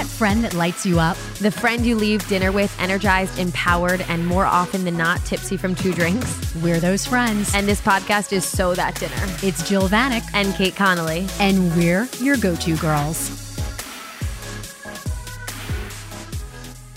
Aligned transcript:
that 0.00 0.06
friend 0.06 0.42
that 0.42 0.54
lights 0.54 0.86
you 0.86 0.98
up? 0.98 1.14
The 1.40 1.50
friend 1.50 1.84
you 1.84 1.94
leave 1.94 2.26
dinner 2.26 2.52
with 2.52 2.74
energized, 2.80 3.38
empowered, 3.38 4.00
and 4.08 4.26
more 4.26 4.46
often 4.46 4.82
than 4.82 4.96
not 4.96 5.22
tipsy 5.26 5.58
from 5.58 5.74
two 5.74 5.92
drinks. 5.92 6.54
We're 6.62 6.80
those 6.80 7.04
friends. 7.04 7.54
And 7.54 7.68
this 7.68 7.82
podcast 7.82 8.32
is 8.32 8.46
So 8.46 8.74
That 8.74 8.94
Dinner. 8.94 9.14
It's 9.42 9.68
Jill 9.68 9.90
Vanek 9.90 10.22
And 10.32 10.54
Kate 10.54 10.74
Connolly. 10.74 11.26
And 11.38 11.76
we're 11.76 12.08
your 12.18 12.38
go 12.38 12.56
to 12.56 12.76
girls. 12.78 13.36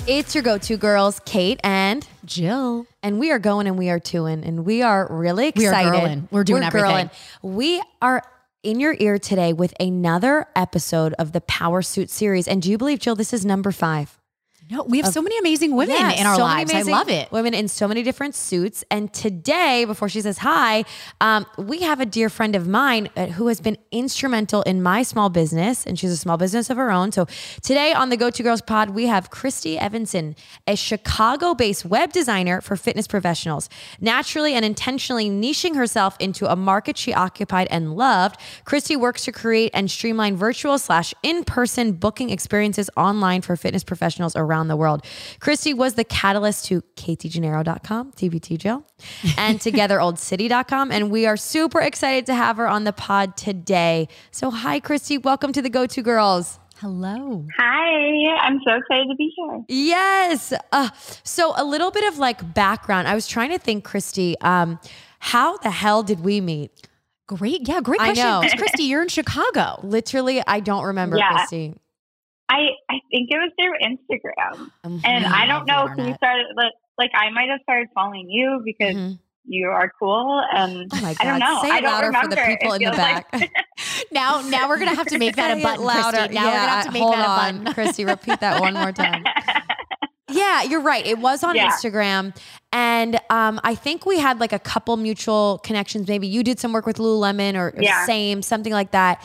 It's 0.07 0.33
your 0.33 0.43
go 0.43 0.57
to 0.59 0.77
girls, 0.77 1.19
Kate 1.25 1.59
and 1.61 2.07
Jill. 2.23 2.87
And 3.01 3.19
we 3.19 3.31
are 3.31 3.39
going 3.39 3.67
and 3.67 3.77
we 3.77 3.89
are 3.89 3.99
doing, 3.99 4.45
and 4.45 4.65
we 4.65 4.81
are 4.81 5.07
really 5.09 5.47
excited. 5.49 5.91
We 5.91 5.97
are 5.97 6.07
girling. 6.07 6.27
We're 6.31 6.43
doing 6.45 6.61
We're 6.61 6.67
everything. 6.67 7.09
girling. 7.09 7.09
We 7.41 7.81
are 8.01 8.23
in 8.63 8.79
your 8.79 8.95
ear 8.99 9.19
today 9.19 9.53
with 9.53 9.73
another 9.79 10.47
episode 10.55 11.13
of 11.19 11.33
the 11.33 11.41
Power 11.41 11.81
Suit 11.81 12.09
series. 12.09 12.47
And 12.47 12.61
do 12.61 12.71
you 12.71 12.77
believe, 12.77 12.99
Jill, 12.99 13.15
this 13.15 13.33
is 13.33 13.45
number 13.45 13.71
five? 13.71 14.17
No, 14.73 14.81
we 14.81 14.99
have 15.01 15.13
so 15.13 15.21
many 15.21 15.37
amazing 15.37 15.75
women 15.75 15.95
Yeah, 15.95 16.13
in 16.13 16.25
our 16.25 16.35
so 16.35 16.41
lives. 16.41 16.73
I 16.73 16.81
love 16.81 17.07
it. 17.07 17.31
Women 17.31 17.53
in 17.53 17.67
so 17.67 17.87
many 17.87 18.01
different 18.01 18.33
suits. 18.33 18.83
And 18.89 19.13
today, 19.13 19.85
before 19.85 20.09
she 20.09 20.19
says 20.19 20.39
hi, 20.39 20.83
um, 21.21 21.45
we 21.59 21.81
have 21.81 21.99
a 21.99 22.07
dear 22.07 22.27
friend 22.27 22.55
of 22.55 22.67
mine 22.67 23.07
uh, 23.15 23.27
who 23.27 23.47
has 23.49 23.61
been 23.61 23.77
instrumental 23.91 24.63
in 24.63 24.81
my 24.81 25.03
small 25.03 25.29
business, 25.29 25.85
and 25.85 25.99
she's 25.99 26.09
a 26.09 26.17
small 26.17 26.37
business 26.37 26.71
of 26.71 26.77
her 26.77 26.89
own. 26.89 27.11
So 27.11 27.27
today 27.61 27.93
on 27.93 28.09
the 28.09 28.17
Go 28.17 28.31
To 28.31 28.41
Girls 28.41 28.63
Pod, 28.63 28.89
we 28.89 29.05
have 29.05 29.29
Christy 29.29 29.77
Evanson, 29.77 30.35
a 30.65 30.75
Chicago-based 30.75 31.85
web 31.85 32.11
designer 32.11 32.59
for 32.59 32.75
fitness 32.75 33.05
professionals. 33.05 33.69
Naturally 34.01 34.55
and 34.55 34.65
intentionally 34.65 35.29
niching 35.29 35.75
herself 35.75 36.17
into 36.19 36.51
a 36.51 36.55
market 36.55 36.97
she 36.97 37.13
occupied 37.13 37.67
and 37.69 37.95
loved, 37.95 38.39
Christy 38.65 38.95
works 38.95 39.23
to 39.25 39.31
create 39.31 39.69
and 39.75 39.91
streamline 39.91 40.35
virtual 40.35 40.79
slash 40.79 41.13
in-person 41.21 41.91
booking 41.91 42.31
experiences 42.31 42.89
online 42.97 43.41
for 43.41 43.55
fitness 43.55 43.83
professionals 43.83 44.35
around 44.35 44.62
the 44.67 44.75
world. 44.75 45.05
Christy 45.39 45.73
was 45.73 45.93
the 45.95 46.03
catalyst 46.03 46.65
to 46.65 46.81
KTGennaro.com, 46.95 48.11
TBT 48.13 48.57
Jill, 48.57 48.85
and 49.37 49.59
TogetherOldCity.com. 49.61 50.91
And 50.91 51.11
we 51.11 51.25
are 51.25 51.37
super 51.37 51.81
excited 51.81 52.25
to 52.27 52.33
have 52.35 52.57
her 52.57 52.67
on 52.67 52.83
the 52.83 52.93
pod 52.93 53.37
today. 53.37 54.07
So, 54.31 54.49
hi, 54.51 54.79
Christy. 54.79 55.17
Welcome 55.17 55.53
to 55.53 55.61
the 55.61 55.69
Go 55.69 55.85
To 55.85 56.01
Girls. 56.01 56.59
Hello. 56.79 57.45
Hi, 57.57 58.37
I'm 58.41 58.59
so 58.67 58.75
excited 58.75 59.07
to 59.09 59.15
be 59.15 59.31
here. 59.35 59.63
Yes. 59.69 60.53
Uh, 60.71 60.89
so, 61.23 61.53
a 61.55 61.63
little 61.63 61.91
bit 61.91 62.03
of 62.11 62.17
like 62.19 62.53
background. 62.53 63.07
I 63.07 63.15
was 63.15 63.27
trying 63.27 63.51
to 63.51 63.59
think, 63.59 63.83
Christy, 63.85 64.35
um, 64.41 64.79
how 65.19 65.57
the 65.57 65.71
hell 65.71 66.03
did 66.03 66.19
we 66.19 66.41
meet? 66.41 66.87
Great. 67.25 67.67
Yeah, 67.69 67.79
great 67.79 68.01
I 68.01 68.13
question. 68.13 68.57
Christy, 68.59 68.83
you're 68.83 69.01
in 69.01 69.07
Chicago. 69.07 69.79
Literally, 69.83 70.43
I 70.45 70.59
don't 70.59 70.83
remember, 70.83 71.17
Yeah. 71.17 71.29
Christy. 71.37 71.73
I 72.55 72.59
I 72.89 72.99
think 73.11 73.29
it 73.31 73.37
was 73.37 73.51
through 73.59 73.73
Instagram, 73.81 74.69
Mhm. 74.85 75.01
and 75.05 75.25
I 75.25 75.45
don't 75.45 75.65
know 75.67 75.87
who 75.87 75.91
internet. 75.99 76.17
started. 76.17 76.45
Like, 76.55 76.71
like 76.97 77.11
I 77.15 77.29
might 77.31 77.49
have 77.49 77.59
started 77.63 77.87
following 77.95 78.29
you 78.29 78.61
because 78.63 78.95
Mhm. 78.95 79.19
you 79.45 79.67
are 79.69 79.91
cool, 79.99 80.41
and 80.53 80.89
Oh 80.93 81.01
my 81.01 81.15
I 81.19 81.23
don't 81.25 81.39
God. 81.39 81.45
know. 81.55 81.61
Say 81.63 81.71
I 81.71 81.77
it 81.77 81.81
don't 81.81 81.91
louder 81.91 82.13
for 82.21 82.27
the 82.29 82.35
people 82.35 82.73
It 82.73 82.81
in 82.81 82.91
the 82.91 82.95
feels 82.95 82.97
like- 82.97 83.31
back. 83.31 83.49
Now, 84.11 84.41
now 84.41 84.69
we're 84.69 84.77
gonna 84.77 84.95
have 84.95 85.07
to 85.07 85.17
make 85.17 85.35
that 85.37 85.57
a 85.57 85.61
button, 85.63 85.83
louder. 85.85 86.17
Christy. 86.17 86.33
Now 86.35 86.45
we're 86.45 86.51
gonna 86.51 86.69
have 86.69 86.85
to 86.85 86.91
make 86.91 87.01
hold 87.01 87.15
that 87.15 87.25
a 87.25 87.29
on, 87.29 87.57
button. 87.63 87.73
Christy, 87.73 88.05
repeat 88.05 88.39
that 88.41 88.61
one 88.61 88.73
more 88.75 88.91
time. 88.91 89.23
Yeah, 90.29 90.63
you're 90.63 90.79
right. 90.81 91.05
It 91.05 91.19
was 91.19 91.43
on 91.43 91.55
Yeah. 91.55 91.69
Instagram. 91.69 92.35
And 92.71 93.19
um, 93.29 93.59
I 93.63 93.75
think 93.75 94.05
we 94.07 94.17
had 94.17 94.39
like 94.39 94.51
a 94.51 94.57
couple 94.57 94.97
mutual 94.97 95.59
connections. 95.63 96.07
Maybe 96.07 96.25
you 96.27 96.43
did 96.43 96.59
some 96.59 96.73
work 96.73 96.87
with 96.87 96.97
Lululemon 96.97 97.55
or, 97.55 97.67
or 97.67 97.73
Yeah. 97.79 98.05
same, 98.07 98.41
something 98.41 98.73
like 98.73 98.91
that. 98.91 99.21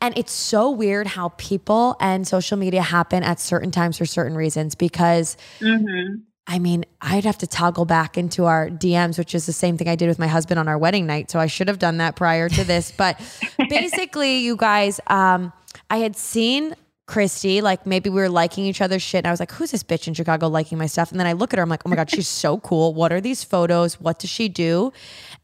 And 0.00 0.16
it's 0.16 0.32
so 0.32 0.70
weird 0.70 1.06
how 1.06 1.30
people 1.30 1.96
and 2.00 2.26
social 2.26 2.56
media 2.56 2.82
happen 2.82 3.22
at 3.22 3.40
certain 3.40 3.70
times 3.70 3.98
for 3.98 4.06
certain 4.06 4.36
reasons 4.36 4.74
because 4.74 5.36
hmm 5.60 6.16
I 6.46 6.58
mean, 6.58 6.84
I'd 7.00 7.24
have 7.24 7.38
to 7.38 7.46
toggle 7.46 7.86
back 7.86 8.18
into 8.18 8.44
our 8.44 8.68
DMs, 8.68 9.16
which 9.16 9.34
is 9.34 9.46
the 9.46 9.52
same 9.52 9.78
thing 9.78 9.88
I 9.88 9.96
did 9.96 10.08
with 10.08 10.18
my 10.18 10.26
husband 10.26 10.60
on 10.60 10.68
our 10.68 10.76
wedding 10.76 11.06
night. 11.06 11.30
So 11.30 11.40
I 11.40 11.46
should 11.46 11.68
have 11.68 11.78
done 11.78 11.96
that 11.98 12.16
prior 12.16 12.50
to 12.50 12.64
this. 12.64 12.90
But 12.90 13.18
basically, 13.70 14.40
you 14.40 14.54
guys, 14.54 15.00
um, 15.06 15.54
I 15.88 15.98
had 15.98 16.16
seen 16.16 16.74
Christy, 17.06 17.60
like 17.60 17.84
maybe 17.84 18.08
we 18.08 18.16
were 18.16 18.30
liking 18.30 18.64
each 18.64 18.80
other's 18.80 19.02
shit. 19.02 19.18
And 19.18 19.26
I 19.26 19.30
was 19.30 19.40
like, 19.40 19.52
who's 19.52 19.72
this 19.72 19.82
bitch 19.82 20.08
in 20.08 20.14
Chicago 20.14 20.48
liking 20.48 20.78
my 20.78 20.86
stuff? 20.86 21.10
And 21.10 21.20
then 21.20 21.26
I 21.26 21.34
look 21.34 21.52
at 21.52 21.58
her, 21.58 21.62
I'm 21.62 21.68
like, 21.68 21.82
oh 21.84 21.90
my 21.90 21.96
God, 21.96 22.10
she's 22.10 22.28
so 22.28 22.58
cool. 22.60 22.94
What 22.94 23.12
are 23.12 23.20
these 23.20 23.44
photos? 23.44 24.00
What 24.00 24.18
does 24.18 24.30
she 24.30 24.48
do? 24.48 24.90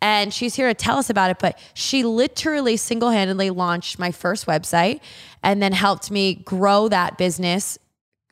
And 0.01 0.33
she's 0.33 0.55
here 0.55 0.69
to 0.69 0.75
tell 0.75 0.97
us 0.97 1.11
about 1.11 1.31
it. 1.31 1.39
But 1.39 1.59
she 1.75 2.03
literally 2.03 2.79
single 2.79 3.11
handedly 3.11 3.51
launched 3.51 3.99
my 3.99 4.11
first 4.11 4.47
website 4.47 5.01
and 5.43 5.63
then 5.63 5.73
helped 5.73 6.11
me 6.11 6.35
grow 6.35 6.89
that 6.89 7.19
business 7.19 7.79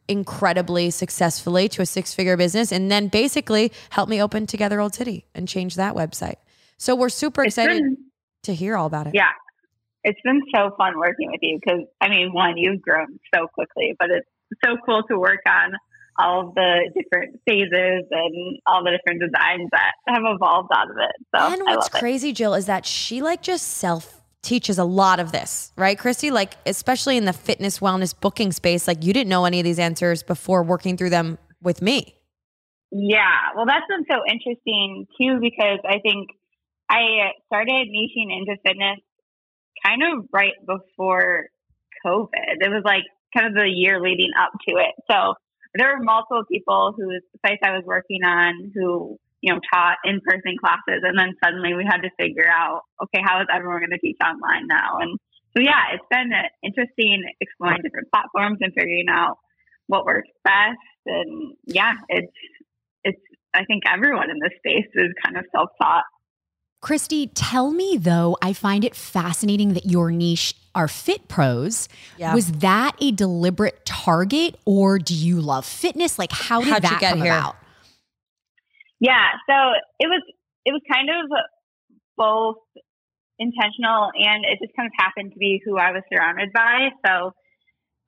incredibly 0.09 0.91
successfully 0.91 1.69
to 1.69 1.83
a 1.83 1.87
six 1.87 2.15
figure 2.15 2.37
business 2.39 2.73
and 2.73 2.91
then 2.91 3.09
basically 3.09 3.71
helped 3.91 4.09
me 4.09 4.23
open 4.23 4.47
Together 4.47 4.81
Old 4.81 4.95
City 4.95 5.27
and 5.35 5.47
change 5.47 5.75
that 5.75 5.95
website. 5.95 6.37
So 6.79 6.95
we're 6.95 7.11
super 7.11 7.45
excited 7.45 7.83
to 8.45 8.55
hear 8.55 8.75
all 8.77 8.87
about 8.87 9.07
it. 9.07 9.15
yeah, 9.15 9.33
it's 10.09 10.21
been 10.25 10.41
so 10.55 10.71
fun 10.79 10.99
working 10.99 11.31
with 11.31 11.41
you 11.43 11.59
because 11.63 11.83
I 12.01 12.09
mean, 12.09 12.33
one, 12.33 12.57
you've 12.57 12.81
grown 12.81 13.19
so 13.35 13.47
quickly, 13.53 13.95
but 13.99 14.09
it's 14.11 14.27
so 14.65 14.77
cool 14.87 15.03
to 15.11 15.19
work 15.19 15.41
on 15.47 15.73
all 16.19 16.49
of 16.49 16.55
the 16.55 16.91
different 16.97 17.39
phases 17.47 18.05
and 18.11 18.59
all 18.67 18.83
the 18.83 18.91
different 18.91 19.21
designs 19.21 19.69
that 19.71 19.93
have 20.09 20.23
evolved 20.25 20.71
out 20.75 20.91
of 20.91 20.97
it. 20.97 21.27
So 21.35 21.53
and 21.53 21.63
I 21.69 21.75
what's 21.75 21.93
love 21.93 21.99
it. 21.99 22.01
crazy, 22.01 22.33
Jill, 22.33 22.55
is 22.55 22.67
that 22.67 22.87
she 22.87 23.21
like 23.21 23.43
just 23.43 23.67
self 23.67 24.23
teaches 24.43 24.79
a 24.79 24.85
lot 24.85 25.21
of 25.21 25.31
this, 25.31 25.73
right, 25.77 25.99
Christy? 25.99 26.31
Like, 26.31 26.55
especially 26.65 27.19
in 27.19 27.27
the 27.27 27.33
fitness 27.35 27.81
wellness 27.81 28.19
booking 28.19 28.53
space, 28.53 28.89
like 28.89 29.05
you 29.05 29.13
didn't 29.13 29.29
know 29.29 29.45
any 29.45 29.61
of 29.61 29.65
these 29.65 29.79
answers 29.79 30.23
before 30.23 30.63
working 30.63 30.97
through 30.97 31.11
them 31.11 31.39
with 31.61 31.83
me. 31.83 32.15
Yeah, 32.91 33.53
well, 33.55 33.67
that's 33.67 33.85
been 33.89 34.07
so 34.11 34.23
interesting 34.27 35.07
too 35.21 35.39
because 35.41 35.81
I 35.85 35.99
think 35.99 36.31
I 36.89 37.33
started 37.47 37.89
niching 37.89 38.33
into 38.35 38.57
fitness 38.65 38.99
kind 39.85 40.03
of 40.03 40.27
right 40.33 40.55
before 40.67 41.47
COVID. 42.05 42.61
It 42.61 42.71
was 42.71 42.83
like 42.85 43.05
kind 43.35 43.47
of 43.47 43.55
the 43.55 43.69
year 43.69 44.01
leading 44.01 44.31
up 44.39 44.53
to 44.69 44.75
it. 44.77 44.95
So 45.11 45.35
there 45.75 45.89
were 45.89 46.03
multiple 46.03 46.45
people 46.51 46.95
whose 46.97 47.23
sites 47.45 47.61
I 47.63 47.73
was 47.73 47.85
working 47.85 48.25
on 48.25 48.73
who, 48.75 49.19
you 49.41 49.53
know, 49.53 49.61
taught 49.73 49.99
in 50.05 50.21
person 50.25 50.57
classes. 50.59 51.03
And 51.03 51.19
then 51.19 51.35
suddenly 51.43 51.75
we 51.75 51.85
had 51.85 52.03
to 52.03 52.11
figure 52.19 52.49
out, 52.49 52.83
okay, 53.03 53.23
how 53.25 53.41
is 53.41 53.47
everyone 53.53 53.81
going 53.81 53.91
to 53.91 53.99
teach 53.99 54.19
online 54.25 54.67
now? 54.67 54.99
And 55.01 55.19
so, 55.57 55.63
yeah, 55.63 55.95
it's 55.95 56.05
been 56.11 56.33
interesting 56.63 57.25
exploring 57.41 57.83
different 57.83 58.11
platforms 58.11 58.59
and 58.61 58.73
figuring 58.75 59.07
out 59.11 59.37
what 59.87 60.05
works 60.05 60.29
best. 60.45 60.79
And 61.07 61.55
yeah, 61.67 61.95
it's, 62.09 62.33
it's, 63.05 63.21
I 63.55 63.65
think 63.65 63.85
everyone 63.87 64.31
in 64.31 64.39
this 64.41 64.57
space 64.59 64.91
is 64.95 65.13
kind 65.25 65.37
of 65.37 65.45
self 65.53 65.71
taught. 65.81 66.05
Christy, 66.81 67.27
tell 67.29 67.73
me 67.73 67.97
though, 67.97 68.37
I 68.41 68.53
find 68.53 68.85
it 68.85 68.95
fascinating 68.95 69.75
that 69.75 69.87
your 69.87 70.11
niche 70.11 70.55
are 70.75 70.87
fit 70.87 71.27
pros. 71.27 71.89
Yeah. 72.17 72.35
Was 72.35 72.53
that 72.53 72.95
a 73.01 73.11
deliberate 73.11 73.85
target 73.85 74.57
or 74.65 74.99
do 74.99 75.15
you 75.15 75.41
love 75.41 75.67
fitness? 75.67 76.19
Like 76.19 76.31
how 76.31 76.61
did 76.61 76.69
How'd 76.69 76.85
you 76.85 76.91
that 76.91 77.01
get 77.01 77.11
come 77.11 77.23
here? 77.23 77.33
about? 77.33 77.57
Yeah, 79.01 79.27
so 79.49 79.55
it 79.99 80.07
was 80.07 80.23
it 80.65 80.73
was 80.73 80.83
kind 80.93 81.09
of 81.11 81.31
both 82.17 82.57
intentional 83.39 84.11
and 84.15 84.45
it 84.45 84.59
just 84.63 84.77
kind 84.77 84.87
of 84.87 84.93
happened 84.97 85.33
to 85.33 85.39
be 85.39 85.61
who 85.65 85.79
I 85.79 85.93
was 85.93 86.03
surrounded 86.13 86.53
by. 86.53 86.89
So 87.07 87.33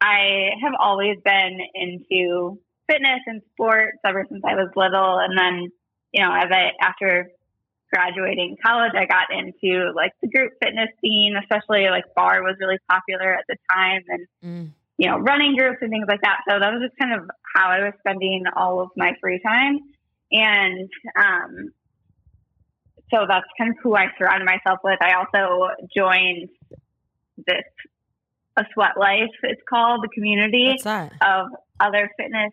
I 0.00 0.50
have 0.62 0.74
always 0.78 1.16
been 1.24 1.58
into 1.74 2.58
fitness 2.88 3.20
and 3.26 3.42
sports 3.52 3.98
ever 4.04 4.26
since 4.28 4.42
I 4.44 4.54
was 4.54 4.70
little 4.76 5.18
and 5.18 5.36
then, 5.36 5.70
you 6.12 6.22
know, 6.22 6.32
as 6.32 6.48
I 6.50 6.70
after 6.80 7.30
graduating 7.92 8.56
college 8.64 8.92
I 8.94 9.06
got 9.06 9.32
into 9.32 9.92
like 9.94 10.12
the 10.22 10.28
group 10.28 10.52
fitness 10.62 10.88
scene, 11.00 11.36
especially 11.36 11.88
like 11.90 12.04
barre 12.14 12.42
was 12.42 12.56
really 12.60 12.78
popular 12.88 13.34
at 13.34 13.44
the 13.48 13.56
time 13.72 14.02
and 14.08 14.26
Mm. 14.44 14.70
you 14.96 15.08
know, 15.08 15.18
running 15.18 15.56
groups 15.56 15.78
and 15.80 15.90
things 15.90 16.06
like 16.08 16.20
that. 16.22 16.40
So 16.48 16.58
that 16.58 16.72
was 16.72 16.82
just 16.82 16.98
kind 16.98 17.14
of 17.14 17.30
how 17.54 17.68
I 17.70 17.80
was 17.80 17.94
spending 18.00 18.44
all 18.54 18.80
of 18.80 18.90
my 18.96 19.14
free 19.20 19.40
time. 19.40 19.80
And 20.30 20.88
um, 21.16 21.72
so 23.10 23.26
that's 23.28 23.46
kind 23.58 23.70
of 23.70 23.76
who 23.82 23.96
I 23.96 24.06
surrounded 24.18 24.46
myself 24.46 24.80
with. 24.84 24.98
I 25.02 25.14
also 25.14 25.68
joined 25.94 26.48
this 27.46 27.64
a 28.56 28.64
sweat 28.74 28.98
life. 28.98 29.30
It's 29.42 29.62
called 29.68 30.02
the 30.04 30.08
community 30.08 30.76
of 31.22 31.48
other 31.80 32.10
fitness 32.16 32.52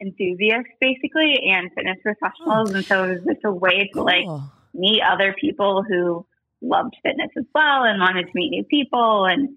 enthusiasts, 0.00 0.70
basically, 0.80 1.34
and 1.50 1.70
fitness 1.74 1.98
professionals. 2.02 2.72
And 2.72 2.84
so 2.84 3.04
it 3.04 3.08
was 3.08 3.24
just 3.24 3.44
a 3.44 3.52
way 3.52 3.90
to 3.94 4.02
like 4.02 4.24
Cool. 4.24 4.42
meet 4.74 5.02
other 5.02 5.34
people 5.40 5.82
who 5.82 6.26
loved 6.60 6.94
fitness 7.02 7.30
as 7.36 7.44
well 7.54 7.84
and 7.84 8.00
wanted 8.00 8.24
to 8.24 8.32
meet 8.34 8.50
new 8.50 8.64
people. 8.64 9.26
And 9.26 9.56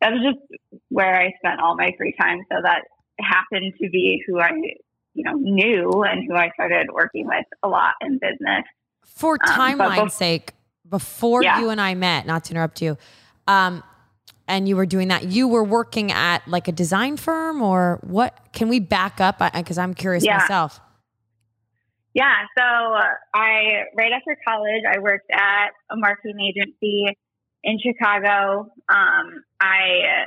that 0.00 0.12
was 0.12 0.22
just 0.22 0.60
where 0.88 1.14
I 1.20 1.32
spent 1.38 1.60
all 1.60 1.76
my 1.76 1.92
free 1.98 2.14
time. 2.20 2.40
So 2.50 2.58
that 2.62 2.82
happened 3.20 3.74
to 3.80 3.90
be 3.90 4.22
who 4.26 4.40
I, 4.40 4.50
you 5.14 5.24
know, 5.24 5.34
knew 5.34 6.02
and 6.02 6.24
who 6.26 6.34
I 6.34 6.50
started 6.54 6.88
working 6.92 7.26
with 7.26 7.44
a 7.62 7.68
lot 7.68 7.94
in 8.00 8.18
business. 8.18 8.64
For 9.04 9.34
Um, 9.34 9.56
timeline's 9.56 10.14
sake, 10.14 10.52
before 10.88 11.42
Yeah. 11.42 11.60
you 11.60 11.70
and 11.70 11.80
I 11.80 11.94
met, 11.94 12.26
not 12.26 12.44
to 12.44 12.52
interrupt 12.52 12.82
you, 12.82 12.96
um, 13.46 13.82
and 14.50 14.68
you 14.68 14.76
were 14.76 14.86
doing 14.86 15.08
that. 15.08 15.24
You 15.24 15.48
were 15.48 15.64
working 15.64 16.10
at 16.12 16.46
like 16.48 16.68
a 16.68 16.72
design 16.72 17.16
firm 17.16 17.62
or 17.62 18.00
what? 18.02 18.36
Can 18.52 18.68
we 18.68 18.80
back 18.80 19.20
up? 19.20 19.38
Because 19.54 19.78
I'm 19.78 19.94
curious 19.94 20.24
Yeah. 20.24 20.38
myself. 20.38 20.80
Yeah, 22.12 22.34
so 22.58 22.64
I 23.32 23.84
right 23.96 24.10
after 24.12 24.36
college, 24.46 24.82
I 24.86 24.98
worked 24.98 25.30
at 25.32 25.68
a 25.90 25.96
marketing 25.96 26.40
agency 26.40 27.06
in 27.62 27.78
Chicago. 27.78 28.72
Um, 28.88 29.44
I 29.60 30.26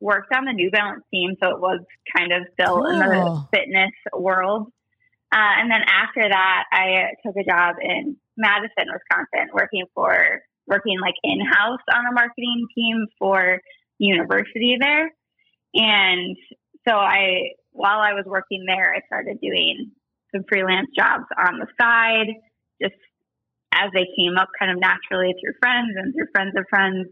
worked 0.00 0.34
on 0.34 0.44
the 0.44 0.52
New 0.52 0.70
Balance 0.70 1.02
team, 1.10 1.34
so 1.42 1.48
it 1.48 1.60
was 1.60 1.80
kind 2.14 2.30
of 2.30 2.42
still 2.52 2.84
in 2.84 2.98
the 2.98 3.46
fitness 3.54 3.92
world. 4.12 4.70
Uh, 5.32 5.52
and 5.60 5.70
then 5.70 5.80
after 5.88 6.28
that, 6.28 6.64
I 6.70 7.14
took 7.24 7.36
a 7.36 7.44
job 7.44 7.76
in 7.80 8.16
Madison, 8.36 8.92
Wisconsin, 8.92 9.48
working 9.54 9.86
for 9.94 10.42
working 10.66 11.00
like 11.00 11.14
in 11.22 11.40
house 11.40 11.80
on 11.92 12.06
a 12.06 12.12
marketing 12.12 12.66
team 12.74 13.06
for 13.18 13.60
university 13.98 14.76
there. 14.80 15.10
And 15.74 16.36
so 16.86 16.94
I, 16.94 17.52
while 17.72 17.98
I 17.98 18.14
was 18.14 18.24
working 18.26 18.64
there, 18.66 18.94
I 18.94 19.04
started 19.06 19.40
doing 19.40 19.90
some 20.34 20.44
freelance 20.48 20.88
jobs 20.96 21.24
on 21.36 21.58
the 21.58 21.66
side, 21.80 22.34
just 22.80 22.94
as 23.72 23.90
they 23.92 24.06
came 24.16 24.36
up 24.38 24.48
kind 24.58 24.70
of 24.70 24.78
naturally 24.78 25.34
through 25.40 25.54
friends 25.60 25.90
and 25.96 26.14
through 26.14 26.28
friends 26.32 26.54
of 26.56 26.64
friends. 26.70 27.08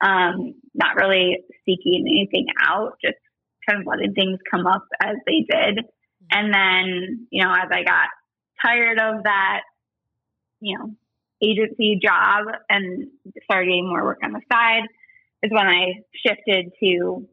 Um, 0.00 0.54
not 0.74 0.96
really 0.96 1.44
seeking 1.64 2.04
anything 2.08 2.46
out, 2.60 2.94
just 3.04 3.18
kind 3.68 3.80
of 3.80 3.86
letting 3.86 4.14
things 4.14 4.40
come 4.50 4.66
up 4.66 4.84
as 5.00 5.14
they 5.26 5.46
did. 5.48 5.84
And 6.32 6.52
then, 6.52 7.28
you 7.30 7.44
know, 7.44 7.52
as 7.52 7.68
I 7.70 7.84
got 7.84 8.08
tired 8.64 8.98
of 8.98 9.22
that, 9.24 9.60
you 10.60 10.76
know, 10.76 10.94
agency 11.42 11.98
job 12.02 12.46
and 12.68 13.08
started 13.44 13.66
getting 13.66 13.88
more 13.88 14.04
work 14.04 14.18
on 14.22 14.32
the 14.32 14.40
side 14.52 14.84
is 15.42 15.50
when 15.50 15.66
I 15.66 16.02
shifted 16.24 16.72
to 16.80 17.26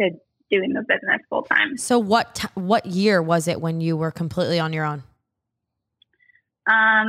to 0.00 0.10
doing 0.50 0.72
the 0.72 0.80
business 0.80 1.20
full 1.28 1.42
time. 1.42 1.76
So 1.76 1.98
what 1.98 2.34
t- 2.34 2.48
what 2.54 2.86
year 2.86 3.22
was 3.22 3.48
it 3.48 3.60
when 3.60 3.80
you 3.80 3.96
were 3.96 4.10
completely 4.10 4.58
on 4.58 4.72
your 4.72 4.84
own? 4.84 5.02
Um, 6.66 7.08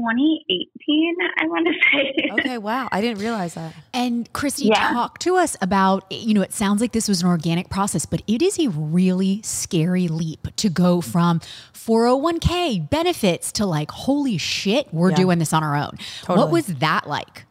2018, 0.00 1.14
I 1.40 1.46
want 1.46 1.66
to 1.66 1.72
say. 1.92 2.30
Okay, 2.40 2.58
wow. 2.58 2.88
I 2.90 3.00
didn't 3.00 3.18
realize 3.18 3.54
that. 3.54 3.74
And 3.92 4.32
Christy, 4.32 4.66
Yeah. 4.66 4.92
talk 4.92 5.18
to 5.20 5.36
us 5.36 5.56
about, 5.60 6.04
you 6.10 6.34
know, 6.34 6.42
it 6.42 6.52
sounds 6.52 6.80
like 6.80 6.92
this 6.92 7.08
was 7.08 7.22
an 7.22 7.28
organic 7.28 7.68
process, 7.68 8.06
but 8.06 8.22
it 8.26 8.42
is 8.42 8.58
a 8.58 8.68
really 8.68 9.40
scary 9.42 10.08
leap 10.08 10.48
to 10.56 10.68
go 10.70 11.00
from 11.00 11.40
401k 11.74 12.88
benefits 12.90 13.52
to 13.52 13.66
like, 13.66 13.90
holy 13.90 14.38
shit, 14.38 14.92
we're 14.92 15.10
Yeah. 15.10 15.16
doing 15.16 15.38
this 15.38 15.52
on 15.52 15.62
our 15.62 15.76
own. 15.76 15.98
Totally. 16.22 16.38
What 16.44 16.52
was 16.52 16.66
that 16.66 17.06
like? 17.08 17.46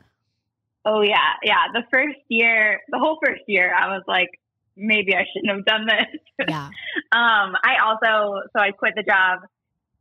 Oh 0.86 1.02
yeah, 1.02 1.34
yeah. 1.44 1.66
The 1.74 1.84
first 1.92 2.18
year, 2.30 2.82
the 2.90 2.98
whole 2.98 3.18
first 3.24 3.42
year, 3.48 3.74
I 3.76 3.88
was 3.88 4.04
like, 4.08 4.30
maybe 4.78 5.14
I 5.16 5.26
shouldn't 5.34 5.52
have 5.56 5.66
done 5.66 5.86
this. 5.86 6.48
Yeah. 6.48 6.68
um, 7.12 7.56
I 7.64 7.76
also, 7.86 8.42
so 8.56 8.62
I 8.64 8.72
quit 8.72 8.94
the 8.96 9.04
job 9.04 9.40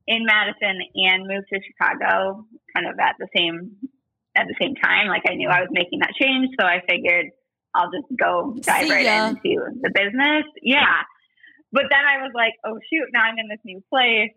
in 0.09 0.25
Madison 0.25 0.81
and 0.97 1.29
moved 1.29 1.47
to 1.53 1.61
Chicago, 1.61 2.49
kind 2.75 2.89
of 2.89 2.99
at 2.99 3.15
the 3.21 3.29
same 3.37 3.77
at 4.35 4.47
the 4.49 4.57
same 4.61 4.75
time. 4.75 5.09
Like 5.09 5.23
I 5.29 5.35
knew 5.35 5.49
I 5.49 5.61
was 5.61 5.69
making 5.71 6.01
that 6.01 6.17
change, 6.19 6.49
so 6.59 6.67
I 6.67 6.81
figured 6.89 7.27
I'll 7.75 7.93
just 7.93 8.09
go 8.19 8.57
dive 8.63 8.89
right 8.89 9.05
into 9.05 9.61
the 9.81 9.93
business. 9.93 10.45
Yeah, 10.63 11.05
but 11.71 11.85
then 11.93 12.01
I 12.01 12.25
was 12.25 12.33
like, 12.35 12.55
oh 12.65 12.81
shoot, 12.91 13.13
now 13.13 13.23
I'm 13.23 13.39
in 13.39 13.49
this 13.49 13.61
new 13.65 13.85
place 13.93 14.33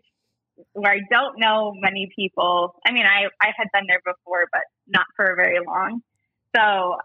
where 0.74 0.92
I 0.92 1.00
don't 1.10 1.40
know 1.40 1.72
many 1.80 2.12
people. 2.14 2.76
I 2.86 2.92
mean, 2.92 3.06
I 3.08 3.32
I 3.40 3.56
had 3.56 3.68
been 3.72 3.88
there 3.88 4.04
before, 4.04 4.44
but 4.52 4.68
not 4.86 5.06
for 5.16 5.34
very 5.36 5.58
long. 5.64 6.02
So 6.54 6.60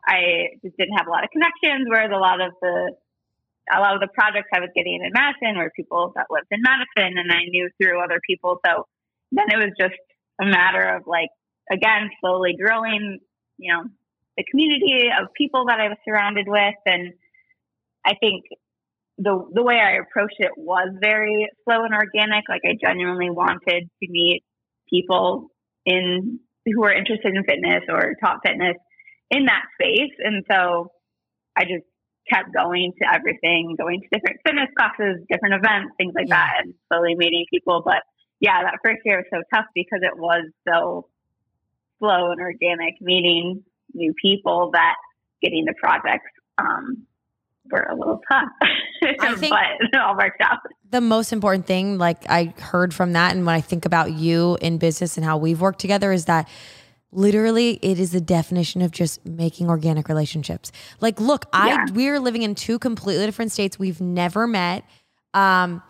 I 0.05 0.59
just 0.61 0.75
didn't 0.75 0.97
have 0.97 1.07
a 1.07 1.09
lot 1.09 1.23
of 1.23 1.31
connections. 1.31 1.87
Whereas 1.87 2.11
a 2.13 2.19
lot 2.19 2.41
of 2.41 2.51
the 2.61 2.91
a 3.73 3.79
lot 3.79 3.95
of 3.95 4.01
the 4.01 4.07
projects 4.13 4.49
I 4.53 4.59
was 4.59 4.69
getting 4.75 5.01
in 5.03 5.11
Madison 5.13 5.57
were 5.57 5.71
people 5.75 6.13
that 6.15 6.27
lived 6.29 6.47
in 6.51 6.61
Madison, 6.61 7.17
and 7.17 7.31
I 7.31 7.43
knew 7.47 7.69
through 7.81 8.03
other 8.03 8.19
people. 8.25 8.59
So 8.65 8.85
then 9.31 9.47
it 9.51 9.57
was 9.57 9.73
just 9.79 9.99
a 10.41 10.45
matter 10.45 10.95
of 10.95 11.03
like 11.05 11.29
again 11.71 12.09
slowly 12.21 12.55
growing, 12.59 13.19
you 13.57 13.73
know, 13.73 13.83
the 14.37 14.45
community 14.49 15.09
of 15.09 15.33
people 15.35 15.65
that 15.67 15.79
I 15.79 15.89
was 15.89 15.97
surrounded 16.07 16.47
with, 16.47 16.79
and 16.85 17.13
I 18.05 18.13
think 18.19 18.45
the 19.17 19.43
the 19.53 19.63
way 19.63 19.75
I 19.75 19.97
approached 19.97 20.39
it 20.39 20.51
was 20.55 20.89
very 21.01 21.49
slow 21.65 21.83
and 21.83 21.93
organic. 21.93 22.45
Like 22.47 22.61
I 22.63 22.77
genuinely 22.79 23.29
wanted 23.29 23.89
to 23.89 24.07
meet 24.09 24.43
people 24.89 25.49
in 25.85 26.39
who 26.65 26.81
were 26.81 26.93
interested 26.93 27.33
in 27.33 27.43
fitness 27.43 27.83
or 27.89 28.15
taught 28.23 28.39
fitness 28.45 28.75
in 29.31 29.45
that 29.45 29.63
space, 29.79 30.13
and 30.19 30.45
so 30.49 30.91
I 31.57 31.63
just 31.63 31.85
kept 32.31 32.53
going 32.53 32.93
to 33.01 33.05
everything, 33.13 33.75
going 33.77 34.01
to 34.01 34.07
different 34.11 34.39
fitness 34.45 34.69
classes, 34.77 35.23
different 35.31 35.55
events, 35.55 35.93
things 35.97 36.13
like 36.15 36.27
Yeah. 36.27 36.35
that, 36.35 36.53
and 36.63 36.73
slowly 36.91 37.15
meeting 37.15 37.45
people. 37.51 37.81
But 37.85 38.03
yeah, 38.39 38.63
that 38.63 38.75
first 38.83 38.99
year 39.05 39.17
was 39.17 39.25
so 39.33 39.41
tough 39.53 39.65
because 39.73 39.99
it 40.03 40.17
was 40.17 40.45
so 40.67 41.07
slow 41.99 42.31
and 42.31 42.39
organic, 42.41 43.01
meeting 43.01 43.63
new 43.93 44.13
people 44.21 44.71
that 44.73 44.95
getting 45.41 45.65
the 45.65 45.73
projects 45.81 46.29
um, 46.57 47.05
were 47.71 47.87
a 47.89 47.95
little 47.95 48.21
tough. 48.31 48.49
I 49.19 49.35
think- 49.35 49.51
but 49.51 49.63
it 49.79 49.95
all 49.99 50.15
worked 50.17 50.41
out. 50.41 50.59
the 50.89 51.01
most 51.01 51.31
important 51.33 51.65
thing 51.67 51.97
like 51.99 52.17
i 52.29 52.45
heard 52.59 52.93
from 52.93 53.13
that 53.13 53.35
and 53.35 53.45
when 53.45 53.53
i 53.53 53.61
think 53.61 53.85
about 53.85 54.11
you 54.13 54.57
in 54.61 54.77
business 54.79 55.17
and 55.17 55.25
how 55.25 55.37
we've 55.37 55.59
worked 55.61 55.79
together 55.79 56.11
is 56.11 56.25
that 56.25 56.47
literally 57.11 57.79
it 57.81 57.99
is 57.99 58.11
the 58.11 58.21
definition 58.21 58.81
of 58.81 58.91
just 58.91 59.25
making 59.25 59.69
organic 59.69 60.09
relationships 60.09 60.71
like 60.99 61.19
look 61.21 61.45
Yeah. 61.53 61.85
i 61.87 61.91
we're 61.91 62.19
living 62.19 62.41
in 62.43 62.53
two 62.53 62.77
completely 62.79 63.25
different 63.25 63.51
states 63.51 63.79
we've 63.79 64.01
never 64.01 64.45
met 64.45 64.83
um 65.33 65.81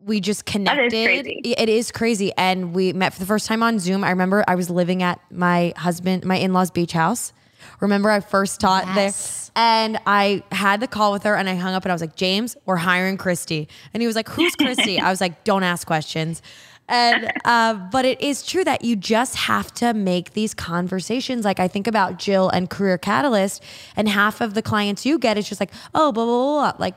we 0.00 0.20
just 0.20 0.46
connected 0.46 0.90
crazy. 0.92 1.40
it 1.44 1.68
is 1.68 1.90
crazy 1.90 2.32
and 2.36 2.72
we 2.72 2.92
met 2.92 3.12
for 3.14 3.18
the 3.20 3.26
first 3.26 3.46
time 3.48 3.64
on 3.64 3.80
zoom 3.80 4.04
i 4.04 4.10
remember 4.10 4.44
i 4.46 4.54
was 4.54 4.70
living 4.70 5.02
at 5.02 5.20
my 5.32 5.72
husband 5.76 6.24
my 6.24 6.36
in-laws 6.36 6.70
beach 6.70 6.92
house 6.92 7.32
remember 7.80 8.08
i 8.08 8.20
first 8.20 8.60
taught 8.60 8.84
Yes. 8.94 9.46
there 9.46 9.52
and 9.60 9.98
I 10.06 10.44
had 10.52 10.78
the 10.78 10.86
call 10.86 11.10
with 11.10 11.24
her 11.24 11.34
and 11.34 11.48
I 11.48 11.56
hung 11.56 11.74
up 11.74 11.84
and 11.84 11.90
I 11.90 11.94
was 11.94 12.00
like, 12.00 12.14
James, 12.14 12.56
we're 12.64 12.76
hiring 12.76 13.16
Christy. 13.16 13.66
And 13.92 14.00
he 14.00 14.06
was 14.06 14.14
like, 14.14 14.28
Who's 14.28 14.54
Christy? 14.54 15.00
I 15.00 15.10
was 15.10 15.20
like, 15.20 15.42
Don't 15.42 15.64
ask 15.64 15.84
questions. 15.84 16.42
And, 16.88 17.32
uh, 17.44 17.74
but 17.92 18.04
it 18.04 18.20
is 18.20 18.44
true 18.44 18.64
that 18.64 18.84
you 18.84 18.96
just 18.96 19.36
have 19.36 19.72
to 19.74 19.92
make 19.94 20.32
these 20.32 20.54
conversations. 20.54 21.44
Like 21.44 21.60
I 21.60 21.68
think 21.68 21.86
about 21.86 22.18
Jill 22.18 22.48
and 22.48 22.70
Career 22.70 22.98
Catalyst, 22.98 23.62
and 23.96 24.08
half 24.08 24.40
of 24.40 24.54
the 24.54 24.62
clients 24.62 25.04
you 25.04 25.18
get 25.18 25.36
is 25.36 25.48
just 25.48 25.60
like, 25.60 25.70
Oh, 25.94 26.12
blah, 26.12 26.24
blah, 26.24 26.72
blah. 26.72 26.72
Like, 26.78 26.94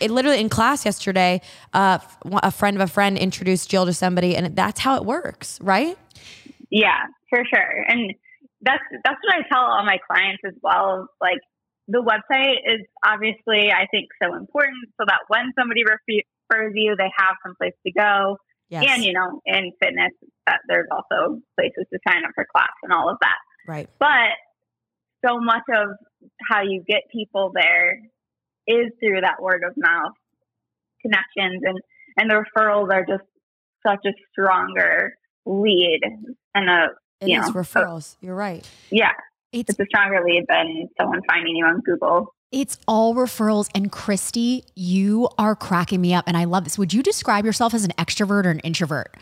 it 0.00 0.10
literally 0.10 0.40
in 0.40 0.48
class 0.48 0.84
yesterday, 0.84 1.40
uh, 1.72 1.98
a 2.42 2.50
friend 2.50 2.76
of 2.76 2.80
a 2.82 2.92
friend 2.92 3.16
introduced 3.16 3.70
Jill 3.70 3.86
to 3.86 3.92
somebody, 3.94 4.36
and 4.36 4.56
that's 4.56 4.80
how 4.80 4.96
it 4.96 5.04
works, 5.04 5.60
right? 5.60 5.96
Yeah, 6.70 7.06
for 7.30 7.42
sure. 7.44 7.84
And 7.88 8.12
that's 8.60 8.82
that's 9.04 9.18
what 9.22 9.34
I 9.36 9.48
tell 9.48 9.62
all 9.62 9.84
my 9.84 9.98
clients 10.06 10.42
as 10.44 10.54
well. 10.62 11.08
Like 11.20 11.38
the 11.86 12.02
website 12.02 12.56
is 12.66 12.86
obviously 13.04 13.70
I 13.70 13.86
think 13.90 14.08
so 14.22 14.34
important 14.34 14.76
so 15.00 15.06
that 15.06 15.20
when 15.28 15.52
somebody 15.58 15.82
refers 15.84 16.72
you, 16.74 16.96
they 16.96 17.10
have 17.16 17.36
some 17.44 17.54
place 17.56 17.74
to 17.86 17.92
go. 17.92 18.36
Yes. 18.70 18.84
And 18.88 19.04
you 19.04 19.12
know, 19.12 19.40
in 19.46 19.72
fitness, 19.80 20.12
that 20.46 20.60
there's 20.68 20.86
also 20.90 21.40
places 21.58 21.86
to 21.92 21.98
sign 22.06 22.24
up 22.24 22.32
for 22.34 22.46
class 22.54 22.68
and 22.82 22.92
all 22.92 23.08
of 23.10 23.16
that. 23.20 23.38
right. 23.66 23.88
But 23.98 24.36
so 25.26 25.38
much 25.40 25.62
of 25.74 25.88
how 26.50 26.62
you 26.62 26.84
get 26.86 27.02
people 27.12 27.50
there 27.54 27.98
is 28.66 28.92
through 29.00 29.20
that 29.22 29.40
word 29.40 29.62
of 29.66 29.72
mouth 29.76 30.12
connections 31.02 31.62
and 31.64 31.78
and 32.16 32.30
the 32.30 32.44
referrals 32.44 32.92
are 32.92 33.04
just 33.06 33.22
such 33.86 34.00
a 34.04 34.10
stronger 34.32 35.14
lead 35.46 36.00
and 36.54 36.68
a 36.68 36.88
It 37.20 37.28
you 37.28 37.40
is 37.40 37.46
know, 37.46 37.52
referrals. 37.60 38.16
You're 38.20 38.34
right. 38.34 38.68
yeah 38.90 39.12
It's 39.52 39.70
it's 39.70 39.78
a 39.80 39.86
stronger 39.86 40.22
lead 40.24 40.44
than 40.48 40.88
someone 41.00 41.20
finding 41.28 41.56
you 41.56 41.64
on 41.64 41.80
Google. 41.80 42.34
It's 42.50 42.78
all 42.86 43.14
referrals. 43.14 43.68
And 43.74 43.92
Christy, 43.92 44.64
you 44.74 45.28
are 45.38 45.54
cracking 45.54 46.00
me 46.00 46.14
up. 46.14 46.24
And 46.26 46.36
I 46.36 46.44
love 46.44 46.64
this. 46.64 46.78
Would 46.78 46.92
you 46.92 47.02
describe 47.02 47.44
yourself 47.44 47.74
as 47.74 47.84
an 47.84 47.92
extrovert 47.98 48.46
or 48.46 48.50
an 48.50 48.60
introvert? 48.60 49.16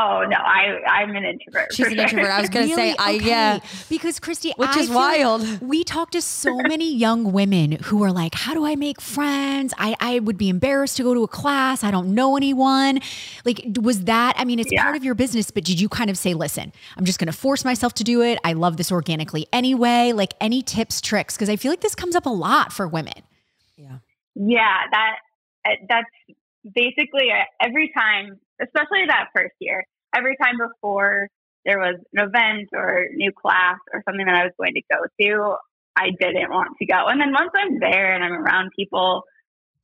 Oh 0.00 0.24
no, 0.28 0.36
I 0.36 0.78
I'm 0.88 1.10
an 1.16 1.24
introvert. 1.24 1.72
She's 1.72 1.86
an 1.88 1.94
sure. 1.94 2.02
introvert. 2.04 2.30
I 2.30 2.40
was 2.40 2.50
gonna 2.50 2.68
say, 2.68 2.94
I 2.98 3.10
yeah. 3.12 3.58
Because 3.88 4.20
Christy, 4.20 4.52
Which 4.56 4.68
I 4.70 4.80
is 4.80 4.86
feel 4.86 4.94
like 4.96 5.18
wild. 5.18 5.60
we 5.60 5.82
talk 5.82 6.12
to 6.12 6.22
so 6.22 6.54
many 6.68 6.94
young 6.94 7.32
women 7.32 7.72
who 7.72 8.02
are 8.04 8.12
like, 8.12 8.34
"How 8.36 8.54
do 8.54 8.64
I 8.64 8.76
make 8.76 9.00
friends? 9.00 9.74
I 9.76 9.96
I 10.00 10.20
would 10.20 10.38
be 10.38 10.48
embarrassed 10.48 10.96
to 10.98 11.02
go 11.02 11.14
to 11.14 11.24
a 11.24 11.28
class. 11.28 11.82
I 11.82 11.90
don't 11.90 12.14
know 12.14 12.36
anyone." 12.36 13.00
Like, 13.44 13.60
was 13.80 14.04
that? 14.04 14.34
I 14.38 14.44
mean, 14.44 14.60
it's 14.60 14.70
Yeah. 14.70 14.84
part 14.84 14.94
of 14.96 15.02
your 15.02 15.14
business, 15.16 15.50
but 15.50 15.64
did 15.64 15.80
you 15.80 15.88
kind 15.88 16.10
of 16.10 16.16
say, 16.16 16.32
"Listen, 16.32 16.72
I'm 16.96 17.04
just 17.04 17.18
going 17.18 17.26
to 17.32 17.36
force 17.36 17.64
myself 17.64 17.92
to 17.94 18.04
do 18.04 18.22
it. 18.22 18.38
I 18.44 18.52
love 18.52 18.76
this 18.76 18.92
organically 18.92 19.46
anyway." 19.52 20.12
Like, 20.12 20.34
any 20.40 20.62
tips, 20.62 21.00
tricks? 21.00 21.34
Because 21.34 21.48
I 21.48 21.56
feel 21.56 21.72
like 21.72 21.80
this 21.80 21.96
comes 21.96 22.14
up 22.14 22.26
a 22.26 22.30
lot 22.30 22.72
for 22.72 22.86
women. 22.86 23.14
Yeah, 23.76 23.98
Yeah. 24.36 24.76
that 24.92 25.16
uh, 25.64 25.70
that's 25.88 26.10
basically 26.74 27.32
uh, 27.32 27.44
every 27.60 27.90
time, 27.96 28.38
especially 28.62 29.06
that 29.06 29.28
first 29.34 29.54
year. 29.60 29.84
Every 30.14 30.36
time 30.42 30.56
before 30.58 31.28
there 31.64 31.78
was 31.78 31.96
an 32.14 32.26
event 32.26 32.68
or 32.72 33.06
new 33.14 33.32
class 33.32 33.78
or 33.92 34.02
something 34.08 34.26
that 34.26 34.34
I 34.34 34.44
was 34.44 34.52
going 34.58 34.74
to 34.74 34.82
go 34.90 35.04
to, 35.20 35.56
I 35.96 36.10
didn't 36.18 36.50
want 36.50 36.76
to 36.78 36.86
go. 36.86 37.06
And 37.06 37.20
then 37.20 37.32
once 37.32 37.50
I'm 37.54 37.78
there 37.78 38.14
and 38.14 38.24
I'm 38.24 38.32
around 38.32 38.70
people, 38.76 39.24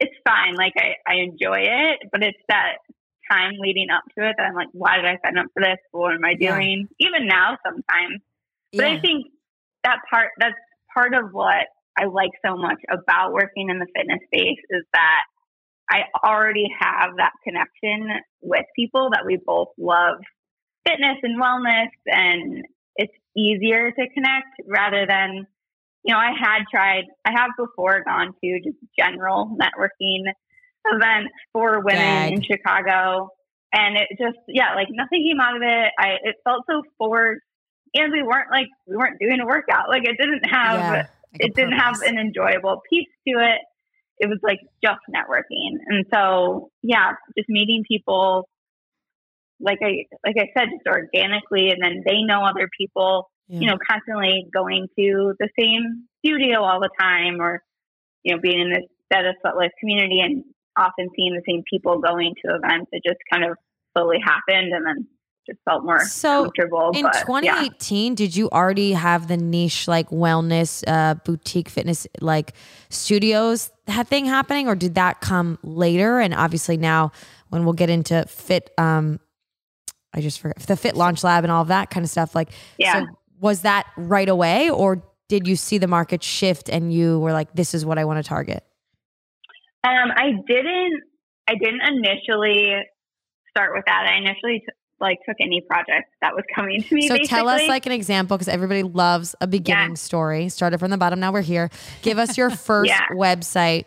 it's 0.01 0.15
fine. 0.27 0.55
Like 0.55 0.75
I, 0.77 0.95
I 1.07 1.17
enjoy 1.17 1.61
it, 1.61 2.09
but 2.11 2.23
it's 2.23 2.39
that 2.49 2.79
time 3.31 3.53
leading 3.59 3.89
up 3.91 4.05
to 4.17 4.29
it 4.29 4.35
that 4.37 4.45
I'm 4.45 4.55
like, 4.55 4.69
why 4.73 4.97
did 4.97 5.07
I 5.07 5.19
sign 5.25 5.39
up 5.39 5.47
for 5.55 5.63
this? 5.63 5.79
What 5.93 6.15
am 6.15 6.25
I 6.25 6.35
doing? 6.35 6.89
Yeah. 6.99 7.09
Even 7.09 7.27
now 7.27 7.59
sometimes. 7.65 8.21
But 8.73 8.87
yeah. 8.87 8.97
I 8.97 9.01
think 9.01 9.27
that 9.85 9.99
part 10.11 10.31
that's 10.39 10.57
part 10.93 11.15
of 11.15 11.33
what 11.33 11.67
I 11.97 12.07
like 12.07 12.33
so 12.45 12.57
much 12.57 12.81
about 12.91 13.33
working 13.33 13.71
in 13.71 13.79
the 13.79 13.87
fitness 13.95 14.21
space 14.27 14.59
is 14.71 14.85
that 14.93 15.23
I 15.91 16.03
already 16.25 16.67
have 16.81 17.17
that 17.19 17.33
connection 17.45 18.09
with 18.41 18.65
people 18.75 19.11
that 19.13 19.25
we 19.27 19.39
both 19.45 19.69
love 19.79 20.19
fitness 20.87 21.19
and 21.23 21.41
wellness 21.41 21.91
and 22.07 22.65
it's 22.97 23.13
easier 23.37 23.91
to 23.91 24.09
connect 24.15 24.61
rather 24.67 25.07
than 25.07 25.47
you 26.05 26.13
know, 26.13 26.21
I 26.21 26.33
had 26.39 26.65
tried, 26.71 27.05
I 27.25 27.33
have 27.35 27.51
before 27.57 28.05
gone 28.05 28.35
to 28.45 28.61
just 28.63 28.77
general 28.97 29.57
networking 29.59 30.25
events 30.85 31.33
for 31.53 31.81
women 31.81 32.35
in 32.35 32.43
Chicago. 32.43 33.31
And 33.73 33.97
it 33.97 34.09
just, 34.21 34.39
yeah, 34.47 34.75
like 34.75 34.89
nothing 34.91 35.27
came 35.27 35.41
out 35.41 35.57
of 35.57 35.63
it. 35.63 35.93
I, 35.99 36.17
it 36.23 36.37
felt 36.45 36.65
so 36.69 36.83
forced. 36.99 37.41
And 37.95 38.13
we 38.13 38.23
weren't 38.23 38.51
like, 38.51 38.67
we 38.87 38.97
weren't 38.97 39.19
doing 39.19 39.41
a 39.41 39.47
workout. 39.47 39.89
Like 39.89 40.03
it 40.05 40.17
didn't 40.21 40.45
have, 40.45 40.79
yeah, 40.79 40.91
like 40.93 41.07
it 41.35 41.55
didn't 41.55 41.79
have 41.79 42.03
an 42.03 42.19
enjoyable 42.19 42.83
piece 42.89 43.09
to 43.27 43.35
it. 43.41 43.61
It 44.19 44.29
was 44.29 44.39
like 44.43 44.61
just 44.83 45.01
networking. 45.09 45.79
And 45.87 46.07
so, 46.13 46.71
yeah, 46.83 47.13
just 47.37 47.49
meeting 47.49 47.85
people, 47.87 48.49
like 49.61 49.79
I, 49.83 50.07
like 50.25 50.37
I 50.39 50.49
said, 50.57 50.69
just 50.73 50.87
organically, 50.87 51.71
and 51.71 51.83
then 51.83 52.03
they 52.07 52.23
know 52.23 52.45
other 52.45 52.69
people 52.79 53.31
yeah. 53.49 53.61
you 53.61 53.67
know, 53.67 53.79
constantly 53.89 54.47
going 54.53 54.89
to 54.99 55.35
the 55.39 55.49
same 55.59 56.09
studio 56.25 56.63
all 56.63 56.81
the 56.81 56.91
time 56.99 57.41
or, 57.41 57.63
you 58.23 58.35
know, 58.35 58.41
being 58.41 58.61
in 58.61 58.71
this 58.71 58.89
Better 59.11 59.33
of 59.45 59.57
Life 59.57 59.73
community 59.79 60.21
and 60.21 60.45
often 60.77 61.09
seeing 61.15 61.35
the 61.35 61.43
same 61.47 61.63
people 61.71 62.01
going 62.01 62.35
to 62.45 62.55
events. 62.55 62.89
It 62.93 63.03
just 63.07 63.21
kind 63.31 63.45
of 63.45 63.57
slowly 63.97 64.19
happened 64.25 64.73
and 64.73 64.87
then 64.87 65.07
just 65.47 65.59
felt 65.65 65.85
more 65.85 66.01
so 66.05 66.45
comfortable. 66.45 66.91
In 66.95 67.03
but, 67.03 67.13
2018, 67.15 68.13
yeah. 68.13 68.17
did 68.17 68.37
you 68.37 68.49
already 68.51 68.93
have 68.93 69.29
the 69.29 69.37
niche 69.37 69.87
like 69.89 70.11
wellness, 70.11 70.83
uh, 70.87 71.15
boutique 71.25 71.69
fitness, 71.69 72.07
like 72.21 72.55
studios 72.89 73.71
that 73.87 74.09
thing 74.09 74.25
happening, 74.25 74.69
or 74.69 74.75
did 74.75 74.95
that 74.95 75.21
come 75.21 75.59
later? 75.63 76.19
And 76.19 76.35
obviously 76.35 76.77
now, 76.77 77.13
when 77.51 77.65
we'll 77.65 77.75
get 77.75 77.91
into 77.91 78.25
fit, 78.27 78.71
um, 78.79 79.21
I 80.15 80.21
just 80.21 80.41
forgot 80.41 80.59
the 80.61 80.77
Fit 80.77 80.97
Launch 80.97 81.23
Lab 81.23 81.45
and 81.45 81.53
all 81.53 81.63
of 81.63 81.69
that 81.69 81.91
kind 81.91 82.05
of 82.05 82.11
stuff. 82.11 82.35
Like, 82.35 82.51
yeah. 82.79 83.01
So 83.01 83.07
was 83.45 83.61
that 83.61 83.87
right 83.97 84.31
away 84.31 84.71
or 84.71 85.03
did 85.29 85.47
you 85.47 85.55
see 85.55 85.77
the 85.77 85.87
market 85.87 86.23
shift 86.23 86.71
and 86.71 86.93
you 86.93 87.19
were 87.19 87.33
like 87.33 87.53
this 87.55 87.75
is 87.75 87.85
what 87.85 87.99
i 87.99 88.05
want 88.05 88.23
to 88.23 88.27
target 88.27 88.65
um, 89.85 90.11
i 90.17 90.31
didn't 90.47 91.03
i 91.47 91.55
didn't 91.55 91.83
initially 91.83 92.75
start 93.51 93.73
with 93.75 93.85
that 93.87 94.07
i 94.11 94.17
initially 94.17 94.61
t- 94.61 94.73
like 95.01 95.19
took 95.27 95.37
any 95.41 95.61
project 95.69 96.09
that 96.21 96.35
was 96.35 96.45
coming 96.55 96.83
to 96.83 96.95
me 96.95 97.09
so 97.09 97.15
basically. 97.15 97.29
tell 97.29 97.49
us 97.49 97.67
like 97.69 97.87
an 97.87 97.93
example 97.93 98.37
because 98.37 98.49
everybody 98.49 98.83
loves 98.83 99.35
a 99.41 99.47
beginning 99.47 99.91
yeah. 99.91 99.95
story 99.95 100.49
started 100.49 100.79
from 100.79 100.91
the 100.91 100.99
bottom 100.99 101.21
now 101.21 101.33
we're 101.33 101.43
here 101.43 101.71
give 102.03 102.19
us 102.19 102.37
your 102.37 102.51
first 102.67 102.89
yeah. 102.89 103.07
website 103.13 103.85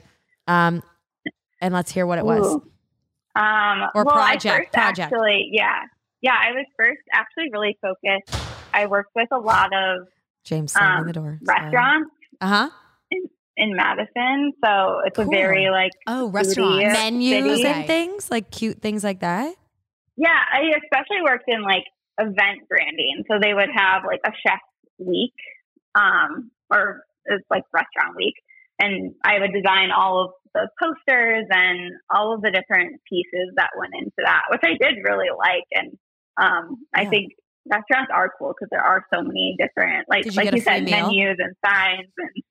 um, 0.48 0.84
and 1.62 1.74
let's 1.74 1.92
hear 1.92 2.06
what 2.06 2.20
it 2.20 2.26
was 2.26 2.46
Ooh. 2.46 3.42
um, 3.42 3.90
or 3.96 4.04
well, 4.04 4.16
project 4.16 4.74
project 4.74 5.12
actually 5.12 5.50
yeah 5.52 5.80
yeah 6.22 6.36
i 6.40 6.52
was 6.52 6.66
first 6.78 7.02
actually 7.14 7.50
really 7.52 7.78
focused 7.82 8.48
I 8.78 8.86
worked 8.86 9.16
with 9.16 9.28
a 9.32 9.40
lot 9.40 9.72
of 9.74 10.08
James 10.44 10.76
um, 10.76 11.08
the 11.08 11.14
door 11.14 11.40
restaurants. 11.44 12.12
Uh 12.40 12.48
huh. 12.48 12.70
In, 13.10 13.24
in, 13.58 13.76
Madison, 13.76 14.54
so 14.64 15.02
it's 15.06 15.16
cool. 15.16 15.26
a 15.26 15.30
very 15.30 15.70
like 15.70 15.92
oh 16.06 16.28
restaurant 16.30 16.78
menus 16.78 17.58
city. 17.58 17.68
and 17.68 17.88
things 17.88 18.30
like 18.30 18.52
cute 18.52 18.82
things 18.82 19.04
like 19.04 19.22
that. 19.22 19.56
Yeah, 20.18 20.34
I 20.34 20.74
especially 20.84 21.22
worked 21.24 21.46
in 21.48 21.62
like 21.62 21.86
event 22.20 22.68
branding, 22.68 23.24
so 23.30 23.38
they 23.42 23.54
would 23.54 23.70
have 23.74 24.04
like 24.06 24.22
a 24.26 24.32
chef 24.46 24.60
week, 24.98 25.38
um, 25.96 26.52
or 26.72 27.04
it's 27.26 27.46
like 27.50 27.64
restaurant 27.72 28.18
week, 28.18 28.34
and 28.80 29.14
I 29.24 29.40
would 29.40 29.54
design 29.54 29.92
all 29.96 30.26
of 30.26 30.32
the 30.54 30.68
posters 30.82 31.46
and 31.52 31.92
all 32.10 32.34
of 32.34 32.42
the 32.42 32.50
different 32.50 33.00
pieces 33.08 33.54
that 33.58 33.70
went 33.78 33.94
into 33.94 34.18
that, 34.26 34.50
which 34.50 34.62
I 34.64 34.74
did 34.82 35.04
really 35.04 35.30
like, 35.38 35.70
and 35.72 35.98
um, 36.42 36.78
yeah. 36.96 37.02
I 37.02 37.06
think 37.06 37.34
restaurants 37.70 38.12
are 38.14 38.32
cool 38.40 38.54
because 38.58 38.70
there 38.72 38.84
are 38.84 39.06
so 39.14 39.22
many 39.22 39.56
different, 39.60 40.10
like 40.10 40.26
you 40.26 40.32
like 40.32 40.52
you 40.52 40.62
said, 40.62 40.84
meal? 40.84 41.08
menus 41.08 41.38
and 41.40 41.56
signs 41.64 42.12
and. 42.18 42.44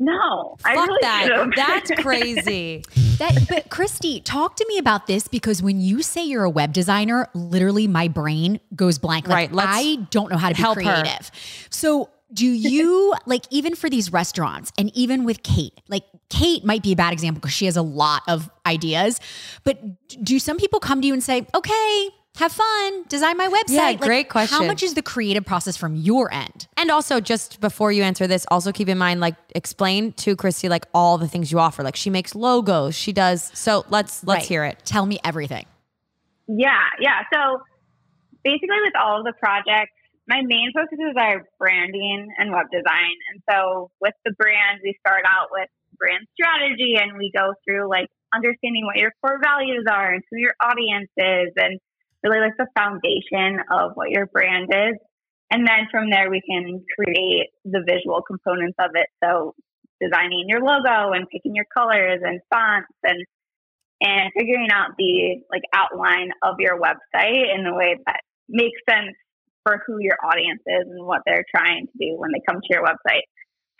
No, 0.00 0.56
Fuck 0.60 0.70
I 0.70 0.74
really 0.74 0.98
that. 1.02 1.52
That's 1.56 1.90
crazy. 2.00 2.82
that, 3.18 3.46
but 3.50 3.68
Christy, 3.68 4.22
talk 4.22 4.56
to 4.56 4.64
me 4.66 4.78
about 4.78 5.06
this 5.06 5.28
because 5.28 5.62
when 5.62 5.78
you 5.78 6.02
say 6.02 6.24
you're 6.24 6.44
a 6.44 6.50
web 6.50 6.72
designer, 6.72 7.28
literally 7.34 7.86
my 7.86 8.08
brain 8.08 8.60
goes 8.74 8.98
blank. 8.98 9.28
Like, 9.28 9.52
right. 9.52 9.68
I 9.68 9.96
don't 10.10 10.30
know 10.30 10.38
how 10.38 10.48
to 10.48 10.54
be 10.54 10.62
creative. 10.62 11.28
Her. 11.28 11.68
So 11.68 12.08
do 12.32 12.46
you 12.46 13.14
like 13.26 13.44
even 13.50 13.74
for 13.74 13.90
these 13.90 14.10
restaurants 14.10 14.72
and 14.78 14.90
even 14.96 15.24
with 15.24 15.42
Kate, 15.42 15.78
like 15.88 16.04
Kate 16.30 16.64
might 16.64 16.82
be 16.82 16.92
a 16.92 16.96
bad 16.96 17.12
example 17.12 17.40
because 17.40 17.52
she 17.52 17.66
has 17.66 17.76
a 17.76 17.82
lot 17.82 18.22
of 18.26 18.50
ideas, 18.64 19.20
but 19.64 19.78
do 20.24 20.38
some 20.38 20.56
people 20.56 20.80
come 20.80 21.02
to 21.02 21.06
you 21.06 21.12
and 21.12 21.22
say, 21.22 21.46
okay, 21.54 22.08
have 22.36 22.52
fun, 22.52 23.04
design 23.08 23.36
my 23.36 23.48
website. 23.48 23.74
Yeah, 23.74 23.82
like, 23.82 24.00
great 24.00 24.28
question. 24.28 24.56
How 24.56 24.64
much 24.64 24.82
is 24.82 24.94
the 24.94 25.02
creative 25.02 25.44
process 25.44 25.76
from 25.76 25.96
your 25.96 26.32
end? 26.32 26.68
And 26.76 26.90
also, 26.90 27.20
just 27.20 27.60
before 27.60 27.92
you 27.92 28.02
answer 28.02 28.26
this, 28.26 28.46
also 28.50 28.72
keep 28.72 28.88
in 28.88 28.98
mind, 28.98 29.20
like, 29.20 29.34
explain 29.54 30.12
to 30.14 30.36
Christy 30.36 30.68
like 30.68 30.86
all 30.94 31.18
the 31.18 31.28
things 31.28 31.50
you 31.52 31.58
offer. 31.58 31.82
Like, 31.82 31.96
she 31.96 32.08
makes 32.08 32.34
logos, 32.34 32.94
she 32.94 33.12
does. 33.12 33.50
So 33.54 33.84
let's 33.90 34.24
let's 34.24 34.42
right. 34.42 34.48
hear 34.48 34.64
it. 34.64 34.80
Tell 34.84 35.06
me 35.06 35.18
everything. 35.24 35.66
Yeah, 36.46 36.78
yeah. 37.00 37.22
So 37.32 37.62
basically, 38.42 38.80
with 38.84 38.94
all 38.98 39.18
of 39.18 39.24
the 39.24 39.34
projects, 39.38 39.92
my 40.26 40.42
main 40.42 40.72
focuses 40.72 41.14
are 41.18 41.44
branding 41.58 42.28
and 42.38 42.52
web 42.52 42.66
design. 42.70 43.14
And 43.32 43.42
so 43.50 43.90
with 44.00 44.14
the 44.24 44.32
brand, 44.38 44.80
we 44.82 44.96
start 45.04 45.24
out 45.26 45.48
with 45.50 45.68
brand 45.98 46.26
strategy 46.32 46.96
and 46.96 47.18
we 47.18 47.30
go 47.36 47.52
through 47.64 47.90
like 47.90 48.06
understanding 48.34 48.86
what 48.86 48.96
your 48.96 49.12
core 49.20 49.40
values 49.42 49.84
are 49.90 50.14
and 50.14 50.22
who 50.30 50.38
your 50.38 50.54
audience 50.62 51.10
is 51.16 51.52
and 51.56 51.78
really 52.22 52.40
like 52.40 52.56
the 52.58 52.66
foundation 52.76 53.60
of 53.70 53.92
what 53.94 54.10
your 54.10 54.26
brand 54.26 54.68
is. 54.72 54.96
And 55.50 55.66
then 55.66 55.88
from 55.90 56.10
there, 56.10 56.30
we 56.30 56.40
can 56.48 56.84
create 56.94 57.48
the 57.64 57.82
visual 57.86 58.22
components 58.22 58.76
of 58.78 58.90
it. 58.94 59.06
So 59.22 59.54
designing 60.00 60.46
your 60.48 60.60
logo 60.60 61.12
and 61.12 61.28
picking 61.28 61.54
your 61.54 61.66
colors 61.76 62.20
and 62.22 62.40
fonts 62.50 62.92
and 63.04 63.24
and 64.02 64.32
figuring 64.36 64.68
out 64.72 64.96
the 64.96 65.42
like 65.50 65.62
outline 65.74 66.30
of 66.42 66.54
your 66.58 66.80
website 66.80 67.54
in 67.54 67.66
a 67.66 67.76
way 67.76 67.96
that 68.06 68.20
makes 68.48 68.80
sense 68.88 69.14
for 69.62 69.82
who 69.86 69.98
your 70.00 70.16
audience 70.24 70.62
is 70.66 70.88
and 70.88 71.04
what 71.04 71.20
they're 71.26 71.44
trying 71.54 71.86
to 71.86 71.92
do 71.98 72.16
when 72.16 72.30
they 72.32 72.40
come 72.48 72.60
to 72.62 72.68
your 72.70 72.82
website. 72.82 73.28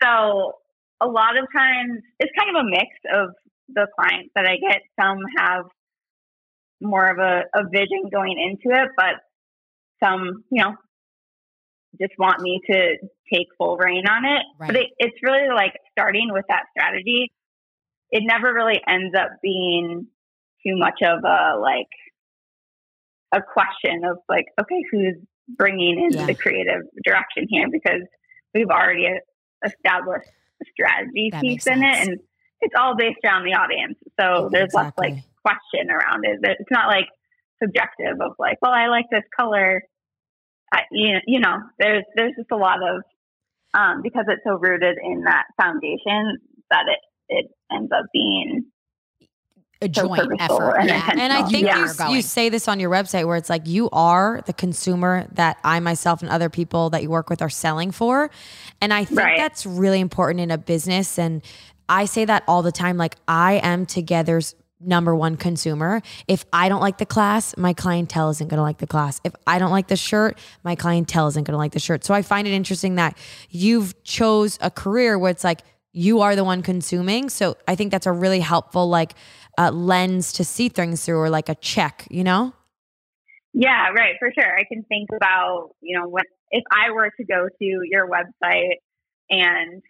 So 0.03 0.53
a 1.01 1.07
lot 1.07 1.37
of 1.37 1.47
times 1.55 2.01
it's 2.19 2.31
kind 2.37 2.55
of 2.55 2.61
a 2.61 2.69
mix 2.69 2.87
of 3.11 3.29
the 3.69 3.87
clients 3.97 4.29
that 4.35 4.45
I 4.45 4.57
get. 4.57 4.81
Some 4.99 5.17
have 5.37 5.65
more 6.81 7.05
of 7.05 7.19
a, 7.19 7.43
a 7.57 7.63
vision 7.69 8.09
going 8.11 8.37
into 8.39 8.75
it, 8.75 8.89
but 8.97 9.15
some, 10.03 10.43
you 10.51 10.63
know, 10.63 10.75
just 11.99 12.13
want 12.17 12.41
me 12.41 12.61
to 12.69 12.97
take 13.31 13.47
full 13.57 13.77
reign 13.77 14.07
on 14.07 14.25
it. 14.25 14.43
Right. 14.59 14.67
But 14.67 14.75
it, 14.77 14.87
it's 14.97 15.17
really 15.23 15.49
like 15.53 15.73
starting 15.91 16.29
with 16.31 16.45
that 16.49 16.63
strategy. 16.75 17.31
It 18.09 18.23
never 18.25 18.53
really 18.53 18.81
ends 18.87 19.15
up 19.17 19.29
being 19.41 20.07
too 20.65 20.77
much 20.77 21.01
of 21.03 21.23
a 21.23 21.59
like 21.59 21.87
a 23.33 23.41
question 23.41 24.03
of 24.03 24.17
like, 24.27 24.45
okay, 24.59 24.83
who's 24.91 25.15
bringing 25.47 25.99
in 25.99 26.11
yeah. 26.17 26.25
the 26.25 26.35
creative 26.35 26.83
direction 27.03 27.45
here? 27.49 27.67
Because 27.71 28.01
we've 28.53 28.69
already 28.69 29.07
established 29.65 30.29
a 30.61 30.65
strategy 30.73 31.29
that 31.31 31.41
piece 31.41 31.67
in 31.67 31.83
it, 31.83 32.07
and 32.07 32.19
it's 32.59 32.75
all 32.77 32.95
based 32.95 33.19
around 33.23 33.45
the 33.45 33.53
audience. 33.53 33.97
So 34.19 34.49
there's 34.51 34.65
exactly. 34.65 35.07
less 35.07 35.15
like 35.15 35.23
question 35.45 35.89
around 35.89 36.25
it. 36.25 36.39
It's 36.43 36.71
not 36.71 36.87
like 36.87 37.07
subjective 37.61 38.19
of 38.21 38.33
like, 38.39 38.57
well, 38.61 38.71
I 38.71 38.87
like 38.87 39.05
this 39.11 39.23
color. 39.37 39.83
I, 40.73 40.81
you, 40.91 41.17
you 41.27 41.39
know, 41.39 41.57
there's 41.79 42.03
there's 42.15 42.33
just 42.37 42.51
a 42.51 42.57
lot 42.57 42.77
of 42.77 43.03
um, 43.73 44.01
because 44.01 44.25
it's 44.27 44.41
so 44.45 44.57
rooted 44.57 44.97
in 45.03 45.23
that 45.25 45.45
foundation 45.61 46.37
that 46.69 46.85
it 46.87 46.99
it 47.29 47.45
ends 47.71 47.91
up 47.91 48.05
being 48.13 48.65
a 49.81 49.89
joint 49.89 50.21
effort. 50.39 50.75
And, 50.75 50.89
yeah. 50.89 51.09
and 51.11 51.33
I 51.33 51.43
think 51.43 51.65
yeah. 51.65 51.87
you, 52.09 52.15
you 52.15 52.21
say 52.21 52.49
this 52.49 52.67
on 52.67 52.79
your 52.79 52.91
website 52.91 53.25
where 53.25 53.35
it's 53.35 53.49
like 53.49 53.67
you 53.67 53.89
are 53.91 54.41
the 54.45 54.53
consumer 54.53 55.25
that 55.33 55.57
I 55.63 55.79
myself 55.79 56.21
and 56.21 56.29
other 56.29 56.49
people 56.49 56.91
that 56.91 57.01
you 57.01 57.09
work 57.09 57.29
with 57.29 57.41
are 57.41 57.49
selling 57.49 57.91
for. 57.91 58.29
And 58.79 58.93
I 58.93 59.05
think 59.05 59.19
right. 59.19 59.37
that's 59.37 59.65
really 59.65 59.99
important 59.99 60.39
in 60.39 60.51
a 60.51 60.57
business. 60.57 61.17
And 61.17 61.41
I 61.89 62.05
say 62.05 62.25
that 62.25 62.43
all 62.47 62.61
the 62.61 62.71
time. 62.71 62.97
Like 62.97 63.15
I 63.27 63.53
am 63.63 63.85
Together's 63.85 64.55
number 64.83 65.15
one 65.15 65.37
consumer. 65.37 66.01
If 66.27 66.45
I 66.51 66.69
don't 66.69 66.81
like 66.81 66.97
the 66.97 67.05
class, 67.05 67.55
my 67.57 67.73
clientele 67.73 68.29
isn't 68.31 68.49
going 68.49 68.57
to 68.57 68.63
like 68.63 68.79
the 68.79 68.87
class. 68.87 69.21
If 69.23 69.33
I 69.45 69.59
don't 69.59 69.71
like 69.71 69.87
the 69.87 69.95
shirt, 69.95 70.37
my 70.63 70.75
clientele 70.75 71.27
isn't 71.27 71.43
going 71.43 71.53
to 71.53 71.57
like 71.57 71.73
the 71.73 71.79
shirt. 71.79 72.03
So 72.03 72.13
I 72.13 72.21
find 72.21 72.47
it 72.47 72.51
interesting 72.51 72.95
that 72.95 73.17
you've 73.49 74.01
chose 74.03 74.57
a 74.61 74.71
career 74.71 75.17
where 75.17 75.31
it's 75.31 75.43
like 75.43 75.61
you 75.93 76.21
are 76.21 76.35
the 76.35 76.43
one 76.43 76.61
consuming. 76.61 77.29
So 77.29 77.57
I 77.67 77.75
think 77.75 77.91
that's 77.91 78.07
a 78.07 78.11
really 78.11 78.39
helpful 78.39 78.87
like 78.89 79.13
uh, 79.57 79.71
lens 79.71 80.33
to 80.33 80.43
see 80.43 80.69
things 80.69 81.05
through 81.05 81.19
or 81.19 81.29
like 81.29 81.49
a 81.49 81.55
check, 81.55 82.07
you 82.09 82.23
know? 82.23 82.53
Yeah, 83.53 83.89
right, 83.89 84.15
for 84.17 84.31
sure. 84.33 84.57
I 84.57 84.63
can 84.63 84.83
think 84.83 85.09
about, 85.13 85.71
you 85.81 85.99
know, 85.99 86.07
what 86.07 86.23
if 86.51 86.63
I 86.71 86.91
were 86.91 87.09
to 87.17 87.25
go 87.25 87.47
to 87.47 87.79
your 87.83 88.09
website 88.09 88.75
and 89.29 89.81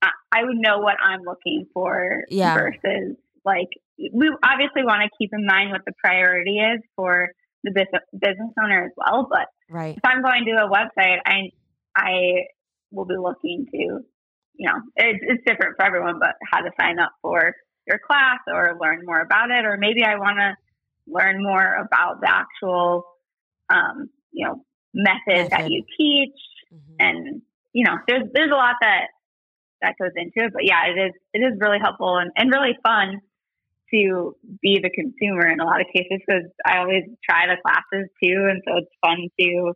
I 0.00 0.44
would 0.44 0.56
know 0.56 0.78
what 0.78 0.96
I'm 1.02 1.22
looking 1.22 1.66
for 1.74 2.24
yeah. 2.28 2.54
versus 2.54 3.16
like 3.44 3.68
we 4.12 4.30
obviously 4.44 4.84
want 4.84 5.02
to 5.02 5.10
keep 5.18 5.30
in 5.32 5.44
mind 5.44 5.70
what 5.70 5.82
the 5.84 5.92
priority 6.02 6.58
is 6.58 6.80
for 6.96 7.30
the 7.64 7.70
business 7.72 8.52
owner 8.62 8.84
as 8.84 8.92
well. 8.96 9.26
But 9.28 9.48
right. 9.68 9.96
if 9.96 10.04
I'm 10.04 10.22
going 10.22 10.44
to 10.46 10.64
a 10.64 10.70
website, 10.70 11.18
I 11.26 11.50
I 11.96 12.46
will 12.92 13.04
be 13.04 13.16
looking 13.16 13.66
to, 13.72 13.78
you 13.78 14.66
know, 14.66 14.80
it's, 14.96 15.18
it's 15.22 15.44
different 15.44 15.76
for 15.76 15.84
everyone, 15.84 16.18
but 16.20 16.34
how 16.50 16.60
to 16.60 16.70
sign 16.80 16.98
up 16.98 17.12
for 17.22 17.54
your 17.86 17.98
class 17.98 18.38
or 18.46 18.78
learn 18.80 19.04
more 19.04 19.20
about 19.20 19.50
it, 19.50 19.64
or 19.64 19.76
maybe 19.76 20.04
I 20.04 20.16
want 20.16 20.38
to 20.38 20.54
learn 21.06 21.42
more 21.42 21.74
about 21.74 22.20
the 22.20 22.30
actual, 22.30 23.04
um, 23.72 24.08
you 24.30 24.46
know, 24.46 24.64
method, 24.94 25.18
method. 25.26 25.50
that 25.50 25.70
you 25.70 25.84
teach, 25.98 26.38
mm-hmm. 26.72 26.94
and 27.00 27.42
you 27.72 27.84
know, 27.84 27.96
there's 28.06 28.24
there's 28.32 28.50
a 28.50 28.54
lot 28.54 28.76
that 28.80 29.08
that 29.82 29.94
goes 30.00 30.12
into 30.16 30.46
it. 30.46 30.52
But 30.52 30.64
yeah, 30.64 30.86
it 30.86 30.98
is 31.08 31.12
it 31.34 31.38
is 31.38 31.58
really 31.60 31.78
helpful 31.82 32.18
and, 32.18 32.30
and 32.36 32.52
really 32.52 32.76
fun 32.82 33.20
to 33.92 34.36
be 34.60 34.80
the 34.82 34.90
consumer 34.90 35.48
in 35.48 35.60
a 35.60 35.64
lot 35.64 35.80
of 35.80 35.86
cases 35.94 36.20
because 36.26 36.44
I 36.64 36.78
always 36.78 37.04
try 37.28 37.46
the 37.46 37.56
classes 37.62 38.08
too, 38.22 38.48
and 38.50 38.62
so 38.66 38.78
it's 38.78 38.90
fun 39.00 39.28
to 39.38 39.72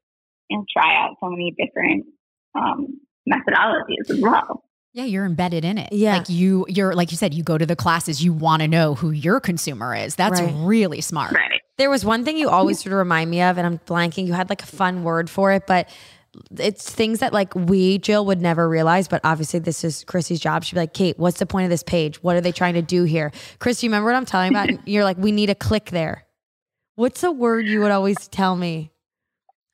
you 0.50 0.59
know, 0.59 0.64
try 0.73 0.97
out 0.97 1.16
so 1.21 1.31
many 1.31 1.54
different 1.59 2.07
um, 2.54 3.00
methodologies 3.31 4.11
as 4.11 4.21
well. 4.21 4.64
Yeah, 4.95 5.04
you're 5.04 5.25
embedded 5.25 5.64
in 5.64 5.78
it. 5.78 5.90
Yeah. 5.92 6.19
Like 6.19 6.28
you 6.28 6.66
you're 6.69 6.95
like 6.95 7.11
you 7.11 7.16
said, 7.16 7.33
you 7.33 7.42
go 7.42 7.57
to 7.57 7.64
the 7.64 7.76
classes, 7.76 8.23
you 8.23 8.33
want 8.33 8.61
to 8.61 8.69
know 8.69 8.95
who 8.95 9.11
your 9.11 9.40
consumer 9.40 9.95
is. 9.95 10.16
That's 10.16 10.40
right. 10.40 10.54
really 10.59 11.00
smart. 11.00 11.33
Right. 11.33 11.61
There 11.78 11.88
was 11.88 12.04
one 12.04 12.25
thing 12.25 12.37
you 12.37 12.50
always 12.50 12.81
sort 12.81 12.92
of 12.92 12.99
remind 12.99 13.31
me 13.31 13.40
of, 13.40 13.57
and 13.57 13.66
I'm 13.66 13.78
blanking, 13.78 14.26
you 14.26 14.35
had 14.35 14.50
like 14.50 14.62
a 14.62 14.66
fun 14.66 15.02
word 15.02 15.31
for 15.31 15.50
it, 15.52 15.66
but 15.66 15.88
it's 16.58 16.90
things 16.90 17.18
that 17.20 17.32
like 17.32 17.54
we 17.54 17.98
Jill 17.98 18.24
would 18.26 18.40
never 18.40 18.68
realize, 18.68 19.08
but 19.08 19.20
obviously 19.24 19.60
this 19.60 19.84
is 19.84 20.04
Chrissy's 20.04 20.40
job. 20.40 20.64
She'd 20.64 20.74
be 20.74 20.80
like, 20.80 20.94
Kate, 20.94 21.18
what's 21.18 21.38
the 21.38 21.46
point 21.46 21.64
of 21.64 21.70
this 21.70 21.82
page? 21.82 22.22
What 22.22 22.36
are 22.36 22.40
they 22.40 22.52
trying 22.52 22.74
to 22.74 22.82
do 22.82 23.04
here? 23.04 23.32
Chris, 23.58 23.82
you 23.82 23.88
remember 23.88 24.10
what 24.10 24.16
I'm 24.16 24.24
telling 24.24 24.50
about? 24.50 24.70
You're 24.88 25.04
like, 25.04 25.18
we 25.18 25.32
need 25.32 25.50
a 25.50 25.54
click 25.54 25.86
there. 25.90 26.24
What's 26.94 27.22
a 27.22 27.30
word 27.30 27.66
you 27.66 27.80
would 27.80 27.90
always 27.90 28.28
tell 28.28 28.56
me? 28.56 28.90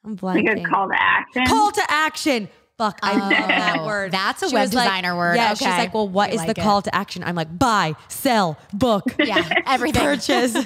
I'm 0.04 0.16
blanking. 0.16 0.64
call 0.64 0.88
to 0.88 0.96
action. 1.00 1.46
Call 1.46 1.72
to 1.72 1.82
action. 1.88 2.48
Fuck, 2.78 3.00
I 3.02 3.18
love 3.18 3.30
that 3.30 3.82
word. 3.86 4.12
That's 4.12 4.40
a 4.42 4.48
she 4.48 4.54
web 4.54 4.70
designer 4.70 5.10
like, 5.10 5.18
word. 5.18 5.36
Yeah, 5.36 5.52
okay. 5.52 5.64
she's 5.64 5.66
like, 5.66 5.92
well, 5.92 6.08
what 6.08 6.30
we 6.30 6.36
is 6.36 6.38
like 6.38 6.54
the 6.54 6.60
it. 6.60 6.64
call 6.64 6.80
to 6.82 6.94
action? 6.94 7.24
I'm 7.24 7.34
like, 7.34 7.58
buy, 7.58 7.94
sell, 8.06 8.56
book, 8.72 9.02
yeah, 9.18 9.62
everything, 9.66 10.00
purchase. 10.00 10.56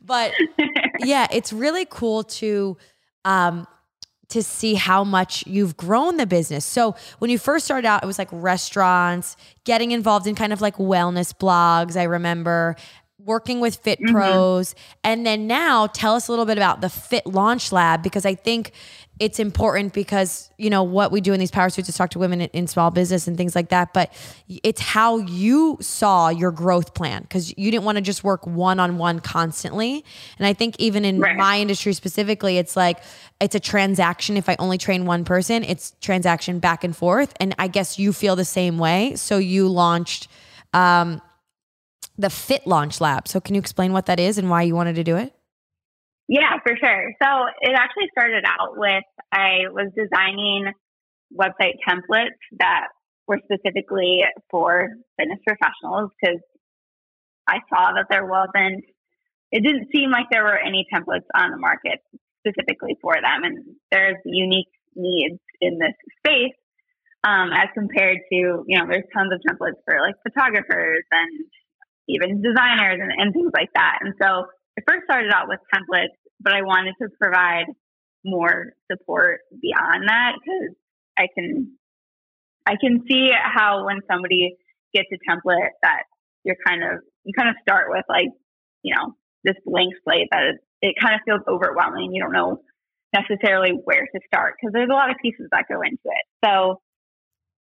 but 0.00 0.32
yeah, 1.00 1.26
it's 1.32 1.52
really 1.52 1.84
cool 1.84 2.22
to 2.22 2.76
um, 3.24 3.66
to 4.32 4.42
see 4.42 4.74
how 4.74 5.04
much 5.04 5.46
you've 5.46 5.76
grown 5.76 6.16
the 6.16 6.26
business. 6.26 6.64
So 6.64 6.94
when 7.18 7.30
you 7.30 7.38
first 7.38 7.64
started 7.64 7.86
out, 7.86 8.02
it 8.02 8.06
was 8.06 8.18
like 8.18 8.28
restaurants, 8.32 9.36
getting 9.64 9.92
involved 9.92 10.26
in 10.26 10.34
kind 10.34 10.52
of 10.52 10.60
like 10.60 10.76
wellness 10.76 11.32
blogs. 11.32 11.96
I 11.96 12.04
remember 12.04 12.76
working 13.18 13.60
with 13.60 13.76
Fit 13.76 14.00
mm-hmm. 14.00 14.14
Pros. 14.14 14.74
And 15.04 15.24
then 15.24 15.46
now 15.46 15.86
tell 15.86 16.14
us 16.14 16.28
a 16.28 16.32
little 16.32 16.46
bit 16.46 16.58
about 16.58 16.80
the 16.80 16.88
Fit 16.88 17.26
Launch 17.26 17.72
Lab 17.72 18.02
because 18.02 18.26
I 18.26 18.34
think 18.34 18.72
it's 19.22 19.38
important 19.38 19.92
because 19.92 20.50
you 20.58 20.68
know 20.68 20.82
what 20.82 21.12
we 21.12 21.20
do 21.20 21.32
in 21.32 21.38
these 21.38 21.52
power 21.52 21.70
suits 21.70 21.88
is 21.88 21.96
talk 21.96 22.10
to 22.10 22.18
women 22.18 22.40
in, 22.40 22.48
in 22.48 22.66
small 22.66 22.90
business 22.90 23.28
and 23.28 23.36
things 23.36 23.54
like 23.54 23.68
that 23.68 23.94
but 23.94 24.12
it's 24.64 24.80
how 24.80 25.18
you 25.18 25.78
saw 25.80 26.28
your 26.28 26.50
growth 26.50 26.92
plan 26.92 27.22
because 27.22 27.56
you 27.56 27.70
didn't 27.70 27.84
want 27.84 27.94
to 27.94 28.02
just 28.02 28.24
work 28.24 28.44
one-on-one 28.44 29.20
constantly. 29.20 30.04
And 30.38 30.46
i 30.46 30.52
think 30.52 30.74
even 30.80 31.04
in 31.04 31.20
right. 31.20 31.36
my 31.36 31.60
industry 31.60 31.92
specifically 31.92 32.58
it's 32.58 32.76
like 32.76 32.98
it's 33.40 33.54
a 33.54 33.60
transaction. 33.60 34.36
If 34.36 34.48
i 34.48 34.56
only 34.58 34.76
train 34.76 35.06
one 35.06 35.24
person 35.24 35.62
it's 35.62 35.94
transaction 36.00 36.58
back 36.58 36.82
and 36.82 36.96
forth 36.96 37.32
and 37.38 37.54
i 37.60 37.68
guess 37.68 38.00
you 38.00 38.12
feel 38.12 38.34
the 38.34 38.44
same 38.44 38.76
way. 38.78 39.14
So 39.14 39.38
you 39.38 39.68
launched 39.68 40.26
um, 40.74 41.22
the 42.18 42.28
fit 42.28 42.66
launch 42.66 43.00
lab. 43.00 43.28
So 43.28 43.40
can 43.40 43.54
you 43.54 43.60
explain 43.60 43.92
what 43.92 44.06
that 44.06 44.18
is 44.18 44.36
and 44.36 44.50
why 44.50 44.62
you 44.62 44.74
wanted 44.74 44.96
to 44.96 45.04
do 45.04 45.16
it 45.16 45.32
yeah, 46.32 46.56
for 46.64 46.72
sure. 46.80 47.12
So 47.22 47.28
it 47.60 47.76
actually 47.76 48.08
started 48.16 48.44
out 48.46 48.72
with 48.78 49.04
I 49.30 49.68
was 49.68 49.92
designing 49.92 50.72
website 51.28 51.76
templates 51.86 52.40
that 52.58 52.88
were 53.28 53.38
specifically 53.44 54.24
for 54.50 54.88
fitness 55.18 55.40
professionals 55.46 56.10
because 56.16 56.40
I 57.46 57.58
saw 57.68 57.92
that 57.92 58.06
there 58.08 58.24
wasn't, 58.24 58.82
it 59.50 59.60
didn't 59.62 59.88
seem 59.92 60.10
like 60.10 60.26
there 60.30 60.44
were 60.44 60.58
any 60.58 60.86
templates 60.88 61.28
on 61.34 61.50
the 61.50 61.58
market 61.58 62.00
specifically 62.40 62.96
for 63.02 63.12
them. 63.12 63.44
And 63.44 63.76
there's 63.90 64.16
unique 64.24 64.72
needs 64.96 65.38
in 65.60 65.78
this 65.78 65.92
space 66.24 66.56
um, 67.24 67.52
as 67.52 67.68
compared 67.74 68.18
to, 68.32 68.64
you 68.66 68.78
know, 68.78 68.86
there's 68.88 69.04
tons 69.12 69.32
of 69.36 69.40
templates 69.44 69.84
for 69.84 70.00
like 70.00 70.14
photographers 70.24 71.04
and 71.12 71.44
even 72.08 72.40
designers 72.40 73.00
and, 73.04 73.12
and 73.20 73.34
things 73.34 73.52
like 73.52 73.68
that. 73.74 73.98
And 74.00 74.14
so 74.20 74.46
I 74.78 74.82
first 74.88 75.04
started 75.04 75.30
out 75.32 75.48
with 75.48 75.60
templates, 75.72 76.16
but 76.42 76.52
I 76.52 76.62
wanted 76.62 76.94
to 77.00 77.08
provide 77.20 77.66
more 78.24 78.72
support 78.90 79.40
beyond 79.60 80.08
that 80.08 80.32
because 80.42 80.74
I 81.16 81.26
can 81.34 81.76
I 82.66 82.76
can 82.80 83.02
see 83.08 83.30
how 83.32 83.84
when 83.86 84.00
somebody 84.10 84.56
gets 84.94 85.08
a 85.12 85.18
template 85.30 85.70
that 85.82 86.04
you're 86.44 86.56
kind 86.66 86.82
of 86.82 87.00
you 87.24 87.32
kind 87.36 87.48
of 87.48 87.56
start 87.62 87.86
with 87.88 88.04
like 88.08 88.28
you 88.82 88.94
know 88.94 89.14
this 89.44 89.56
blank 89.64 89.94
slate 90.04 90.28
that 90.30 90.42
it, 90.42 90.56
it 90.80 90.94
kind 91.00 91.14
of 91.14 91.20
feels 91.24 91.40
overwhelming. 91.48 92.12
You 92.12 92.22
don't 92.22 92.32
know 92.32 92.60
necessarily 93.12 93.72
where 93.84 94.06
to 94.06 94.20
start 94.26 94.54
because 94.56 94.72
there's 94.72 94.90
a 94.90 94.94
lot 94.94 95.10
of 95.10 95.16
pieces 95.20 95.48
that 95.50 95.64
go 95.68 95.80
into 95.82 96.06
it. 96.06 96.26
So 96.44 96.80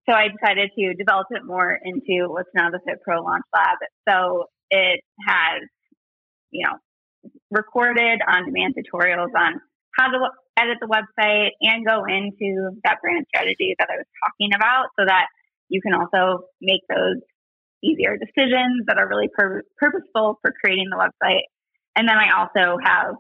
so 0.09 0.15
I 0.15 0.29
decided 0.29 0.71
to 0.79 0.95
develop 0.95 1.27
it 1.31 1.45
more 1.45 1.79
into 1.83 2.31
what's 2.31 2.51
now 2.55 2.71
the 2.71 2.81
Fit 2.87 3.03
Pro 3.03 3.23
Launch 3.23 3.45
Lab. 3.55 3.79
So 4.09 4.45
it 4.71 5.01
has 5.27 5.63
you 6.51 6.67
know 6.67 6.77
recorded 7.51 8.21
on 8.27 8.47
demand 8.47 8.75
tutorials 8.75 9.35
on 9.37 9.61
how 9.99 10.09
to 10.09 10.19
edit 10.59 10.79
the 10.81 10.89
website 10.89 11.51
and 11.63 11.87
go 11.87 12.05
into 12.05 12.71
that 12.85 12.99
brand 13.03 13.27
strategy 13.29 13.75
that 13.79 13.89
I 13.91 13.97
was 13.97 14.07
talking 14.25 14.55
about 14.55 14.87
so 14.99 15.05
that 15.07 15.27
you 15.69 15.81
can 15.81 15.95
also 15.95 16.45
make 16.61 16.81
those 16.89 17.21
easier 17.83 18.17
decisions 18.17 18.85
that 18.87 18.99
are 18.99 19.09
really 19.09 19.29
pur- 19.37 19.63
purposeful 19.79 20.39
for 20.43 20.53
creating 20.63 20.89
the 20.91 20.97
website. 20.97 21.43
And 21.95 22.09
then 22.09 22.17
I 22.17 22.39
also 22.39 22.79
have 22.83 23.15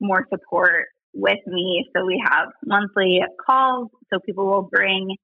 more 0.00 0.26
support 0.32 0.86
with 1.14 1.38
me. 1.46 1.86
So 1.96 2.04
we 2.04 2.22
have 2.24 2.48
monthly 2.64 3.20
calls. 3.44 3.88
So 4.12 4.18
people 4.24 4.46
will 4.46 4.68
bring, 4.70 5.16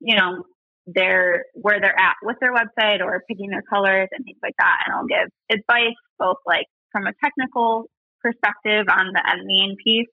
you 0.00 0.16
know, 0.16 0.44
their 0.86 1.44
where 1.54 1.80
they're 1.80 1.98
at 1.98 2.14
with 2.22 2.36
their 2.40 2.54
website 2.54 3.00
or 3.00 3.22
picking 3.28 3.50
their 3.50 3.62
colors 3.62 4.08
and 4.12 4.24
things 4.24 4.38
like 4.42 4.54
that. 4.58 4.84
And 4.86 4.94
I'll 4.94 5.06
give 5.06 5.28
advice 5.50 5.96
both 6.18 6.36
like 6.46 6.66
from 6.96 7.06
a 7.06 7.12
technical 7.22 7.84
perspective 8.22 8.86
on 8.88 9.12
the 9.12 9.20
editing 9.20 9.76
piece 9.84 10.08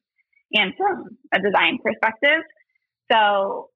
and 0.51 0.73
from 0.75 1.15
a 1.33 1.39
design 1.39 1.79
perspective. 1.81 2.43
So 3.09 3.69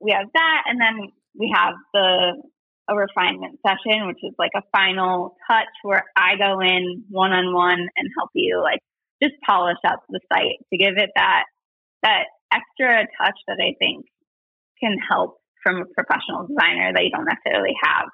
we 0.00 0.12
have 0.12 0.28
that, 0.32 0.62
and 0.66 0.80
then 0.80 1.10
we 1.34 1.52
have 1.52 1.74
the 1.92 2.42
a 2.88 2.94
refinement 2.94 3.58
session, 3.66 4.06
which 4.06 4.22
is 4.22 4.32
like 4.38 4.52
a 4.54 4.62
final 4.70 5.34
touch 5.50 5.74
where 5.82 6.04
I 6.14 6.36
go 6.36 6.60
in 6.60 7.02
one 7.10 7.32
on 7.32 7.52
one 7.52 7.80
and 7.80 8.10
help 8.16 8.30
you 8.32 8.62
like 8.62 8.78
just 9.20 9.34
polish 9.44 9.82
up 9.84 10.04
the 10.08 10.20
site 10.32 10.62
to 10.70 10.78
give 10.78 10.94
it 10.96 11.10
that 11.16 11.44
that 12.04 12.26
extra 12.52 13.02
touch 13.18 13.34
that 13.48 13.58
I 13.58 13.74
think 13.80 14.06
can 14.78 14.98
help 15.10 15.38
from 15.64 15.82
a 15.82 15.84
professional 15.86 16.46
designer 16.46 16.92
that 16.94 17.02
you 17.02 17.10
don't 17.10 17.26
necessarily 17.26 17.74
have 17.82 18.06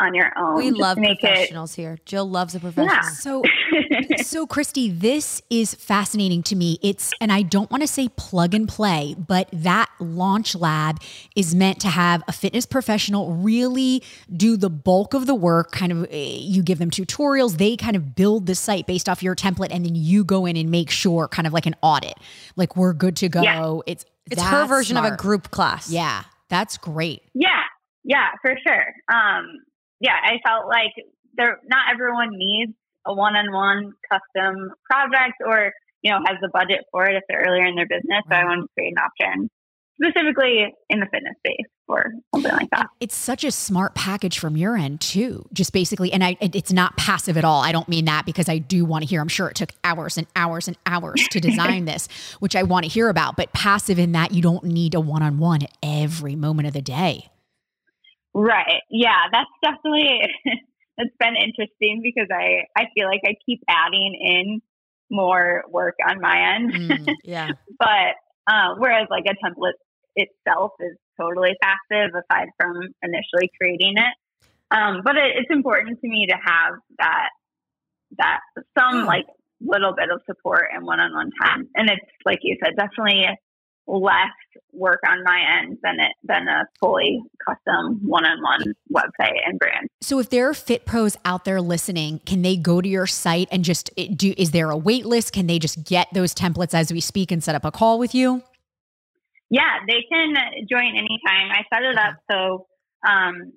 on 0.00 0.14
your 0.14 0.32
own. 0.36 0.56
We 0.56 0.70
love 0.70 0.98
professionals 0.98 1.72
it, 1.72 1.82
here. 1.82 1.98
Jill 2.04 2.28
loves 2.28 2.54
a 2.54 2.60
professional. 2.60 2.94
Yeah. 2.94 3.02
So, 3.02 3.42
so 4.22 4.46
Christy, 4.46 4.90
this 4.90 5.42
is 5.50 5.74
fascinating 5.74 6.42
to 6.44 6.56
me. 6.56 6.78
It's, 6.82 7.12
and 7.20 7.32
I 7.32 7.42
don't 7.42 7.70
want 7.70 7.82
to 7.82 7.86
say 7.86 8.08
plug 8.16 8.54
and 8.54 8.68
play, 8.68 9.14
but 9.18 9.48
that 9.52 9.90
launch 10.00 10.54
lab 10.54 11.00
is 11.36 11.54
meant 11.54 11.80
to 11.80 11.88
have 11.88 12.22
a 12.28 12.32
fitness 12.32 12.66
professional 12.66 13.32
really 13.32 14.02
do 14.34 14.56
the 14.56 14.70
bulk 14.70 15.14
of 15.14 15.26
the 15.26 15.34
work. 15.34 15.72
Kind 15.72 15.92
of, 15.92 16.04
eh, 16.10 16.38
you 16.40 16.62
give 16.62 16.78
them 16.78 16.90
tutorials, 16.90 17.58
they 17.58 17.76
kind 17.76 17.96
of 17.96 18.14
build 18.14 18.46
the 18.46 18.54
site 18.54 18.86
based 18.86 19.08
off 19.08 19.22
your 19.22 19.34
template, 19.34 19.68
and 19.70 19.84
then 19.84 19.94
you 19.94 20.24
go 20.24 20.46
in 20.46 20.56
and 20.56 20.70
make 20.70 20.90
sure, 20.90 21.28
kind 21.28 21.46
of 21.46 21.52
like 21.52 21.66
an 21.66 21.74
audit, 21.82 22.14
like 22.56 22.76
we're 22.76 22.92
good 22.92 23.16
to 23.16 23.28
go. 23.28 23.42
Yeah. 23.42 23.78
It's 23.86 24.04
it's 24.30 24.42
her 24.42 24.66
version 24.66 24.94
smart. 24.94 25.06
of 25.06 25.12
a 25.14 25.16
group 25.16 25.50
class. 25.50 25.90
Yeah, 25.90 26.22
that's 26.48 26.76
great. 26.76 27.22
Yeah, 27.34 27.62
yeah, 28.04 28.28
for 28.42 28.54
sure. 28.66 28.94
Um, 29.12 29.60
yeah, 30.00 30.16
I 30.22 30.38
felt 30.46 30.68
like 30.68 30.92
there 31.36 31.58
not 31.68 31.92
everyone 31.92 32.30
needs 32.32 32.72
a 33.06 33.14
one-on-one 33.14 33.92
custom 34.10 34.70
project 34.90 35.36
or 35.44 35.72
you 36.02 36.12
know 36.12 36.18
has 36.26 36.36
the 36.40 36.50
budget 36.52 36.84
for 36.92 37.06
it 37.06 37.16
if 37.16 37.22
they're 37.28 37.44
earlier 37.46 37.66
in 37.66 37.74
their 37.74 37.86
business. 37.86 38.22
So 38.28 38.34
I 38.34 38.38
mm-hmm. 38.38 38.48
wanted 38.48 38.62
to 38.62 38.68
create 38.76 38.94
an 38.96 39.02
option 39.02 39.50
specifically 40.00 40.74
in 40.88 41.00
the 41.00 41.06
fitness 41.06 41.34
space 41.38 41.66
or 41.88 42.12
something 42.34 42.52
like 42.52 42.70
that. 42.70 42.86
It's 43.00 43.16
such 43.16 43.44
a 43.44 43.50
smart 43.50 43.94
package 43.94 44.38
from 44.38 44.56
your 44.56 44.76
end 44.76 45.00
too. 45.00 45.46
Just 45.52 45.72
basically, 45.72 46.12
and 46.12 46.22
I, 46.22 46.36
it's 46.40 46.72
not 46.72 46.96
passive 46.96 47.36
at 47.36 47.44
all. 47.44 47.62
I 47.62 47.72
don't 47.72 47.88
mean 47.88 48.04
that 48.04 48.24
because 48.24 48.48
I 48.48 48.58
do 48.58 48.84
want 48.84 49.02
to 49.02 49.08
hear. 49.08 49.20
I'm 49.20 49.28
sure 49.28 49.48
it 49.48 49.56
took 49.56 49.72
hours 49.82 50.16
and 50.16 50.26
hours 50.36 50.68
and 50.68 50.76
hours 50.86 51.26
to 51.30 51.40
design 51.40 51.84
this, 51.86 52.08
which 52.38 52.54
I 52.54 52.62
want 52.62 52.84
to 52.84 52.90
hear 52.90 53.08
about. 53.08 53.36
But 53.36 53.52
passive 53.52 53.98
in 53.98 54.12
that 54.12 54.32
you 54.32 54.42
don't 54.42 54.64
need 54.64 54.94
a 54.94 55.00
one-on-one 55.00 55.62
every 55.82 56.36
moment 56.36 56.68
of 56.68 56.74
the 56.74 56.82
day. 56.82 57.28
Right. 58.34 58.82
Yeah, 58.90 59.28
that's 59.32 59.50
definitely 59.62 60.20
it's 60.98 61.16
been 61.18 61.36
interesting 61.36 62.00
because 62.02 62.28
I 62.32 62.64
I 62.76 62.86
feel 62.94 63.06
like 63.06 63.22
I 63.26 63.34
keep 63.46 63.60
adding 63.68 64.14
in 64.20 64.60
more 65.10 65.64
work 65.68 65.94
on 66.06 66.20
my 66.20 66.54
end. 66.56 66.72
Mm, 66.72 67.14
yeah. 67.24 67.50
but 67.78 68.14
uh, 68.46 68.74
whereas 68.78 69.06
like 69.10 69.24
a 69.26 69.34
template 69.44 69.78
itself 70.16 70.72
is 70.80 70.96
totally 71.20 71.54
passive 71.62 72.10
aside 72.14 72.48
from 72.58 72.76
initially 73.02 73.50
creating 73.58 73.94
it. 73.96 74.14
Um, 74.70 75.00
but 75.04 75.16
it, 75.16 75.36
it's 75.36 75.50
important 75.50 76.00
to 76.00 76.08
me 76.08 76.26
to 76.26 76.34
have 76.34 76.74
that 76.98 77.28
that 78.18 78.40
some 78.78 79.04
like 79.04 79.26
little 79.60 79.94
bit 79.94 80.10
of 80.10 80.20
support 80.26 80.66
and 80.72 80.84
one-on-one 80.86 81.30
time. 81.42 81.68
And 81.74 81.90
it's 81.90 82.06
like 82.24 82.38
you 82.42 82.56
said, 82.62 82.76
definitely 82.76 83.26
less 83.88 84.30
work 84.72 85.00
on 85.08 85.24
my 85.24 85.40
end 85.60 85.78
than 85.82 85.98
it 85.98 86.12
than 86.22 86.46
a 86.46 86.64
fully 86.78 87.22
custom 87.46 87.98
one-on-one 88.06 88.74
website 88.92 89.38
and 89.46 89.58
brand. 89.58 89.88
So 90.02 90.18
if 90.18 90.28
there 90.28 90.48
are 90.48 90.54
fit 90.54 90.84
pros 90.84 91.16
out 91.24 91.44
there 91.44 91.60
listening, 91.60 92.20
can 92.26 92.42
they 92.42 92.56
go 92.56 92.80
to 92.80 92.88
your 92.88 93.06
site 93.06 93.48
and 93.50 93.64
just 93.64 93.90
do 94.14 94.34
is 94.36 94.50
there 94.50 94.70
a 94.70 94.76
wait 94.76 95.06
list? 95.06 95.32
Can 95.32 95.46
they 95.46 95.58
just 95.58 95.84
get 95.84 96.08
those 96.12 96.34
templates 96.34 96.74
as 96.74 96.92
we 96.92 97.00
speak 97.00 97.32
and 97.32 97.42
set 97.42 97.54
up 97.54 97.64
a 97.64 97.70
call 97.70 97.98
with 97.98 98.14
you? 98.14 98.42
Yeah, 99.50 99.78
they 99.86 100.04
can 100.12 100.34
join 100.70 100.90
anytime. 100.90 101.50
I 101.50 101.64
set 101.72 101.82
it 101.82 101.98
up 101.98 102.16
so 102.30 102.66
um, 103.08 103.52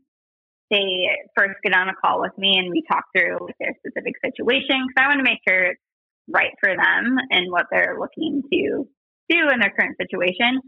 they 0.70 1.10
first 1.36 1.56
get 1.64 1.76
on 1.76 1.90
a 1.90 1.94
call 1.94 2.22
with 2.22 2.38
me 2.38 2.58
and 2.58 2.72
we 2.72 2.84
talk 2.90 3.04
through 3.16 3.50
their 3.60 3.76
specific 3.86 4.14
situation 4.24 4.88
because 4.88 4.96
I 4.98 5.08
want 5.08 5.20
to 5.20 5.24
make 5.24 5.40
sure 5.48 5.64
it's 5.66 5.82
right 6.30 6.54
for 6.62 6.70
them 6.70 7.18
and 7.30 7.52
what 7.52 7.66
they're 7.70 7.98
looking 8.00 8.42
to 8.50 8.88
do 9.32 9.50
in 9.54 9.60
their 9.60 9.72
current 9.72 9.96
situation. 9.98 10.60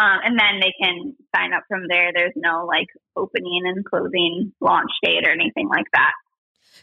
Um, 0.00 0.18
and 0.24 0.38
then 0.38 0.60
they 0.60 0.72
can 0.80 1.16
sign 1.34 1.52
up 1.52 1.64
from 1.68 1.82
there. 1.88 2.12
There's 2.14 2.32
no 2.36 2.66
like 2.66 2.86
opening 3.16 3.62
and 3.64 3.84
closing 3.84 4.52
launch 4.60 4.90
date 5.02 5.26
or 5.26 5.30
anything 5.30 5.68
like 5.68 5.86
that. 5.92 6.12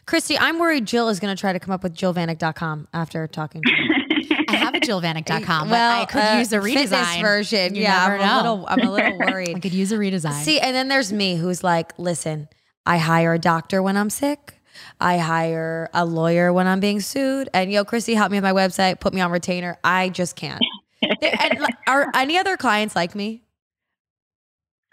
Christy, 0.04 0.38
I'm 0.38 0.58
worried 0.58 0.86
Jill 0.86 1.08
is 1.08 1.18
going 1.18 1.34
to 1.34 1.40
try 1.40 1.52
to 1.52 1.58
come 1.58 1.72
up 1.72 1.82
with 1.82 1.94
jillvanek.com 1.94 2.88
after 2.92 3.26
talking 3.26 3.62
to 3.62 3.70
you. 3.70 4.36
I 4.48 4.56
have 4.56 4.74
a 4.74 4.80
jillvanek.com, 4.80 5.70
well, 5.70 6.02
I 6.02 6.04
could 6.04 6.22
uh, 6.22 6.38
use 6.38 6.52
a 6.52 6.58
redesign 6.58 7.20
version. 7.20 7.74
You 7.74 7.82
yeah, 7.82 8.04
I'm 8.04 8.20
a 8.20 8.36
little, 8.36 8.66
I'm 8.68 8.80
a 8.80 8.92
little 8.92 9.18
worried. 9.32 9.56
I 9.56 9.60
could 9.60 9.74
use 9.74 9.92
a 9.92 9.96
redesign. 9.96 10.42
See, 10.42 10.60
and 10.60 10.76
then 10.76 10.88
there's 10.88 11.12
me 11.12 11.36
who's 11.36 11.64
like, 11.64 11.98
listen, 11.98 12.48
I 12.84 12.98
hire 12.98 13.32
a 13.32 13.38
doctor 13.38 13.82
when 13.82 13.96
I'm 13.96 14.10
sick. 14.10 14.60
I 15.00 15.18
hire 15.18 15.88
a 15.94 16.04
lawyer 16.04 16.52
when 16.52 16.66
I'm 16.66 16.80
being 16.80 17.00
sued. 17.00 17.48
And 17.54 17.72
yo, 17.72 17.84
Christy, 17.84 18.14
help 18.14 18.30
me 18.30 18.36
with 18.36 18.44
my 18.44 18.52
website, 18.52 19.00
put 19.00 19.14
me 19.14 19.20
on 19.20 19.30
retainer. 19.32 19.78
I 19.82 20.10
just 20.10 20.36
can't 20.36 20.62
and, 21.02 21.66
are 21.86 22.10
any 22.14 22.38
other 22.38 22.56
clients 22.56 22.96
like 22.96 23.14
me? 23.14 23.42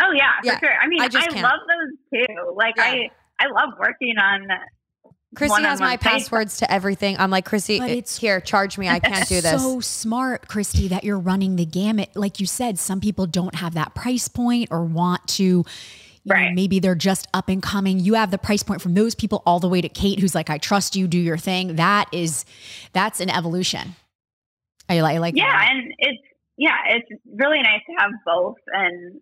Oh 0.02 0.12
yeah, 0.12 0.32
yeah. 0.44 0.60
for 0.60 0.66
sure. 0.66 0.76
I 0.82 0.88
mean, 0.88 1.02
I, 1.02 1.06
I 1.06 1.42
love 1.42 1.60
those 1.68 2.26
too. 2.28 2.54
Like 2.56 2.76
yeah. 2.78 2.84
I, 2.84 3.10
I 3.40 3.48
love 3.48 3.74
working 3.80 4.18
on. 4.18 4.48
Chrissy 5.36 5.64
has 5.64 5.80
my 5.80 5.98
passwords 5.98 6.58
to 6.58 6.72
everything. 6.72 7.18
I'm 7.18 7.32
like, 7.32 7.46
Chrissy, 7.46 7.80
eh, 7.80 7.86
it's 7.88 8.18
here, 8.18 8.40
charge 8.40 8.78
me. 8.78 8.88
I 8.88 9.00
can't 9.00 9.28
do 9.28 9.42
this. 9.42 9.62
So 9.62 9.80
smart, 9.80 10.48
Christy, 10.48 10.88
that 10.90 11.04
you're 11.04 11.20
running 11.20 11.56
the 11.56 11.66
gamut. 11.66 12.10
Like 12.16 12.40
you 12.40 12.46
said, 12.46 12.78
some 12.78 13.02
people 13.02 13.26
don't 13.26 13.56
have 13.56 13.74
that 13.74 13.96
price 13.96 14.28
point 14.28 14.70
or 14.72 14.84
want 14.84 15.28
to. 15.30 15.66
right. 16.26 16.50
Know, 16.50 16.54
maybe 16.54 16.80
they're 16.80 16.94
just 16.94 17.28
up 17.34 17.50
and 17.50 17.64
coming. 17.64 18.00
You 18.00 18.14
have 18.14 18.30
the 18.30 18.38
price 18.38 18.62
point 18.62 18.82
from 18.82 18.94
those 18.94 19.16
people 19.16 19.42
all 19.46 19.60
the 19.60 19.70
way 19.70 19.82
to 19.82 19.90
Kate, 19.90 20.20
who's 20.20 20.36
like, 20.36 20.50
I 20.50 20.60
trust 20.60 20.96
you, 20.96 21.08
do 21.08 21.18
your 21.18 21.38
thing. 21.38 21.78
That 21.78 22.10
is, 22.12 22.46
that's 22.92 23.20
an 23.20 23.32
evolution. 23.32 23.96
I 24.90 25.02
like, 25.02 25.16
I 25.16 25.18
like 25.20 25.36
yeah, 25.36 25.46
that. 25.46 25.72
and 25.72 25.88
it's 25.88 25.93
yeah, 26.58 26.78
it's 26.90 27.10
really 27.26 27.62
nice 27.62 27.82
to 27.88 27.96
have 27.98 28.12
both. 28.26 28.58
And 28.68 29.20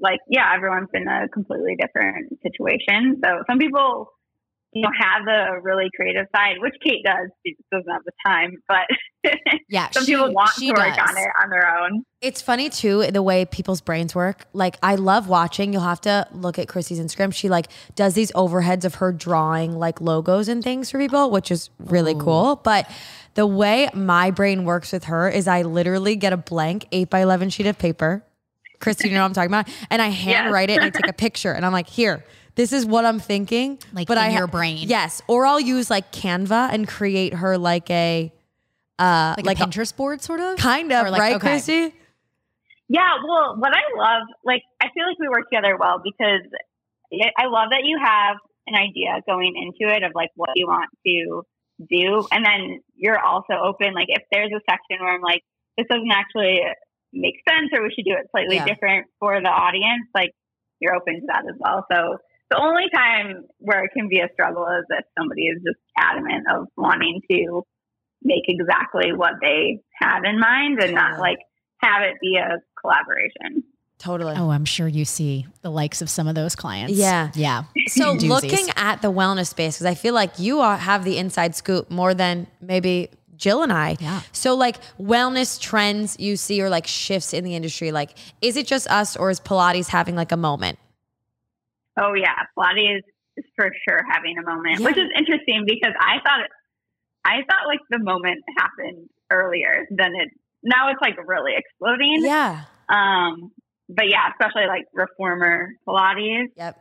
like, 0.00 0.20
yeah, 0.28 0.52
everyone's 0.54 0.88
in 0.94 1.06
a 1.08 1.28
completely 1.28 1.76
different 1.80 2.38
situation. 2.42 3.20
So 3.24 3.42
some 3.48 3.58
people, 3.58 4.08
you 4.72 4.80
know, 4.80 4.88
have 4.98 5.26
a 5.28 5.60
really 5.60 5.90
creative 5.94 6.26
side, 6.34 6.56
which 6.60 6.74
Kate 6.82 7.04
does. 7.04 7.28
She 7.44 7.54
just 7.54 7.68
doesn't 7.70 7.92
have 7.92 8.02
the 8.04 8.12
time, 8.26 8.56
but 8.66 9.32
yeah, 9.68 9.90
some 9.90 10.04
she, 10.04 10.12
people 10.12 10.32
want 10.32 10.50
to 10.56 10.68
work 10.68 10.96
does. 10.96 11.10
on 11.10 11.16
it 11.18 11.28
on 11.42 11.50
their 11.50 11.78
own. 11.78 12.04
It's 12.22 12.40
funny 12.40 12.70
too 12.70 13.06
the 13.10 13.22
way 13.22 13.44
people's 13.44 13.82
brains 13.82 14.14
work. 14.14 14.46
Like 14.54 14.78
I 14.82 14.94
love 14.94 15.28
watching. 15.28 15.74
You'll 15.74 15.82
have 15.82 16.00
to 16.02 16.26
look 16.32 16.58
at 16.58 16.68
Chrissy's 16.68 17.00
Instagram. 17.00 17.34
She 17.34 17.50
like 17.50 17.68
does 17.94 18.14
these 18.14 18.32
overheads 18.32 18.84
of 18.84 18.96
her 18.96 19.12
drawing 19.12 19.78
like 19.78 20.00
logos 20.00 20.48
and 20.48 20.64
things 20.64 20.90
for 20.90 20.98
people, 20.98 21.30
which 21.30 21.50
is 21.50 21.68
really 21.78 22.14
Ooh. 22.14 22.20
cool. 22.20 22.56
But 22.56 22.90
the 23.34 23.46
way 23.46 23.90
my 23.94 24.30
brain 24.30 24.64
works 24.64 24.92
with 24.92 25.04
her 25.04 25.28
is 25.28 25.46
I 25.48 25.62
literally 25.62 26.16
get 26.16 26.32
a 26.32 26.36
blank 26.38 26.86
eight 26.92 27.10
by 27.10 27.20
11 27.20 27.50
sheet 27.50 27.66
of 27.66 27.78
paper. 27.78 28.24
Christy, 28.80 29.08
you 29.08 29.14
know 29.14 29.20
what 29.20 29.26
I'm 29.26 29.34
talking 29.34 29.50
about? 29.50 29.68
And 29.90 30.02
I 30.02 30.08
handwrite 30.08 30.70
yes. 30.70 30.78
it 30.78 30.82
and 30.82 30.86
I 30.86 30.98
take 30.98 31.08
a 31.08 31.14
picture 31.14 31.52
and 31.52 31.64
I'm 31.64 31.72
like, 31.72 31.88
here, 31.88 32.24
this 32.54 32.72
is 32.72 32.84
what 32.84 33.04
I'm 33.04 33.18
thinking. 33.18 33.78
Like 33.92 34.08
but 34.08 34.18
in 34.18 34.24
I 34.24 34.30
your 34.36 34.46
brain. 34.46 34.88
Yes. 34.88 35.22
Or 35.26 35.46
I'll 35.46 35.60
use 35.60 35.90
like 35.90 36.12
Canva 36.12 36.72
and 36.72 36.86
create 36.86 37.34
her 37.34 37.58
like 37.58 37.90
a, 37.90 38.32
uh, 38.98 39.34
like, 39.36 39.46
like 39.46 39.60
a 39.60 39.62
Pinterest 39.62 39.92
a, 39.92 39.96
board 39.96 40.22
sort 40.22 40.40
of? 40.40 40.58
Kind 40.58 40.92
of, 40.92 41.08
like, 41.08 41.20
right, 41.20 41.36
okay. 41.36 41.48
Christy? 41.48 41.94
Yeah. 42.88 43.14
Well, 43.26 43.56
what 43.58 43.72
I 43.74 43.82
love, 43.96 44.28
like, 44.44 44.62
I 44.80 44.88
feel 44.94 45.06
like 45.06 45.18
we 45.18 45.28
work 45.28 45.48
together 45.50 45.76
well 45.78 46.00
because 46.02 46.42
I 47.12 47.46
love 47.46 47.70
that 47.70 47.82
you 47.84 47.98
have 48.02 48.36
an 48.66 48.74
idea 48.74 49.20
going 49.26 49.54
into 49.56 49.92
it 49.92 50.02
of 50.02 50.12
like 50.14 50.30
what 50.34 50.50
you 50.54 50.66
want 50.66 50.90
to 51.06 51.42
do. 51.90 52.26
And 52.30 52.44
then 52.44 52.80
you're 52.94 53.18
also 53.18 53.54
open. 53.54 53.92
Like 53.94 54.08
if 54.08 54.22
there's 54.30 54.52
a 54.52 54.60
section 54.68 55.04
where 55.04 55.14
I'm 55.14 55.22
like, 55.22 55.42
this 55.76 55.86
doesn't 55.90 56.12
actually 56.12 56.60
make 57.12 57.34
sense 57.48 57.70
or 57.72 57.82
we 57.82 57.92
should 57.94 58.04
do 58.04 58.12
it 58.12 58.28
slightly 58.30 58.56
yeah. 58.56 58.64
different 58.64 59.06
for 59.18 59.40
the 59.40 59.48
audience, 59.48 60.06
like 60.14 60.32
you're 60.80 60.94
open 60.94 61.20
to 61.20 61.26
that 61.26 61.44
as 61.48 61.56
well. 61.58 61.84
So 61.90 62.18
the 62.52 62.60
only 62.60 62.84
time 62.94 63.44
where 63.58 63.84
it 63.84 63.90
can 63.96 64.08
be 64.08 64.20
a 64.20 64.28
struggle 64.32 64.66
is 64.66 64.84
if 64.90 65.04
somebody 65.18 65.42
is 65.42 65.58
just 65.64 65.78
adamant 65.96 66.44
of 66.54 66.66
wanting 66.76 67.20
to 67.30 67.62
make 68.22 68.44
exactly 68.46 69.12
what 69.12 69.34
they 69.40 69.80
had 69.98 70.24
in 70.24 70.38
mind 70.38 70.80
and 70.80 70.94
not 70.94 71.18
like 71.18 71.38
have 71.80 72.02
it 72.02 72.16
be 72.20 72.36
a 72.36 72.58
collaboration. 72.80 73.64
Totally. 73.98 74.34
Oh, 74.36 74.50
I'm 74.50 74.64
sure 74.64 74.88
you 74.88 75.04
see 75.04 75.46
the 75.62 75.70
likes 75.70 76.02
of 76.02 76.10
some 76.10 76.26
of 76.28 76.34
those 76.34 76.56
clients. 76.56 76.92
Yeah. 76.92 77.30
Yeah. 77.34 77.64
So 77.86 78.12
looking 78.12 78.68
at 78.76 79.00
the 79.00 79.12
wellness 79.12 79.48
space, 79.48 79.76
because 79.76 79.86
I 79.86 79.94
feel 79.94 80.12
like 80.12 80.38
you 80.38 80.60
are, 80.60 80.76
have 80.76 81.04
the 81.04 81.18
inside 81.18 81.54
scoop 81.54 81.90
more 81.90 82.12
than 82.12 82.48
maybe 82.60 83.10
Jill 83.36 83.62
and 83.62 83.72
I. 83.72 83.96
Yeah. 83.98 84.22
So 84.32 84.54
like 84.54 84.76
wellness 85.00 85.58
trends 85.60 86.16
you 86.18 86.36
see 86.36 86.60
or 86.60 86.68
like 86.68 86.86
shifts 86.86 87.32
in 87.32 87.44
the 87.44 87.54
industry, 87.54 87.92
like 87.92 88.16
is 88.40 88.56
it 88.56 88.66
just 88.66 88.88
us 88.88 89.16
or 89.16 89.30
is 89.30 89.40
Pilates 89.40 89.88
having 89.88 90.16
like 90.16 90.32
a 90.32 90.36
moment? 90.36 90.78
Oh 92.00 92.14
yeah, 92.14 92.46
Pilates 92.56 93.02
is 93.36 93.44
for 93.56 93.70
sure 93.88 94.00
having 94.10 94.36
a 94.38 94.46
moment, 94.46 94.80
yeah. 94.80 94.84
which 94.84 94.96
is 94.96 95.08
interesting 95.16 95.64
because 95.66 95.92
I 95.98 96.16
thought 96.24 96.46
I 97.24 97.42
thought 97.48 97.66
like 97.66 97.80
the 97.90 97.98
moment 97.98 98.40
happened 98.58 99.08
earlier 99.30 99.86
than 99.90 100.12
it. 100.14 100.30
Now 100.62 100.90
it's 100.90 101.00
like 101.00 101.16
really 101.26 101.52
exploding. 101.56 102.24
Yeah. 102.24 102.64
Um, 102.88 103.52
but 103.88 104.08
yeah, 104.08 104.28
especially 104.30 104.66
like 104.66 104.84
reformer 104.94 105.70
Pilates. 105.86 106.48
Yep. 106.56 106.78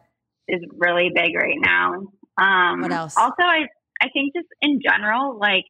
Is 0.47 0.61
really 0.75 1.11
big 1.13 1.35
right 1.35 1.59
now. 1.63 1.93
Um, 2.37 2.81
what 2.81 2.91
else? 2.91 3.15
Also, 3.15 3.43
I 3.43 3.67
I 4.01 4.09
think 4.11 4.33
just 4.35 4.47
in 4.61 4.79
general, 4.83 5.37
like 5.39 5.63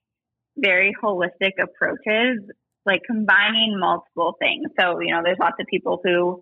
very 0.57 0.95
holistic 1.03 1.51
approaches, 1.61 2.39
like 2.85 3.01
combining 3.05 3.77
multiple 3.79 4.35
things. 4.39 4.67
So 4.79 4.99
you 5.01 5.13
know, 5.13 5.21
there's 5.23 5.37
lots 5.39 5.57
of 5.59 5.67
people 5.67 5.99
who 6.03 6.41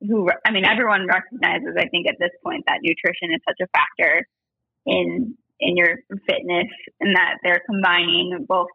who 0.00 0.28
I 0.44 0.50
mean, 0.50 0.64
everyone 0.64 1.06
recognizes. 1.06 1.76
I 1.78 1.88
think 1.88 2.06
at 2.06 2.16
this 2.18 2.30
point 2.42 2.64
that 2.66 2.80
nutrition 2.82 3.32
is 3.34 3.40
such 3.48 3.60
a 3.62 3.68
factor 3.68 4.26
in 4.86 5.36
in 5.60 5.76
your 5.76 5.96
fitness, 6.28 6.68
and 7.00 7.16
that 7.16 7.36
they're 7.42 7.62
combining 7.66 8.44
both 8.48 8.68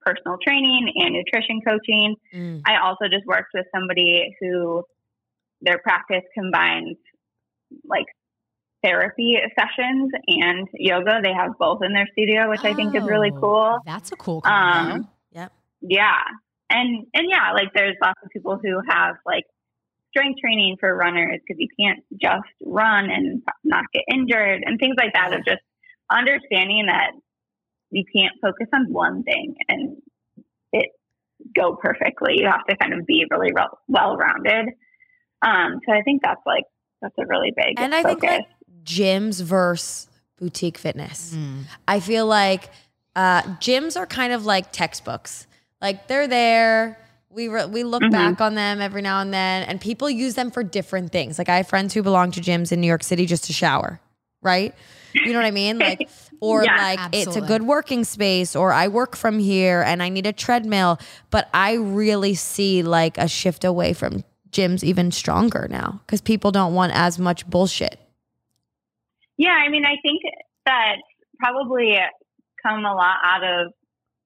personal 0.00 0.36
training 0.44 0.92
and 0.96 1.14
nutrition 1.14 1.60
coaching. 1.66 2.16
Mm. 2.34 2.62
I 2.66 2.78
also 2.84 3.04
just 3.10 3.26
worked 3.26 3.50
with 3.54 3.66
somebody 3.74 4.34
who 4.40 4.84
their 5.60 5.78
practice 5.78 6.22
combines 6.34 6.96
like 7.84 8.06
therapy 8.82 9.36
sessions 9.58 10.10
and 10.26 10.68
yoga. 10.74 11.20
They 11.22 11.32
have 11.32 11.58
both 11.58 11.80
in 11.82 11.92
their 11.92 12.08
studio, 12.12 12.48
which 12.48 12.60
oh, 12.64 12.68
I 12.68 12.74
think 12.74 12.94
is 12.94 13.02
really 13.04 13.32
oh, 13.34 13.40
cool. 13.40 13.78
That's 13.84 14.12
a 14.12 14.16
cool 14.16 14.40
combo. 14.40 14.94
Um, 14.94 15.08
yep. 15.32 15.52
Yeah. 15.80 16.22
And 16.70 17.06
and 17.14 17.26
yeah, 17.28 17.52
like 17.52 17.72
there's 17.74 17.96
lots 18.02 18.20
of 18.22 18.30
people 18.30 18.58
who 18.62 18.80
have 18.88 19.16
like 19.26 19.44
strength 20.10 20.40
training 20.40 20.76
for 20.80 20.94
runners 20.94 21.40
because 21.46 21.60
you 21.60 21.68
can't 21.78 22.04
just 22.20 22.48
run 22.64 23.10
and 23.10 23.42
not 23.64 23.84
get 23.92 24.04
injured 24.12 24.62
and 24.64 24.78
things 24.78 24.96
like 24.96 25.12
that 25.14 25.32
of 25.32 25.44
just 25.44 25.60
understanding 26.10 26.86
that 26.86 27.12
you 27.90 28.04
can't 28.14 28.34
focus 28.40 28.66
on 28.74 28.92
one 28.92 29.22
thing 29.22 29.54
and 29.68 29.96
it 30.72 30.90
go 31.54 31.76
perfectly. 31.76 32.34
You 32.38 32.46
have 32.46 32.64
to 32.68 32.76
kind 32.76 32.94
of 32.94 33.06
be 33.06 33.24
really 33.30 33.52
well 33.86 34.16
rounded. 34.16 34.74
Um, 35.42 35.80
so 35.86 35.92
I 35.92 36.02
think 36.02 36.22
that's 36.22 36.40
like 36.46 36.64
that's 37.00 37.14
a 37.18 37.26
really 37.26 37.52
big 37.56 37.78
and 37.78 37.94
I 37.94 38.02
focus. 38.02 38.20
think 38.20 38.32
like 38.32 38.46
gyms 38.84 39.42
versus 39.42 40.08
boutique 40.38 40.78
fitness. 40.78 41.34
Mm. 41.34 41.64
I 41.86 42.00
feel 42.00 42.26
like 42.26 42.70
uh, 43.14 43.42
gyms 43.42 43.98
are 43.98 44.06
kind 44.06 44.32
of 44.32 44.46
like 44.46 44.72
textbooks. 44.72 45.46
Like 45.80 46.08
they're 46.08 46.28
there. 46.28 46.98
We 47.30 47.48
re- 47.48 47.66
we 47.66 47.84
look 47.84 48.02
mm-hmm. 48.02 48.12
back 48.12 48.40
on 48.40 48.54
them 48.54 48.80
every 48.80 49.02
now 49.02 49.20
and 49.20 49.32
then, 49.32 49.64
and 49.64 49.80
people 49.80 50.08
use 50.08 50.34
them 50.34 50.50
for 50.50 50.62
different 50.62 51.12
things. 51.12 51.38
Like 51.38 51.48
I 51.48 51.58
have 51.58 51.68
friends 51.68 51.92
who 51.94 52.02
belong 52.02 52.30
to 52.32 52.40
gyms 52.40 52.72
in 52.72 52.80
New 52.80 52.86
York 52.86 53.04
City 53.04 53.26
just 53.26 53.44
to 53.44 53.52
shower, 53.52 54.00
right? 54.42 54.74
You 55.14 55.32
know 55.32 55.38
what 55.38 55.46
I 55.46 55.50
mean? 55.50 55.78
Like, 55.88 56.08
or 56.40 56.64
yeah, 56.64 56.76
like 56.76 56.98
absolutely. 57.00 57.32
it's 57.32 57.36
a 57.36 57.40
good 57.48 57.62
working 57.62 58.04
space, 58.04 58.54
or 58.54 58.72
I 58.72 58.88
work 58.88 59.16
from 59.16 59.40
here 59.40 59.82
and 59.82 60.02
I 60.02 60.08
need 60.08 60.26
a 60.26 60.32
treadmill. 60.32 61.00
But 61.30 61.48
I 61.52 61.74
really 61.74 62.34
see 62.34 62.82
like 62.82 63.18
a 63.18 63.26
shift 63.26 63.64
away 63.64 63.92
from 63.92 64.22
gyms 64.50 64.84
even 64.84 65.10
stronger 65.10 65.66
now 65.68 66.00
because 66.06 66.20
people 66.20 66.52
don't 66.52 66.74
want 66.74 66.92
as 66.94 67.18
much 67.18 67.48
bullshit. 67.48 67.98
Yeah, 69.36 69.50
I 69.50 69.68
mean, 69.68 69.84
I 69.84 69.96
think 70.02 70.22
that 70.66 70.96
probably 71.38 71.96
come 72.62 72.84
a 72.84 72.94
lot 72.94 73.16
out 73.24 73.44
of 73.44 73.72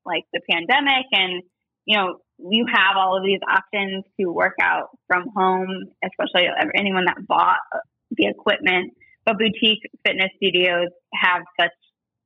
like 0.04 0.24
the 0.32 0.40
pandemic 0.50 1.06
and 1.12 1.42
you 1.84 1.96
know 1.96 2.18
you 2.50 2.66
have 2.72 2.96
all 2.96 3.16
of 3.16 3.24
these 3.24 3.40
options 3.48 4.04
to 4.18 4.26
work 4.26 4.54
out 4.60 4.88
from 5.06 5.26
home 5.36 5.86
especially 6.04 6.48
anyone 6.74 7.04
that 7.04 7.26
bought 7.26 7.58
the 8.16 8.26
equipment. 8.26 8.92
But 9.24 9.38
boutique 9.38 9.82
fitness 10.04 10.30
studios 10.36 10.88
have 11.14 11.42
such 11.58 11.70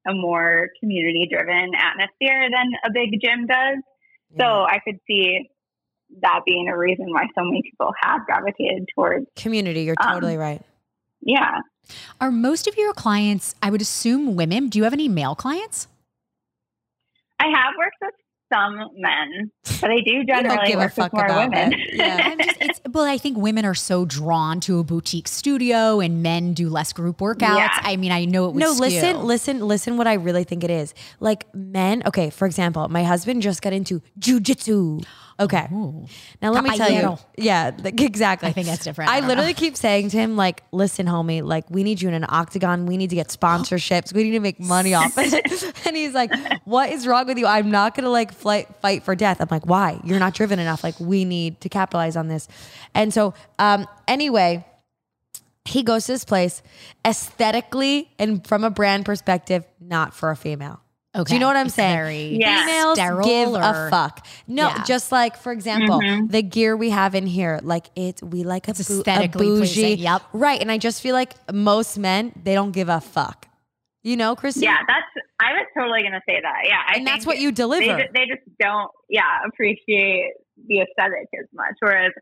a 0.09 0.15
more 0.15 0.69
community 0.81 1.29
driven 1.31 1.73
atmosphere 1.77 2.49
than 2.51 2.73
a 2.85 2.91
big 2.93 3.21
gym 3.23 3.47
does. 3.47 3.79
Yeah. 4.31 4.39
so 4.39 4.65
i 4.65 4.79
could 4.85 4.99
see 5.07 5.49
that 6.21 6.41
being 6.47 6.69
a 6.69 6.77
reason 6.77 7.07
why 7.11 7.27
so 7.37 7.45
many 7.45 7.63
people 7.63 7.93
have 8.03 8.25
gravitated 8.27 8.89
towards 8.95 9.27
community 9.37 9.83
you're 9.83 9.97
totally 9.97 10.35
um, 10.35 10.41
right. 10.41 10.63
yeah. 11.21 11.61
Are 12.21 12.33
most 12.33 12.67
of 12.67 12.77
your 12.77 12.93
clients 12.93 13.55
i 13.63 13.71
would 13.71 13.81
assume 13.81 14.35
women 14.35 14.69
do 14.69 14.79
you 14.79 14.85
have 14.85 14.93
any 14.93 15.09
male 15.09 15.35
clients? 15.35 15.89
I 17.39 17.47
have 17.47 17.75
worked 17.79 17.97
with 18.01 18.15
some 18.53 18.77
men, 18.97 19.51
but 19.81 19.91
I 19.91 20.01
do 20.01 20.25
generally 20.25 20.69
give 20.69 20.79
work 20.79 20.97
with 20.97 21.13
more 21.13 21.27
women. 21.27 21.75
Yeah. 21.93 22.35
just, 22.37 22.57
it's, 22.61 22.81
well, 22.91 23.05
I 23.05 23.19
think 23.19 23.37
women 23.39 23.65
are 23.65 23.75
so 23.75 24.05
drawn 24.05 24.61
to 24.61 24.79
a 24.79 24.85
boutique 24.85 25.29
studio, 25.29 26.01
and 26.01 26.23
men 26.23 26.55
do 26.55 26.69
less 26.69 26.93
group 26.93 27.19
workouts. 27.19 27.57
Yeah. 27.57 27.79
I 27.83 27.97
mean, 27.97 28.13
I 28.13 28.25
know 28.25 28.49
it. 28.49 28.55
Was. 28.55 28.61
No, 28.61 28.73
skew. 28.73 28.81
listen, 28.81 29.23
listen, 29.25 29.61
listen. 29.61 29.97
What 29.97 30.07
I 30.07 30.15
really 30.15 30.45
think 30.45 30.65
it 30.65 30.71
is, 30.71 30.95
like 31.21 31.53
men. 31.55 32.03
Okay, 32.07 32.31
for 32.31 32.47
example, 32.47 32.89
my 32.89 33.05
husband 33.05 33.43
just 33.43 33.63
got 33.63 33.73
into 33.73 34.03
jujitsu. 34.19 35.05
Okay. 35.39 35.69
Ooh. 35.73 36.07
Now 36.41 36.51
let 36.51 36.65
me 36.65 36.77
tell 36.77 36.91
you. 36.91 37.19
Yeah, 37.37 37.73
exactly. 37.85 38.49
I 38.49 38.53
think 38.53 38.67
that's 38.67 38.85
different. 38.85 39.11
I, 39.11 39.19
I 39.19 39.21
literally 39.21 39.53
know. 39.53 39.59
keep 39.59 39.77
saying 39.77 40.09
to 40.11 40.17
him, 40.17 40.37
like, 40.37 40.63
listen, 40.73 41.07
homie, 41.07 41.43
like, 41.43 41.69
we 41.71 41.83
need 41.83 42.01
you 42.01 42.09
in 42.09 42.15
an 42.15 42.25
octagon. 42.29 42.87
We 42.87 42.97
need 42.97 43.11
to 43.11 43.17
get 43.17 43.29
sponsorships. 43.29 44.15
We 44.15 44.25
need 44.25 44.31
to 44.31 44.41
make 44.41 44.59
money 44.59 44.95
off 44.95 45.13
it. 45.19 45.77
and 45.87 45.97
he's 45.97 46.15
like, 46.15 46.33
what 46.65 46.91
is 46.91 47.07
wrong 47.07 47.27
with 47.27 47.39
you? 47.39 47.47
I'm 47.47 47.71
not 47.71 47.95
going 47.95 48.05
to 48.05 48.11
like 48.11 48.33
fight, 48.33 48.75
fight 48.77 49.03
for 49.03 49.15
death. 49.15 49.41
I'm 49.41 49.49
like, 49.51 49.67
why? 49.67 50.01
You're 50.05 50.19
not 50.19 50.33
driven 50.33 50.59
enough. 50.59 50.83
Like, 50.83 50.99
we 50.99 51.25
need 51.25 51.61
to 51.61 51.69
capitalize 51.69 52.17
on 52.17 52.29
this. 52.29 52.49
And 52.95 53.13
so, 53.13 53.35
um, 53.59 53.87
anyway, 54.09 54.65
he 55.67 55.83
goes 55.83 56.07
to 56.07 56.13
this 56.13 56.25
place 56.25 56.63
aesthetically 57.05 58.11
and 58.19 58.47
from 58.47 58.65
a 58.65 58.71
brand 58.71 59.05
perspective, 59.05 59.65
not 59.81 60.15
for 60.15 60.31
a 60.31 60.37
female. 60.37 60.81
Okay. 61.17 61.31
Do 61.31 61.35
you 61.35 61.41
know 61.41 61.47
what 61.47 61.57
I'm 61.57 61.67
it's 61.67 61.75
saying? 61.75 61.97
Very 61.97 62.39
Females 62.39 62.99
give 63.25 63.49
or, 63.49 63.61
a 63.61 63.89
fuck. 63.91 64.27
No, 64.47 64.69
yeah. 64.69 64.85
just 64.85 65.11
like 65.11 65.37
for 65.37 65.51
example, 65.51 65.99
mm-hmm. 66.01 66.27
the 66.27 66.43
gear 66.43 66.77
we 66.77 66.91
have 66.91 67.15
in 67.15 67.27
here, 67.27 67.59
like 67.63 67.87
it, 67.97 68.23
we 68.23 68.45
like 68.45 68.69
it's 68.69 68.89
a, 68.91 68.99
aesthetically 68.99 69.47
a 69.47 69.51
bougie. 69.51 69.75
Pleasing. 69.75 69.99
Yep. 69.99 70.23
Right, 70.33 70.61
and 70.61 70.71
I 70.71 70.79
just 70.79 71.01
feel 71.01 71.15
like 71.15 71.35
most 71.53 71.99
men 71.99 72.33
they 72.43 72.55
don't 72.55 72.73
give 72.73 72.89
a 72.89 73.01
fuck. 73.01 73.49
You 74.03 74.17
know, 74.17 74.37
Christy? 74.37 74.61
Yeah, 74.61 74.77
that's. 74.87 75.07
I 75.41 75.53
was 75.53 75.67
totally 75.77 76.03
gonna 76.03 76.23
say 76.29 76.41
that. 76.41 76.63
Yeah, 76.65 76.79
I 76.87 76.99
and 76.99 77.07
that's 77.07 77.27
what 77.27 77.39
you 77.39 77.51
deliver. 77.51 77.85
They, 77.85 78.09
they 78.15 78.27
just 78.27 78.47
don't. 78.61 78.91
Yeah, 79.09 79.41
appreciate 79.47 80.33
the 80.69 80.81
aesthetic 80.81 81.29
as 81.39 81.47
much. 81.53 81.75
Whereas 81.81 82.13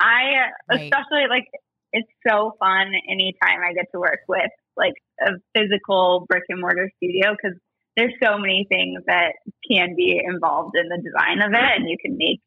I, 0.00 0.50
right. 0.70 0.82
especially 0.82 1.26
like, 1.28 1.44
it's 1.92 2.08
so 2.26 2.56
fun 2.58 2.92
anytime 3.08 3.60
I 3.62 3.72
get 3.74 3.86
to 3.92 4.00
work 4.00 4.20
with 4.26 4.50
like 4.76 4.94
a 5.20 5.32
physical 5.54 6.26
brick 6.28 6.42
and 6.48 6.60
mortar 6.60 6.90
studio 6.96 7.32
because 7.32 7.56
there's 7.96 8.14
so 8.22 8.38
many 8.38 8.66
things 8.68 9.02
that 9.06 9.34
can 9.70 9.94
be 9.96 10.20
involved 10.24 10.74
in 10.76 10.88
the 10.88 10.96
design 11.02 11.42
of 11.42 11.52
it, 11.52 11.80
and 11.80 11.88
you 11.88 11.96
can 12.00 12.16
make 12.16 12.40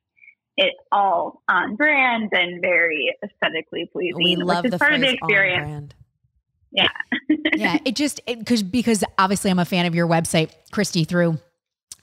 it 0.57 0.73
all 0.91 1.43
on 1.47 1.75
brand 1.75 2.29
and 2.33 2.61
very 2.61 3.15
aesthetically 3.23 3.89
pleasing, 3.91 4.15
we 4.17 4.35
love 4.35 4.63
which 4.63 4.73
is 4.73 4.79
part 4.79 4.93
of 4.93 5.01
the 5.01 5.09
experience. 5.09 5.93
Yeah. 6.71 6.87
yeah. 7.55 7.77
It 7.85 7.95
just, 7.95 8.21
because, 8.25 8.63
because 8.63 9.03
obviously 9.17 9.51
I'm 9.51 9.59
a 9.59 9.65
fan 9.65 9.85
of 9.85 9.95
your 9.95 10.07
website, 10.07 10.51
Christy, 10.71 11.03
through 11.03 11.37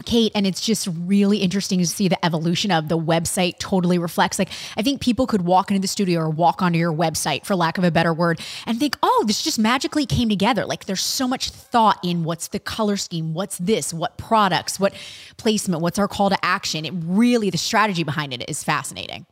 Kate, 0.04 0.32
and 0.34 0.46
it's 0.46 0.60
just 0.60 0.88
really 0.92 1.38
interesting 1.38 1.78
to 1.78 1.86
see 1.86 2.08
the 2.08 2.22
evolution 2.24 2.72
of 2.72 2.88
the 2.88 2.98
website 2.98 3.58
totally 3.58 3.96
reflects. 3.96 4.38
Like, 4.38 4.50
I 4.76 4.82
think 4.82 5.00
people 5.00 5.26
could 5.26 5.42
walk 5.42 5.70
into 5.70 5.80
the 5.80 5.88
studio 5.88 6.20
or 6.20 6.30
walk 6.30 6.60
onto 6.60 6.78
your 6.78 6.92
website, 6.92 7.46
for 7.46 7.54
lack 7.54 7.78
of 7.78 7.84
a 7.84 7.92
better 7.92 8.12
word, 8.12 8.40
and 8.66 8.78
think, 8.78 8.98
oh, 9.02 9.24
this 9.26 9.40
just 9.40 9.58
magically 9.58 10.04
came 10.04 10.28
together. 10.28 10.66
Like, 10.66 10.86
there's 10.86 11.00
so 11.00 11.28
much 11.28 11.50
thought 11.50 12.00
in 12.02 12.24
what's 12.24 12.48
the 12.48 12.58
color 12.58 12.96
scheme, 12.96 13.34
what's 13.34 13.56
this, 13.58 13.94
what 13.94 14.18
products, 14.18 14.80
what 14.80 14.94
placement, 15.36 15.80
what's 15.80 15.98
our 15.98 16.08
call 16.08 16.28
to 16.28 16.44
action. 16.44 16.84
It 16.84 16.92
really, 16.96 17.48
the 17.50 17.56
strategy 17.56 18.02
behind 18.02 18.34
it 18.34 18.44
is 18.48 18.64
fascinating. 18.64 19.26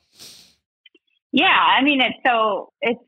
Yeah. 1.33 1.47
I 1.47 1.83
mean, 1.83 2.01
it's 2.01 2.19
so, 2.25 2.73
it's, 2.81 3.01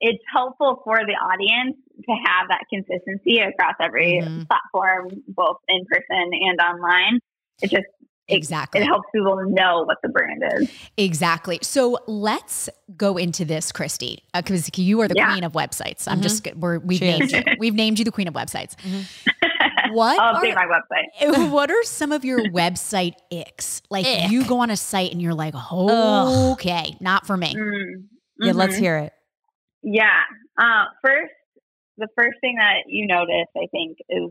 it's 0.00 0.22
helpful 0.32 0.80
for 0.84 0.98
the 0.98 1.14
audience 1.14 1.76
to 2.04 2.12
have 2.24 2.48
that 2.48 2.64
consistency 2.72 3.38
across 3.38 3.74
every 3.80 4.20
mm-hmm. 4.22 4.42
platform, 4.44 5.10
both 5.28 5.56
in 5.68 5.84
person 5.86 6.30
and 6.32 6.60
online. 6.60 7.20
It 7.62 7.70
just 7.70 7.86
Exactly. 8.30 8.82
It, 8.82 8.84
helps 8.84 9.08
people 9.10 9.42
know 9.48 9.84
what 9.84 9.98
the 10.02 10.10
brand 10.10 10.42
is. 10.58 10.70
Exactly. 10.98 11.58
So 11.62 11.98
let's 12.06 12.68
go 12.94 13.16
into 13.16 13.46
this, 13.46 13.72
Christy, 13.72 14.22
because 14.34 14.68
uh, 14.68 14.72
you 14.74 15.00
are 15.00 15.08
the 15.08 15.14
yeah. 15.16 15.32
queen 15.32 15.44
of 15.44 15.52
websites. 15.52 16.06
I'm 16.06 16.20
mm-hmm. 16.20 16.22
just 16.22 16.56
we're, 16.56 16.78
we've 16.78 17.00
named 17.00 17.32
you. 17.32 17.42
We've 17.58 17.74
named 17.74 17.98
you 17.98 18.04
the 18.04 18.12
queen 18.12 18.28
of 18.28 18.34
websites. 18.34 18.76
Mm-hmm. 18.76 19.30
What? 19.92 20.18
I'll 20.18 20.34
update 20.34 20.54
my 20.54 20.66
website. 20.66 21.50
what 21.50 21.70
are 21.70 21.82
some 21.84 22.12
of 22.12 22.22
your 22.22 22.40
website 22.50 23.14
icks? 23.32 23.80
Like 23.88 24.04
Ick. 24.04 24.30
you 24.30 24.44
go 24.44 24.58
on 24.58 24.70
a 24.70 24.76
site 24.76 25.12
and 25.12 25.22
you're 25.22 25.32
like, 25.32 25.54
oh, 25.56 26.52
okay, 26.52 26.94
not 27.00 27.26
for 27.26 27.38
me. 27.38 27.54
Mm-hmm. 27.54 28.46
Yeah, 28.46 28.52
let's 28.52 28.76
hear 28.76 28.98
it. 28.98 29.12
Yeah. 29.82 30.22
Uh, 30.58 30.84
first, 31.04 31.32
the 31.96 32.08
first 32.16 32.38
thing 32.40 32.56
that 32.58 32.84
you 32.86 33.06
notice, 33.06 33.48
I 33.56 33.66
think, 33.70 33.98
is 34.08 34.30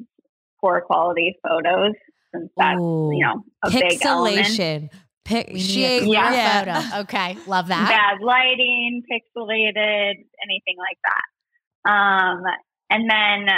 poor 0.61 0.81
quality 0.81 1.37
photos, 1.47 1.93
since 2.33 2.51
that's 2.57 2.79
Ooh. 2.79 3.11
you 3.13 3.25
know 3.25 3.43
a 3.63 3.71
big 3.71 4.05
element. 4.05 4.91
Pic- 5.25 5.57
she, 5.57 6.09
yeah. 6.09 6.31
yeah. 6.31 6.79
photo. 6.81 6.97
Okay, 7.01 7.37
love 7.47 7.67
that. 7.67 7.89
Bad 7.89 8.23
lighting, 8.25 9.03
pixelated, 9.11 10.13
anything 10.41 10.77
like 10.77 10.97
that. 11.03 11.91
Um, 11.91 12.43
and 12.89 13.09
then 13.09 13.53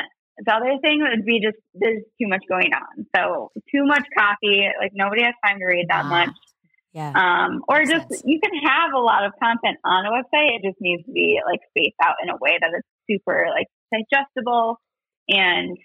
the 0.46 0.52
other 0.52 0.78
thing 0.82 1.02
would 1.02 1.26
be 1.26 1.40
just 1.40 1.58
there's 1.76 2.02
too 2.20 2.28
much 2.28 2.42
going 2.50 2.72
on. 2.74 3.06
So 3.16 3.52
too 3.72 3.86
much 3.86 4.04
coffee. 4.18 4.68
Like 4.80 4.94
nobody 4.96 5.24
has 5.24 5.36
time 5.46 5.60
to 5.60 5.66
read 5.66 5.86
that 5.90 6.06
ah. 6.06 6.10
much. 6.10 6.36
Yeah. 6.94 7.12
Um, 7.14 7.62
or 7.68 7.84
just 7.86 8.10
sense. 8.10 8.24
you 8.26 8.40
can 8.44 8.52
have 8.68 8.94
a 8.96 9.00
lot 9.00 9.24
of 9.24 9.34
content 9.42 9.78
on 9.84 10.06
a 10.06 10.10
website. 10.10 10.56
It 10.56 10.64
just 10.64 10.82
needs 10.82 11.06
to 11.06 11.12
be 11.12 11.40
like 11.46 11.60
spaced 11.70 11.96
out 12.02 12.16
in 12.24 12.30
a 12.30 12.38
way 12.42 12.58
that 12.60 12.72
it's 12.74 12.88
super 13.10 13.48
like 13.50 13.68
digestible 13.94 14.80
and 15.28 15.78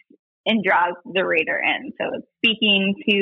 and 0.47 0.65
draws 0.65 0.95
the 1.05 1.25
reader 1.27 1.59
in. 1.59 1.93
So 2.01 2.09
it's 2.15 2.27
speaking 2.39 2.95
to 3.09 3.15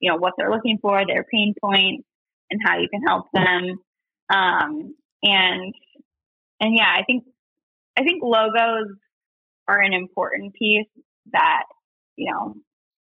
you 0.00 0.10
know 0.10 0.16
what 0.16 0.34
they're 0.36 0.50
looking 0.50 0.78
for, 0.82 1.02
their 1.06 1.24
pain 1.24 1.54
points, 1.60 2.04
and 2.50 2.60
how 2.64 2.78
you 2.78 2.88
can 2.88 3.02
help 3.02 3.26
them. 3.32 3.78
Um, 4.28 4.94
and 5.22 5.74
and 6.60 6.76
yeah, 6.76 6.92
I 6.94 7.04
think 7.06 7.24
I 7.96 8.02
think 8.02 8.22
logos 8.22 8.88
are 9.68 9.80
an 9.80 9.92
important 9.92 10.54
piece 10.54 10.88
that 11.32 11.62
you 12.16 12.30
know 12.30 12.54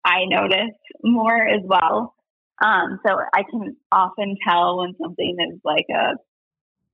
I 0.05 0.25
notice 0.27 0.77
more 1.03 1.47
as 1.47 1.63
well. 1.65 2.15
Um, 2.63 3.01
so 3.05 3.19
I 3.35 3.43
can 3.43 3.77
often 3.91 4.37
tell 4.47 4.79
when 4.79 4.95
something 5.01 5.37
is 5.51 5.61
like 5.65 5.87
a, 5.91 6.13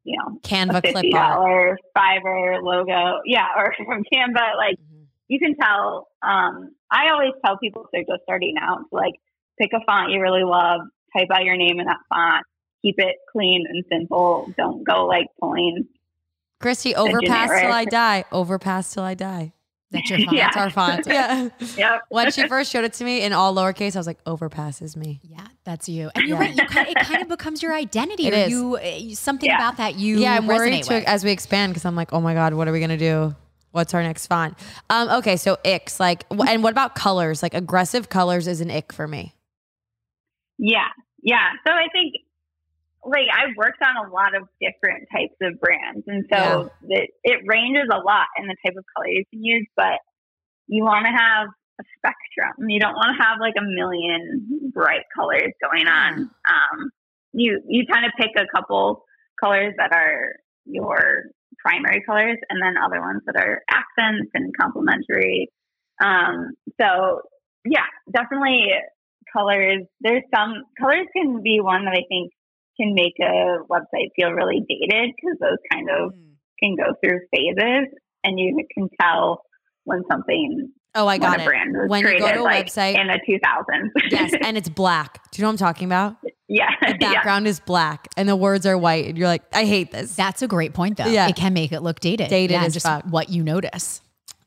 you 0.04 0.16
know, 0.16 0.38
Canva 0.40 0.80
fifty 0.82 1.10
dollar 1.10 1.78
Fiverr 1.96 2.62
logo, 2.62 3.20
yeah, 3.26 3.46
or 3.56 3.74
from 3.84 4.02
Canva. 4.12 4.56
Like 4.56 4.76
mm-hmm. 4.76 5.04
you 5.28 5.38
can 5.38 5.54
tell. 5.56 6.08
Um, 6.22 6.70
I 6.90 7.10
always 7.10 7.32
tell 7.44 7.58
people 7.58 7.84
if 7.84 7.90
they're 7.92 8.16
just 8.16 8.24
starting 8.24 8.54
out, 8.60 8.78
to 8.78 8.96
like 8.96 9.14
pick 9.60 9.70
a 9.74 9.84
font 9.84 10.10
you 10.10 10.20
really 10.22 10.44
love, 10.44 10.80
type 11.16 11.28
out 11.30 11.44
your 11.44 11.56
name 11.56 11.78
in 11.80 11.86
that 11.86 11.98
font, 12.08 12.46
keep 12.80 12.94
it 12.98 13.16
clean 13.30 13.66
and 13.68 13.84
simple. 13.90 14.50
Don't 14.56 14.84
go 14.84 15.06
like 15.06 15.26
pulling. 15.38 15.86
Christy, 16.60 16.94
overpass 16.94 17.60
till 17.60 17.72
I 17.72 17.84
die. 17.90 18.24
Overpass 18.32 18.94
till 18.94 19.02
I 19.02 19.14
die. 19.14 19.52
That's 19.90 20.10
your 20.10 20.18
font. 20.18 20.36
yeah. 20.36 20.44
That's 20.46 20.56
our 20.56 20.70
font. 20.70 21.06
Yeah. 21.06 21.48
yep. 21.76 22.02
when 22.10 22.30
she 22.30 22.46
first 22.46 22.70
showed 22.70 22.84
it 22.84 22.92
to 22.94 23.04
me 23.04 23.22
in 23.22 23.32
all 23.32 23.54
lowercase, 23.54 23.96
I 23.96 23.98
was 23.98 24.06
like, 24.06 24.22
overpasses 24.24 24.96
me. 24.96 25.20
Yeah, 25.22 25.46
that's 25.64 25.88
you. 25.88 26.10
And 26.14 26.28
you're 26.28 26.40
yeah. 26.40 26.48
right. 26.48 26.56
You 26.56 26.66
kind 26.66 26.88
of, 26.88 26.92
it 26.96 26.98
kind 27.04 27.22
of 27.22 27.28
becomes 27.28 27.62
your 27.62 27.74
identity. 27.74 28.26
It 28.26 28.34
is. 28.34 28.50
You, 28.50 28.78
eh, 28.78 29.14
something 29.14 29.48
yeah. 29.48 29.56
about 29.56 29.78
that 29.78 29.94
you 29.96 30.18
Yeah, 30.18 30.34
I'm 30.34 30.46
worried 30.46 30.82
to, 30.84 31.08
as 31.08 31.24
we 31.24 31.30
expand 31.30 31.72
because 31.72 31.84
I'm 31.84 31.96
like, 31.96 32.12
oh 32.12 32.20
my 32.20 32.34
God, 32.34 32.54
what 32.54 32.68
are 32.68 32.72
we 32.72 32.80
going 32.80 32.90
to 32.90 32.96
do? 32.96 33.34
What's 33.70 33.94
our 33.94 34.02
next 34.02 34.26
font? 34.26 34.58
Um, 34.90 35.08
okay, 35.18 35.36
so 35.36 35.56
icks. 35.64 36.00
Like, 36.00 36.24
and 36.30 36.62
what 36.62 36.72
about 36.72 36.94
colors? 36.94 37.42
Like 37.42 37.54
aggressive 37.54 38.08
colors 38.08 38.46
is 38.46 38.60
an 38.60 38.70
ick 38.70 38.92
for 38.92 39.06
me. 39.06 39.34
Yeah. 40.58 40.88
Yeah. 41.22 41.50
So 41.66 41.72
I 41.72 41.86
think 41.92 42.14
like 43.04 43.26
I've 43.32 43.56
worked 43.56 43.82
on 43.82 44.06
a 44.06 44.12
lot 44.12 44.34
of 44.34 44.48
different 44.60 45.08
types 45.12 45.34
of 45.40 45.60
brands, 45.60 46.04
and 46.06 46.24
so 46.30 46.70
yeah. 46.86 46.98
it, 46.98 47.10
it 47.22 47.40
ranges 47.46 47.88
a 47.92 47.98
lot 47.98 48.26
in 48.38 48.46
the 48.46 48.56
type 48.64 48.76
of 48.76 48.84
color 48.94 49.08
you 49.08 49.24
can 49.30 49.44
use. 49.44 49.66
But 49.76 50.00
you 50.66 50.84
want 50.84 51.06
to 51.06 51.12
have 51.12 51.48
a 51.80 51.84
spectrum. 51.96 52.68
You 52.68 52.80
don't 52.80 52.94
want 52.94 53.16
to 53.16 53.22
have 53.22 53.38
like 53.40 53.54
a 53.58 53.62
million 53.62 54.70
bright 54.74 55.04
colors 55.14 55.52
going 55.62 55.86
on. 55.86 56.30
Um, 56.48 56.90
you 57.32 57.60
you 57.68 57.84
kind 57.90 58.04
of 58.04 58.12
pick 58.18 58.30
a 58.36 58.46
couple 58.54 59.04
colors 59.40 59.74
that 59.78 59.92
are 59.92 60.34
your 60.64 61.24
primary 61.64 62.02
colors, 62.04 62.38
and 62.50 62.62
then 62.62 62.74
other 62.82 63.00
ones 63.00 63.22
that 63.26 63.36
are 63.36 63.62
accents 63.70 64.30
and 64.34 64.52
complementary. 64.60 65.48
Um, 66.02 66.52
so 66.80 67.22
yeah, 67.64 67.86
definitely 68.12 68.70
colors. 69.32 69.82
There's 70.00 70.22
some 70.34 70.64
colors 70.80 71.06
can 71.14 71.42
be 71.42 71.60
one 71.60 71.84
that 71.84 71.94
I 71.94 72.04
think 72.08 72.32
can 72.80 72.94
make 72.94 73.14
a 73.20 73.58
website 73.70 74.10
feel 74.16 74.30
really 74.30 74.64
dated 74.68 75.14
because 75.16 75.38
those 75.40 75.58
kind 75.72 75.88
of 75.90 76.12
mm. 76.12 76.34
can 76.62 76.76
go 76.76 76.94
through 77.02 77.20
phases 77.34 77.88
and 78.24 78.38
you 78.38 78.64
can 78.74 78.88
tell 79.00 79.42
when 79.84 80.02
something 80.10 80.72
Oh, 80.94 81.06
I 81.06 81.18
got 81.18 81.38
it. 81.38 81.88
when 81.88 82.04
you 82.04 82.18
go 82.18 82.32
to 82.32 82.40
a 82.40 82.42
like 82.42 82.66
website 82.66 82.98
in 82.98 83.06
the 83.06 83.20
2000s. 83.28 84.10
yes, 84.10 84.34
and 84.40 84.56
it's 84.56 84.68
black. 84.68 85.30
Do 85.30 85.38
you 85.38 85.42
know 85.42 85.48
what 85.48 85.52
I'm 85.52 85.58
talking 85.58 85.86
about? 85.86 86.16
Yeah. 86.50 86.70
The 86.80 86.94
background 86.98 87.44
yeah. 87.44 87.50
is 87.50 87.60
black 87.60 88.08
and 88.16 88.26
the 88.26 88.34
words 88.34 88.64
are 88.64 88.78
white, 88.78 89.04
and 89.04 89.18
you're 89.18 89.28
like, 89.28 89.42
I 89.52 89.66
hate 89.66 89.92
this. 89.92 90.16
That's 90.16 90.40
a 90.40 90.48
great 90.48 90.72
point, 90.72 90.96
though. 90.96 91.04
Yeah, 91.04 91.28
it 91.28 91.36
can 91.36 91.52
make 91.52 91.72
it 91.72 91.82
look 91.82 92.00
dated. 92.00 92.30
Dated 92.30 92.52
yeah, 92.52 92.64
is 92.64 92.72
just 92.72 92.86
fuck. 92.86 93.04
what 93.04 93.28
you 93.28 93.42
notice. 93.42 94.00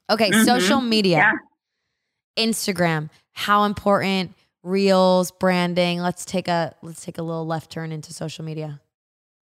Okay, 0.09 0.31
mm-hmm. 0.31 0.43
social 0.43 0.81
media, 0.81 1.17
yeah. 1.17 2.43
Instagram. 2.43 3.11
How 3.33 3.65
important? 3.65 4.33
Reels, 4.63 5.31
branding. 5.31 5.99
Let's 6.01 6.25
take 6.25 6.47
a 6.47 6.75
let's 6.81 7.03
take 7.03 7.17
a 7.17 7.23
little 7.23 7.45
left 7.45 7.71
turn 7.71 7.91
into 7.91 8.13
social 8.13 8.45
media. 8.45 8.81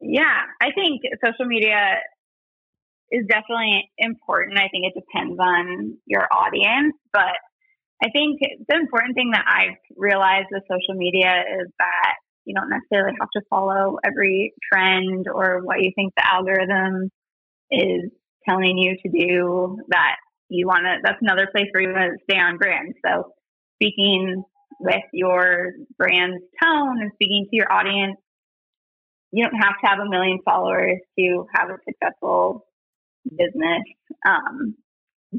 Yeah, 0.02 0.42
I 0.62 0.72
think 0.72 1.02
social 1.24 1.46
media 1.46 1.98
is 3.12 3.26
definitely 3.28 3.90
important. 3.98 4.58
I 4.58 4.68
think 4.70 4.86
it 4.86 4.94
depends 4.94 5.38
on 5.40 5.98
your 6.06 6.28
audience, 6.32 6.96
but 7.12 7.36
I 8.02 8.10
think 8.12 8.40
the 8.68 8.76
important 8.76 9.16
thing 9.16 9.32
that 9.32 9.46
I've 9.48 9.78
realized 9.98 10.48
with 10.52 10.64
social 10.64 10.98
media 10.98 11.44
is 11.60 11.68
that 11.80 12.14
you 12.46 12.56
don't 12.56 12.70
necessarily 12.70 13.16
have 13.20 13.30
to 13.34 13.42
follow 13.50 13.98
every 14.04 14.54
trend 14.72 15.28
or 15.28 15.62
what 15.64 15.82
you 15.82 15.92
think 15.96 16.14
the 16.16 16.26
algorithm 16.26 17.10
is 17.70 18.10
telling 18.48 18.78
you 18.78 18.96
to 19.04 19.10
do 19.10 19.78
that 19.90 20.16
you 20.50 20.66
want 20.66 20.84
to 20.86 20.98
that's 21.04 21.22
another 21.22 21.48
place 21.52 21.68
where 21.72 21.84
you 21.84 21.94
want 21.94 22.18
to 22.18 22.24
stay 22.24 22.40
on 22.40 22.58
brand 22.58 22.96
so 23.06 23.32
speaking 23.76 24.44
with 24.80 25.04
your 25.14 25.74
brand's 25.98 26.44
tone 26.62 27.02
and 27.02 27.12
speaking 27.16 27.48
to 27.50 27.56
your 27.56 27.72
audience. 27.72 28.18
You 29.32 29.44
don't 29.44 29.60
have 29.60 29.76
to 29.84 29.88
have 29.88 30.00
a 30.00 30.10
million 30.10 30.40
followers 30.44 30.98
to 31.20 31.46
have 31.54 31.70
a 31.70 31.78
successful 31.88 32.66
business. 33.30 33.84
Um, 34.26 34.76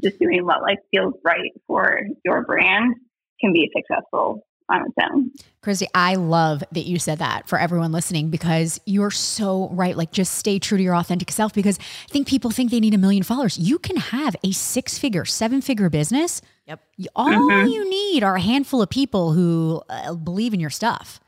just 0.01 0.19
doing 0.19 0.45
what 0.45 0.61
like 0.61 0.79
feels 0.91 1.15
right 1.25 1.51
for 1.67 1.99
your 2.23 2.45
brand 2.45 2.95
can 3.41 3.51
be 3.51 3.69
successful 3.75 4.45
on 4.71 4.85
its 4.85 4.95
own. 5.11 5.31
Christy, 5.61 5.87
I 5.93 6.15
love 6.15 6.63
that 6.71 6.87
you 6.87 6.97
said 6.97 7.19
that 7.19 7.47
for 7.47 7.59
everyone 7.59 7.91
listening 7.91 8.29
because 8.29 8.79
you're 8.85 9.11
so 9.11 9.69
right. 9.69 9.95
Like, 9.95 10.11
just 10.11 10.33
stay 10.35 10.57
true 10.57 10.77
to 10.77 10.83
your 10.83 10.95
authentic 10.95 11.31
self 11.31 11.53
because 11.53 11.77
I 11.77 12.11
think 12.11 12.27
people 12.27 12.49
think 12.49 12.71
they 12.71 12.79
need 12.79 12.95
a 12.95 12.97
million 12.97 13.21
followers. 13.23 13.59
You 13.59 13.77
can 13.77 13.97
have 13.97 14.35
a 14.43 14.51
six 14.51 14.97
figure, 14.97 15.25
seven 15.25 15.61
figure 15.61 15.89
business 15.89 16.41
Yep. 16.71 16.79
All 17.15 17.27
mm-hmm. 17.27 17.67
you 17.67 17.89
need 17.89 18.23
are 18.23 18.35
a 18.35 18.41
handful 18.41 18.81
of 18.81 18.89
people 18.89 19.33
who 19.33 19.81
uh, 19.89 20.13
believe 20.13 20.53
in 20.53 20.59
your 20.59 20.69
stuff. 20.69 21.19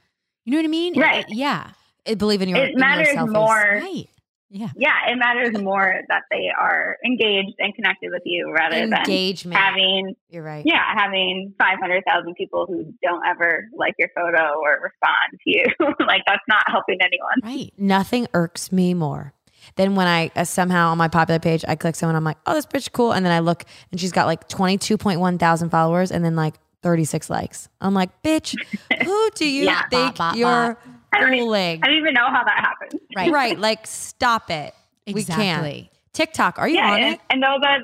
You 0.45 0.51
know 0.51 0.58
what 0.58 0.65
I 0.65 0.69
mean? 0.69 0.99
Right. 0.99 1.25
It, 1.29 1.36
yeah. 1.36 1.71
It 2.06 2.17
believe 2.17 2.41
in 2.41 2.49
your. 2.49 2.60
It 2.60 2.77
matters 2.77 3.15
more. 3.29 3.75
Is, 3.75 3.84
right. 3.84 4.10
Yeah. 4.54 4.70
Yeah. 4.76 5.12
It 5.12 5.18
matters 5.18 5.62
more 5.62 6.02
that 6.10 6.24
they 6.30 6.50
are 6.58 6.98
engaged 7.04 7.56
and 7.58 7.74
connected 7.74 8.12
with 8.12 8.22
you 8.24 8.54
rather 8.54 8.78
Engagement. 8.78 9.56
than 9.56 9.63
having. 9.63 10.16
You're 10.30 10.44
right. 10.44 10.63
Yeah, 10.66 10.84
having 10.96 11.54
five 11.58 11.80
hundred 11.80 12.04
thousand 12.08 12.36
people 12.36 12.68
who 12.68 12.94
don't 13.02 13.26
ever 13.26 13.68
like 13.76 13.96
your 13.98 14.10
photo 14.16 14.54
or 14.62 14.80
respond 14.84 15.42
to 15.44 15.50
you. 15.50 15.66
like 16.08 16.22
that's 16.28 16.44
not 16.48 16.63
helping 16.68 17.00
anyone. 17.02 17.34
Right. 17.44 17.74
Nothing 17.78 18.28
irks 18.34 18.72
me 18.72 18.94
more 18.94 19.34
then 19.76 19.96
when 19.96 20.08
I 20.08 20.32
uh, 20.36 20.44
somehow 20.44 20.89
on 20.89 20.98
my 20.98 21.08
popular 21.08 21.39
page, 21.39 21.63
I 21.68 21.76
click 21.76 21.96
someone, 21.96 22.16
I'm 22.16 22.24
like, 22.24 22.38
oh, 22.46 22.54
this 22.54 22.66
bitch 22.66 22.92
cool. 22.92 23.13
And 23.13 23.26
then 23.26 23.32
I 23.32 23.39
look 23.39 23.63
and 23.92 24.00
she's 24.00 24.12
got 24.12 24.28
like 24.28 24.48
22.1 24.50 25.39
thousand 25.39 25.70
followers 25.70 26.12
and 26.12 26.24
then 26.24 26.36
like 26.36 26.56
36 26.82 27.30
likes. 27.30 27.70
I'm 27.82 27.94
like, 27.94 28.22
bitch, 28.22 28.56
who 29.04 29.30
do 29.36 29.48
you 29.48 29.66
yeah, 29.66 29.88
think 29.89 30.18
bah, 30.18 30.32
bah, 30.32 30.36
you're 30.36 30.78
bah. 31.19 31.28
fooling? 31.30 31.82
I 31.84 31.88
don't 31.88 31.97
even 31.97 32.13
know 32.13 32.28
how 32.28 32.43
that 32.43 32.60
happens. 32.60 33.02
Right. 33.15 33.32
right. 33.32 33.60
Like, 33.60 33.88
stop 33.88 34.49
it. 34.49 34.73
Exactly. 35.06 35.43
We 35.43 35.82
can't. 35.82 35.89
TikTok, 36.13 36.60
are 36.60 36.67
you 36.67 36.76
yeah, 36.76 36.91
on 36.91 37.02
and, 37.02 37.13
it? 37.15 37.21
I 37.30 37.36
know 37.36 37.58
that. 37.62 37.80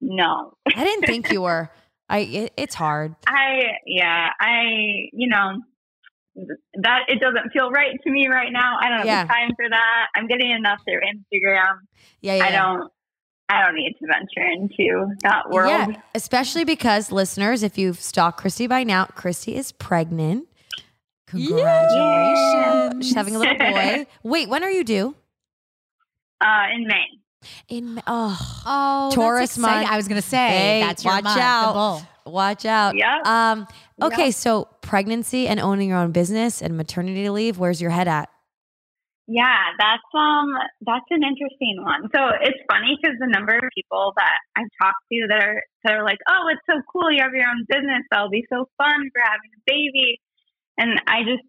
No. 0.00 0.52
I 0.74 0.84
didn't 0.84 1.06
think 1.06 1.32
you 1.32 1.42
were. 1.42 1.70
I, 2.08 2.18
it, 2.18 2.52
it's 2.56 2.74
hard. 2.74 3.16
I, 3.26 3.62
yeah, 3.84 4.28
I, 4.38 5.08
you 5.12 5.28
know, 5.28 5.60
that 6.82 7.00
it 7.08 7.20
doesn't 7.20 7.50
feel 7.52 7.70
right 7.70 7.98
to 8.04 8.10
me 8.10 8.28
right 8.28 8.52
now. 8.52 8.76
I 8.80 8.88
don't 8.88 8.98
have 8.98 9.06
yeah. 9.06 9.24
time 9.26 9.50
for 9.56 9.68
that. 9.68 10.06
I'm 10.14 10.26
getting 10.28 10.50
enough 10.50 10.80
through 10.84 11.00
Instagram. 11.00 11.78
Yeah, 12.20 12.36
yeah. 12.36 12.44
I 12.44 12.50
don't. 12.50 12.90
I 13.48 13.62
don't 13.62 13.76
need 13.76 13.94
to 14.00 14.06
venture 14.08 14.44
into 14.52 15.14
that 15.22 15.50
world. 15.50 15.70
Yeah, 15.70 16.00
especially 16.16 16.64
because 16.64 17.12
listeners, 17.12 17.62
if 17.62 17.78
you've 17.78 18.00
stalked 18.00 18.40
Christy 18.40 18.66
by 18.66 18.82
now, 18.82 19.04
Christy 19.04 19.54
is 19.54 19.70
pregnant. 19.70 20.48
Congratulations! 21.26 23.06
She's 23.06 23.14
having 23.14 23.34
a 23.36 23.38
little 23.38 23.58
boy. 23.58 24.06
Wait, 24.22 24.48
when 24.48 24.62
are 24.62 24.70
you 24.70 24.84
due? 24.84 25.14
Uh, 26.40 26.66
in 26.74 26.86
May. 26.86 27.04
In 27.68 28.02
oh 28.06 28.62
oh 28.66 29.10
Taurus 29.12 29.58
month. 29.58 29.88
I 29.88 29.96
was 29.96 30.08
gonna 30.08 30.22
say 30.22 30.48
hey, 30.48 30.80
that's 30.80 31.04
your 31.04 31.14
watch 31.14 31.24
month, 31.24 31.38
out. 31.38 32.02
Watch 32.24 32.64
out. 32.64 32.96
Yeah. 32.96 33.20
Um. 33.24 33.66
Okay, 34.00 34.30
so 34.30 34.68
pregnancy 34.80 35.46
and 35.48 35.60
owning 35.60 35.90
your 35.90 35.98
own 35.98 36.12
business 36.12 36.60
and 36.62 36.76
maternity 36.76 37.28
leave. 37.30 37.58
Where's 37.58 37.80
your 37.80 37.90
head 37.90 38.08
at? 38.08 38.28
Yeah, 39.28 39.74
that's 39.78 40.06
um 40.14 40.46
that's 40.82 41.06
an 41.10 41.22
interesting 41.26 41.82
one. 41.82 42.08
So 42.14 42.30
it's 42.40 42.58
funny 42.70 42.96
because 43.00 43.18
the 43.18 43.26
number 43.26 43.56
of 43.56 43.64
people 43.74 44.12
that 44.16 44.38
I've 44.56 44.70
talked 44.80 45.02
to 45.10 45.26
that 45.28 45.42
are 45.42 45.62
that 45.84 45.92
are 45.94 46.04
like, 46.04 46.18
"Oh, 46.30 46.46
it's 46.50 46.62
so 46.70 46.80
cool! 46.92 47.10
You 47.10 47.22
have 47.22 47.34
your 47.34 47.48
own 47.50 47.66
business. 47.68 48.06
That'll 48.10 48.30
be 48.30 48.46
so 48.48 48.70
fun 48.78 49.10
for 49.10 49.22
having 49.22 49.50
a 49.50 49.62
baby." 49.66 50.20
And 50.78 51.00
I 51.06 51.22
just 51.22 51.42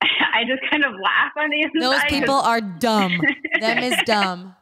I 0.02 0.44
just 0.46 0.62
kind 0.70 0.84
of 0.84 0.92
laugh 0.92 1.32
on 1.36 1.50
the 1.50 1.62
inside. 1.62 1.82
Those 1.82 2.04
people 2.08 2.34
are 2.50 2.60
dumb. 2.60 3.20
Them 3.60 3.78
is 3.78 3.96
dumb. 4.06 4.54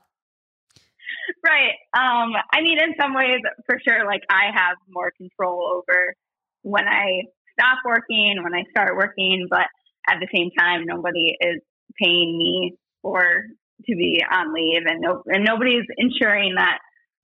Right. 1.45 1.75
Um, 1.97 2.33
I 2.53 2.63
mean, 2.63 2.79
in 2.79 2.95
some 3.01 3.15
ways, 3.15 3.41
for 3.67 3.79
sure, 3.87 4.07
like 4.07 4.23
I 4.31 4.51
have 4.55 4.77
more 4.89 5.13
control 5.17 5.63
over 5.77 6.15
when 6.63 6.87
I 6.89 7.23
stop 7.59 7.79
working, 7.85 8.43
when 8.43 8.55
I 8.55 8.65
start 8.71 8.97
working, 8.97 9.47
but 9.51 9.67
at 10.09 10.19
the 10.21 10.29
same 10.35 10.51
time, 10.59 10.85
nobody 10.85 11.37
is 11.41 11.61
paying 12.01 12.37
me 12.39 12.77
for 13.03 13.23
to 13.87 13.97
be 13.97 14.23
on 14.31 14.55
leave, 14.55 14.83
and 14.87 15.01
no, 15.01 15.23
and 15.27 15.45
nobody's 15.45 15.85
ensuring 15.97 16.55
that 16.57 16.79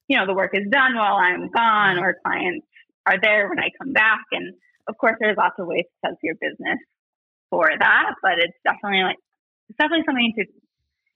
you 0.09 0.19
know 0.19 0.27
the 0.27 0.35
work 0.35 0.51
is 0.55 0.69
done 0.71 0.95
while 0.95 1.17
I'm 1.17 1.49
gone, 1.51 1.99
or 1.99 2.17
clients 2.25 2.67
are 3.07 3.17
there 3.21 3.49
when 3.49 3.59
I 3.59 3.71
come 3.79 3.93
back. 3.93 4.21
And 4.33 4.55
of 4.89 4.97
course, 4.99 5.17
there's 5.21 5.37
lots 5.37 5.55
of 5.59 5.67
ways 5.67 5.85
to 5.85 6.11
set 6.11 6.19
your 6.23 6.35
business 6.41 6.79
for 7.51 7.69
that, 7.79 8.15
but 8.23 8.39
it's 8.39 8.57
definitely 8.65 9.03
like 9.03 9.17
it's 9.69 9.79
definitely 9.79 10.05
something 10.07 10.33
to 10.39 10.45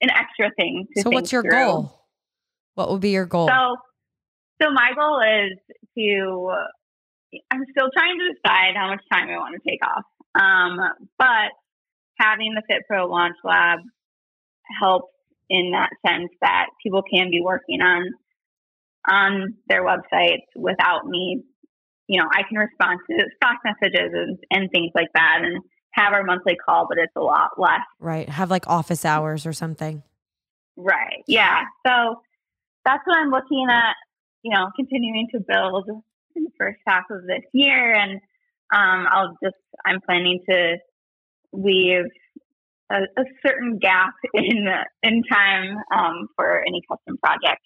an 0.01 0.09
extra 0.09 0.51
thing 0.57 0.87
to. 0.95 1.01
So, 1.03 1.09
what's 1.09 1.31
your 1.31 1.43
through. 1.43 1.51
goal? 1.51 1.93
What 2.75 2.91
would 2.91 3.01
be 3.01 3.09
your 3.09 3.25
goal? 3.25 3.47
So, 3.47 3.75
so 4.61 4.71
my 4.71 4.91
goal 4.95 5.21
is 5.21 5.57
to. 5.97 6.51
I'm 7.51 7.65
still 7.71 7.89
trying 7.93 8.17
to 8.19 8.33
decide 8.33 8.75
how 8.75 8.87
much 8.89 9.01
time 9.11 9.27
I 9.29 9.37
want 9.37 9.61
to 9.61 9.69
take 9.69 9.81
off. 9.85 10.05
Um, 10.39 10.79
but 11.17 11.51
having 12.17 12.53
the 12.55 12.61
Fit 12.67 12.83
Pro 12.87 13.05
Launch 13.05 13.35
Lab 13.43 13.79
helps 14.79 15.11
in 15.49 15.71
that 15.71 15.89
sense 16.05 16.29
that 16.41 16.67
people 16.81 17.03
can 17.03 17.29
be 17.31 17.41
working 17.41 17.81
on 17.81 18.13
on 19.09 19.55
their 19.67 19.83
websites 19.83 20.47
without 20.55 21.05
me. 21.05 21.43
You 22.07 22.21
know, 22.21 22.27
I 22.31 22.43
can 22.47 22.57
respond 22.57 22.99
to 23.09 23.25
stock 23.35 23.57
messages 23.63 24.11
and, 24.13 24.37
and 24.49 24.71
things 24.71 24.91
like 24.95 25.09
that, 25.13 25.39
and 25.41 25.61
have 25.91 26.13
our 26.13 26.23
monthly 26.23 26.55
call, 26.55 26.87
but 26.87 26.97
it's 26.97 27.15
a 27.15 27.21
lot 27.21 27.51
less. 27.57 27.81
Right. 27.99 28.29
Have 28.29 28.49
like 28.49 28.67
office 28.67 29.03
hours 29.03 29.45
or 29.45 29.53
something. 29.53 30.03
Right. 30.75 31.23
Yeah. 31.27 31.63
So 31.85 32.21
that's 32.85 33.01
what 33.05 33.17
I'm 33.17 33.31
looking 33.31 33.67
at 33.69 33.95
you 34.47 34.55
know, 34.55 34.69
continuing 34.75 35.27
to 35.33 35.39
build 35.39 35.89
in 36.35 36.43
the 36.43 36.51
first 36.57 36.79
half 36.87 37.03
of 37.11 37.23
this 37.23 37.43
year. 37.53 37.93
And 37.93 38.21
um, 38.73 39.07
I'll 39.11 39.37
just, 39.43 39.55
I'm 39.85 39.99
planning 40.01 40.39
to 40.49 40.77
leave 41.51 42.05
a, 42.89 42.95
a 42.95 43.23
certain 43.45 43.79
gap 43.79 44.13
in 44.33 44.67
in 45.03 45.23
time 45.29 45.77
um, 45.93 46.29
for 46.35 46.61
any 46.65 46.81
custom 46.89 47.17
project 47.17 47.61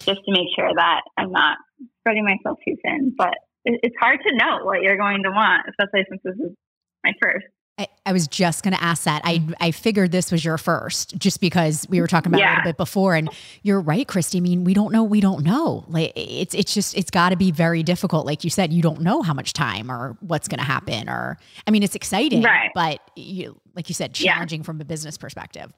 just 0.00 0.20
to 0.26 0.32
make 0.32 0.48
sure 0.54 0.70
that 0.76 1.00
I'm 1.16 1.32
not 1.32 1.56
spreading 2.00 2.24
myself 2.24 2.58
too 2.66 2.76
thin. 2.84 3.14
But 3.16 3.34
it's 3.66 3.96
hard 4.00 4.20
to 4.26 4.34
know 4.36 4.64
what 4.64 4.82
you're 4.82 4.96
going 4.96 5.22
to 5.24 5.30
want, 5.30 5.66
especially 5.68 6.06
since 6.08 6.20
this 6.24 6.34
is 6.36 6.56
my 7.04 7.12
first. 7.20 7.46
I, 7.78 7.88
I, 8.06 8.12
was 8.14 8.26
just 8.26 8.62
going 8.62 8.72
to 8.72 8.82
ask 8.82 9.04
that. 9.04 9.20
I 9.22 9.42
I 9.60 9.70
figured 9.70 10.10
this 10.10 10.32
was 10.32 10.42
your 10.42 10.56
first, 10.56 11.18
just 11.18 11.42
because 11.42 11.86
we 11.90 12.00
were 12.00 12.06
talking 12.06 12.30
about 12.30 12.40
yeah. 12.40 12.46
it 12.46 12.52
a 12.52 12.56
little 12.56 12.72
bit 12.72 12.76
before. 12.78 13.14
And 13.14 13.28
you're 13.62 13.80
right, 13.80 14.08
Christy. 14.08 14.38
I 14.38 14.40
mean, 14.40 14.64
we 14.64 14.72
don't 14.72 14.92
know. 14.92 15.04
We 15.04 15.20
don't 15.20 15.44
know. 15.44 15.84
Like 15.88 16.12
it's 16.16 16.54
it's 16.54 16.72
just 16.72 16.96
it's 16.96 17.10
got 17.10 17.30
to 17.30 17.36
be 17.36 17.50
very 17.50 17.82
difficult. 17.82 18.24
Like 18.24 18.44
you 18.44 18.50
said, 18.50 18.72
you 18.72 18.80
don't 18.80 19.02
know 19.02 19.20
how 19.20 19.34
much 19.34 19.52
time 19.52 19.90
or 19.90 20.16
what's 20.20 20.48
going 20.48 20.58
to 20.58 20.64
happen. 20.64 21.10
Or 21.10 21.36
I 21.66 21.70
mean, 21.70 21.82
it's 21.82 21.94
exciting, 21.94 22.42
right. 22.42 22.70
but 22.74 23.00
you 23.14 23.60
like 23.74 23.90
you 23.90 23.94
said, 23.94 24.14
challenging 24.14 24.60
yeah. 24.60 24.64
from 24.64 24.80
a 24.80 24.84
business 24.84 25.18
perspective. 25.18 25.70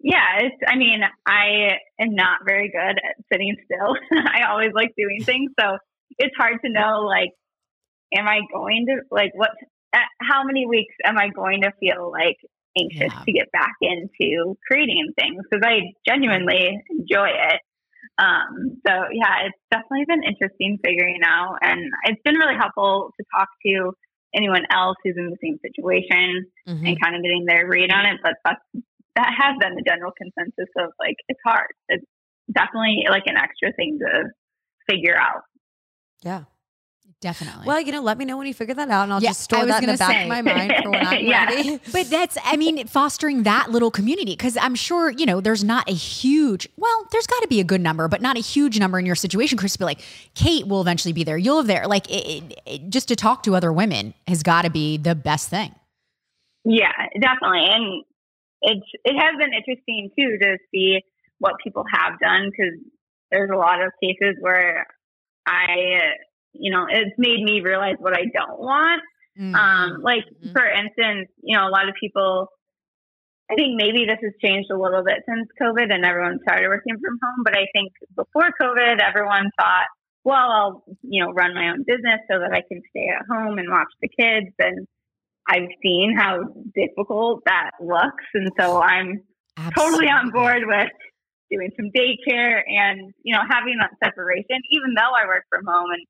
Yeah, 0.00 0.40
it's. 0.40 0.56
I 0.66 0.76
mean, 0.76 1.00
I 1.26 1.78
am 1.98 2.14
not 2.14 2.40
very 2.44 2.68
good 2.68 2.98
at 2.98 3.16
sitting 3.32 3.56
still. 3.64 3.96
I 4.26 4.42
always 4.50 4.72
like 4.74 4.92
doing 4.98 5.24
things, 5.24 5.50
so 5.58 5.78
it's 6.18 6.36
hard 6.36 6.58
to 6.64 6.70
know. 6.70 7.02
Like, 7.06 7.30
am 8.14 8.28
I 8.28 8.40
going 8.52 8.86
to 8.86 9.02
like 9.10 9.32
what 9.34 9.50
how 10.20 10.44
many 10.44 10.66
weeks 10.66 10.94
am 11.04 11.18
I 11.18 11.28
going 11.28 11.62
to 11.62 11.72
feel 11.78 12.10
like 12.10 12.38
anxious 12.78 13.12
yeah. 13.12 13.24
to 13.24 13.32
get 13.32 13.52
back 13.52 13.74
into 13.80 14.56
creating 14.66 15.12
things? 15.18 15.42
Because 15.50 15.64
I 15.64 15.92
genuinely 16.06 16.80
enjoy 16.90 17.28
it. 17.28 17.60
Um, 18.18 18.80
so 18.86 18.92
yeah, 19.12 19.46
it's 19.46 19.58
definitely 19.70 20.04
been 20.06 20.22
interesting 20.22 20.78
figuring 20.84 21.20
out, 21.24 21.58
and 21.62 21.80
it's 22.04 22.20
been 22.24 22.36
really 22.36 22.56
helpful 22.58 23.10
to 23.18 23.24
talk 23.36 23.48
to 23.66 23.92
anyone 24.34 24.64
else 24.70 24.96
who's 25.04 25.16
in 25.16 25.30
the 25.30 25.36
same 25.42 25.58
situation 25.60 26.46
mm-hmm. 26.66 26.86
and 26.86 27.00
kind 27.00 27.16
of 27.16 27.22
getting 27.22 27.44
their 27.46 27.68
read 27.68 27.92
on 27.92 28.06
it. 28.06 28.20
But 28.22 28.34
that's, 28.44 28.84
that 29.16 29.30
has 29.36 29.56
been 29.60 29.74
the 29.74 29.84
general 29.86 30.12
consensus 30.16 30.72
of 30.78 30.92
like 30.98 31.16
it's 31.28 31.40
hard. 31.44 31.72
It's 31.88 32.04
definitely 32.52 33.04
like 33.08 33.24
an 33.26 33.36
extra 33.36 33.72
thing 33.72 33.98
to 34.00 34.30
figure 34.88 35.16
out. 35.16 35.42
Yeah. 36.22 36.44
Definitely. 37.22 37.68
Well, 37.68 37.80
you 37.80 37.92
know, 37.92 38.02
let 38.02 38.18
me 38.18 38.24
know 38.24 38.36
when 38.36 38.48
you 38.48 38.52
figure 38.52 38.74
that 38.74 38.90
out, 38.90 39.04
and 39.04 39.12
I'll 39.12 39.22
yeah, 39.22 39.30
just 39.30 39.42
store 39.42 39.64
that 39.64 39.80
in 39.80 39.88
the 39.88 39.96
back 39.96 40.10
say. 40.10 40.22
of 40.24 40.28
my 40.28 40.42
mind 40.42 40.72
for 40.82 40.90
when 40.90 41.06
I'm 41.06 41.24
yeah. 41.24 41.44
ready. 41.44 41.80
But 41.92 42.10
that's, 42.10 42.36
I 42.44 42.56
mean, 42.56 42.84
fostering 42.88 43.44
that 43.44 43.70
little 43.70 43.92
community 43.92 44.32
because 44.32 44.56
I'm 44.56 44.74
sure 44.74 45.10
you 45.10 45.24
know 45.24 45.40
there's 45.40 45.62
not 45.62 45.88
a 45.88 45.92
huge. 45.92 46.68
Well, 46.76 47.06
there's 47.12 47.28
got 47.28 47.40
to 47.42 47.46
be 47.46 47.60
a 47.60 47.64
good 47.64 47.80
number, 47.80 48.08
but 48.08 48.22
not 48.22 48.36
a 48.36 48.40
huge 48.40 48.80
number 48.80 48.98
in 48.98 49.06
your 49.06 49.14
situation. 49.14 49.56
Chris, 49.56 49.76
be 49.76 49.84
like, 49.84 50.00
Kate 50.34 50.66
will 50.66 50.80
eventually 50.80 51.12
be 51.12 51.22
there. 51.22 51.38
You'll 51.38 51.58
live 51.58 51.68
there. 51.68 51.86
Like, 51.86 52.10
it, 52.10 52.60
it, 52.66 52.90
just 52.90 53.06
to 53.06 53.14
talk 53.14 53.44
to 53.44 53.54
other 53.54 53.72
women 53.72 54.14
has 54.26 54.42
got 54.42 54.62
to 54.62 54.70
be 54.70 54.96
the 54.96 55.14
best 55.14 55.48
thing. 55.48 55.72
Yeah, 56.64 56.90
definitely, 57.20 57.66
and 57.70 58.04
it's 58.62 58.86
it 59.04 59.16
has 59.16 59.36
been 59.38 59.52
interesting 59.52 60.10
too 60.18 60.38
to 60.38 60.58
see 60.72 61.02
what 61.38 61.54
people 61.62 61.84
have 61.92 62.18
done 62.18 62.50
because 62.50 62.74
there's 63.30 63.50
a 63.50 63.56
lot 63.56 63.80
of 63.80 63.92
cases 64.02 64.36
where 64.40 64.88
I 65.46 66.16
you 66.52 66.70
know, 66.70 66.86
it's 66.88 67.16
made 67.18 67.42
me 67.42 67.60
realize 67.60 67.96
what 67.98 68.14
I 68.14 68.24
don't 68.32 68.60
want. 68.60 69.02
Mm-hmm. 69.38 69.54
Um, 69.54 70.02
like 70.02 70.24
mm-hmm. 70.24 70.52
for 70.52 70.64
instance, 70.66 71.28
you 71.42 71.56
know, 71.56 71.66
a 71.66 71.72
lot 71.72 71.88
of 71.88 71.94
people, 71.98 72.48
I 73.50 73.54
think 73.54 73.76
maybe 73.76 74.04
this 74.04 74.20
has 74.22 74.32
changed 74.44 74.70
a 74.70 74.78
little 74.78 75.02
bit 75.04 75.24
since 75.26 75.48
COVID 75.60 75.92
and 75.92 76.04
everyone 76.04 76.38
started 76.42 76.68
working 76.68 76.96
from 77.00 77.18
home. 77.22 77.42
But 77.44 77.56
I 77.56 77.66
think 77.72 77.92
before 78.14 78.50
COVID, 78.60 79.00
everyone 79.00 79.50
thought, 79.58 79.88
well, 80.24 80.50
I'll, 80.50 80.84
you 81.02 81.24
know, 81.24 81.32
run 81.32 81.54
my 81.54 81.70
own 81.70 81.84
business 81.86 82.20
so 82.30 82.38
that 82.38 82.52
I 82.52 82.62
can 82.68 82.80
stay 82.90 83.08
at 83.08 83.26
home 83.28 83.58
and 83.58 83.68
watch 83.70 83.88
the 84.00 84.08
kids. 84.08 84.54
And 84.58 84.86
I've 85.48 85.68
seen 85.82 86.14
how 86.16 86.44
difficult 86.74 87.42
that 87.46 87.72
looks. 87.80 88.24
And 88.34 88.50
so 88.58 88.80
I'm 88.80 89.22
Absolutely. 89.56 90.06
totally 90.06 90.08
on 90.08 90.30
board 90.30 90.62
with 90.66 90.92
doing 91.52 91.70
some 91.76 91.92
daycare 91.92 92.62
and, 92.66 93.12
you 93.22 93.34
know, 93.34 93.42
having 93.48 93.76
that 93.80 93.92
separation, 94.02 94.56
even 94.70 94.94
though 94.96 95.12
I 95.12 95.26
work 95.26 95.44
from 95.50 95.64
home 95.66 95.90
and 95.92 96.06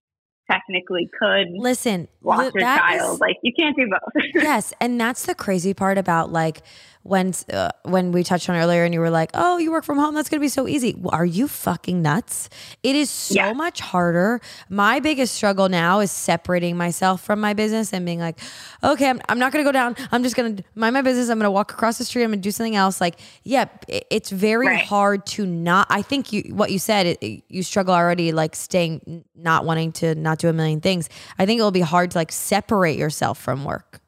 technically 0.50 1.08
could 1.18 1.48
listen 1.52 2.08
watch 2.20 2.52
your 2.54 2.62
child. 2.62 3.14
Is, 3.14 3.20
like 3.20 3.36
you 3.42 3.52
can't 3.58 3.76
do 3.76 3.88
both. 3.88 4.24
yes, 4.34 4.72
and 4.80 5.00
that's 5.00 5.26
the 5.26 5.34
crazy 5.34 5.74
part 5.74 5.98
about 5.98 6.32
like 6.32 6.62
when 7.02 7.34
uh, 7.52 7.70
when 7.82 8.12
we 8.12 8.22
touched 8.22 8.48
on 8.48 8.56
earlier 8.56 8.84
and 8.84 8.94
you 8.94 9.00
were 9.00 9.10
like, 9.10 9.30
"Oh, 9.34 9.58
you 9.58 9.72
work 9.72 9.84
from 9.84 9.98
home. 9.98 10.14
That's 10.14 10.28
going 10.28 10.40
to 10.40 10.44
be 10.44 10.48
so 10.48 10.68
easy." 10.68 11.00
Are 11.06 11.24
you 11.24 11.48
fucking 11.48 12.00
nuts? 12.00 12.48
It 12.82 12.94
is 12.94 13.10
so 13.10 13.34
yeah. 13.34 13.52
much 13.52 13.80
harder. 13.80 14.40
My 14.68 15.00
biggest 15.00 15.34
struggle 15.34 15.68
now 15.68 16.00
is 16.00 16.10
separating 16.10 16.76
myself 16.76 17.22
from 17.22 17.40
my 17.40 17.54
business 17.54 17.92
and 17.92 18.06
being 18.06 18.20
like, 18.20 18.38
"Okay, 18.84 19.08
I'm, 19.08 19.20
I'm 19.28 19.38
not 19.38 19.52
going 19.52 19.64
to 19.64 19.68
go 19.68 19.72
down. 19.72 19.96
I'm 20.12 20.22
just 20.22 20.36
going 20.36 20.56
to 20.56 20.64
mind 20.74 20.94
my 20.94 21.02
business. 21.02 21.28
I'm 21.28 21.38
going 21.38 21.44
to 21.44 21.50
walk 21.50 21.72
across 21.72 21.98
the 21.98 22.04
street. 22.04 22.22
I'm 22.22 22.30
going 22.30 22.40
to 22.40 22.42
do 22.42 22.52
something 22.52 22.76
else." 22.76 23.00
Like, 23.00 23.18
yeah, 23.42 23.66
it, 23.88 24.06
it's 24.10 24.30
very 24.30 24.68
right. 24.68 24.84
hard 24.84 25.26
to 25.26 25.44
not. 25.44 25.88
I 25.90 26.02
think 26.02 26.32
you 26.32 26.54
what 26.54 26.70
you 26.70 26.78
said. 26.78 27.18
It, 27.20 27.42
you 27.48 27.62
struggle 27.64 27.94
already, 27.94 28.30
like 28.30 28.54
staying, 28.54 29.24
not 29.34 29.64
wanting 29.64 29.90
to 29.92 30.14
not 30.14 30.31
do 30.38 30.48
a 30.48 30.52
million 30.52 30.80
things. 30.80 31.08
I 31.38 31.46
think 31.46 31.60
it 31.60 31.62
will 31.62 31.70
be 31.70 31.80
hard 31.80 32.10
to 32.12 32.18
like 32.18 32.32
separate 32.32 32.96
yourself 32.96 33.38
from 33.38 33.64
work. 33.64 34.00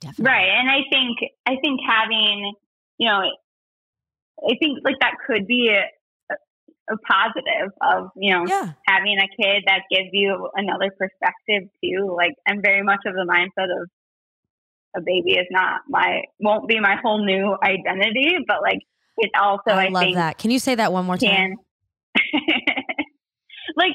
Definitely. 0.00 0.24
Right. 0.24 0.48
And 0.48 0.70
I 0.70 0.80
think, 0.90 1.18
I 1.46 1.56
think 1.62 1.80
having, 1.86 2.52
you 2.98 3.08
know, 3.08 3.20
I 4.44 4.54
think 4.60 4.78
like 4.84 4.96
that 5.00 5.14
could 5.26 5.46
be 5.46 5.70
a, 5.70 6.34
a 6.92 6.96
positive 6.98 7.72
of, 7.80 8.10
you 8.16 8.32
know, 8.32 8.44
yeah. 8.46 8.72
having 8.86 9.16
a 9.18 9.42
kid 9.42 9.64
that 9.66 9.82
gives 9.90 10.10
you 10.12 10.48
another 10.54 10.90
perspective 10.90 11.68
too. 11.82 12.14
Like 12.16 12.34
I'm 12.46 12.62
very 12.62 12.82
much 12.82 13.00
of 13.06 13.14
the 13.14 13.26
mindset 13.28 13.82
of 13.82 13.88
a 14.96 15.00
baby 15.00 15.32
is 15.32 15.46
not 15.50 15.82
my, 15.88 16.22
won't 16.40 16.68
be 16.68 16.78
my 16.80 16.96
whole 17.02 17.24
new 17.24 17.56
identity, 17.62 18.36
but 18.46 18.62
like 18.62 18.80
it 19.18 19.30
also, 19.40 19.70
I, 19.70 19.86
I 19.86 19.88
love 19.88 20.02
think, 20.02 20.16
that. 20.16 20.38
Can 20.38 20.50
you 20.50 20.58
say 20.58 20.74
that 20.74 20.92
one 20.92 21.06
more 21.06 21.16
time? 21.16 21.56
like 23.76 23.92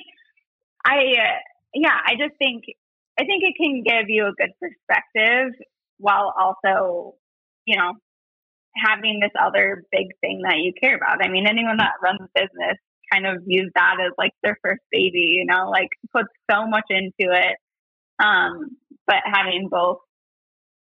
I, 0.85 0.97
uh, 0.97 1.39
yeah, 1.73 1.97
I 2.05 2.13
just 2.19 2.37
think, 2.37 2.63
I 3.19 3.23
think 3.25 3.43
it 3.43 3.55
can 3.57 3.83
give 3.83 4.09
you 4.09 4.25
a 4.25 4.33
good 4.33 4.51
perspective 4.59 5.53
while 5.97 6.33
also, 6.39 7.15
you 7.65 7.77
know, 7.77 7.93
having 8.75 9.19
this 9.19 9.31
other 9.39 9.83
big 9.91 10.07
thing 10.21 10.41
that 10.43 10.57
you 10.57 10.73
care 10.79 10.95
about. 10.95 11.23
I 11.23 11.29
mean, 11.29 11.45
anyone 11.47 11.77
that 11.77 12.01
runs 12.01 12.19
a 12.21 12.39
business 12.39 12.77
kind 13.11 13.27
of 13.27 13.43
views 13.45 13.71
that 13.75 13.97
as 13.99 14.13
like 14.17 14.31
their 14.41 14.57
first 14.63 14.81
baby, 14.91 15.35
you 15.35 15.45
know, 15.45 15.69
like 15.69 15.89
puts 16.13 16.29
so 16.49 16.65
much 16.67 16.85
into 16.89 17.31
it. 17.33 17.57
Um, 18.23 18.77
but 19.07 19.17
having 19.25 19.67
both 19.69 19.99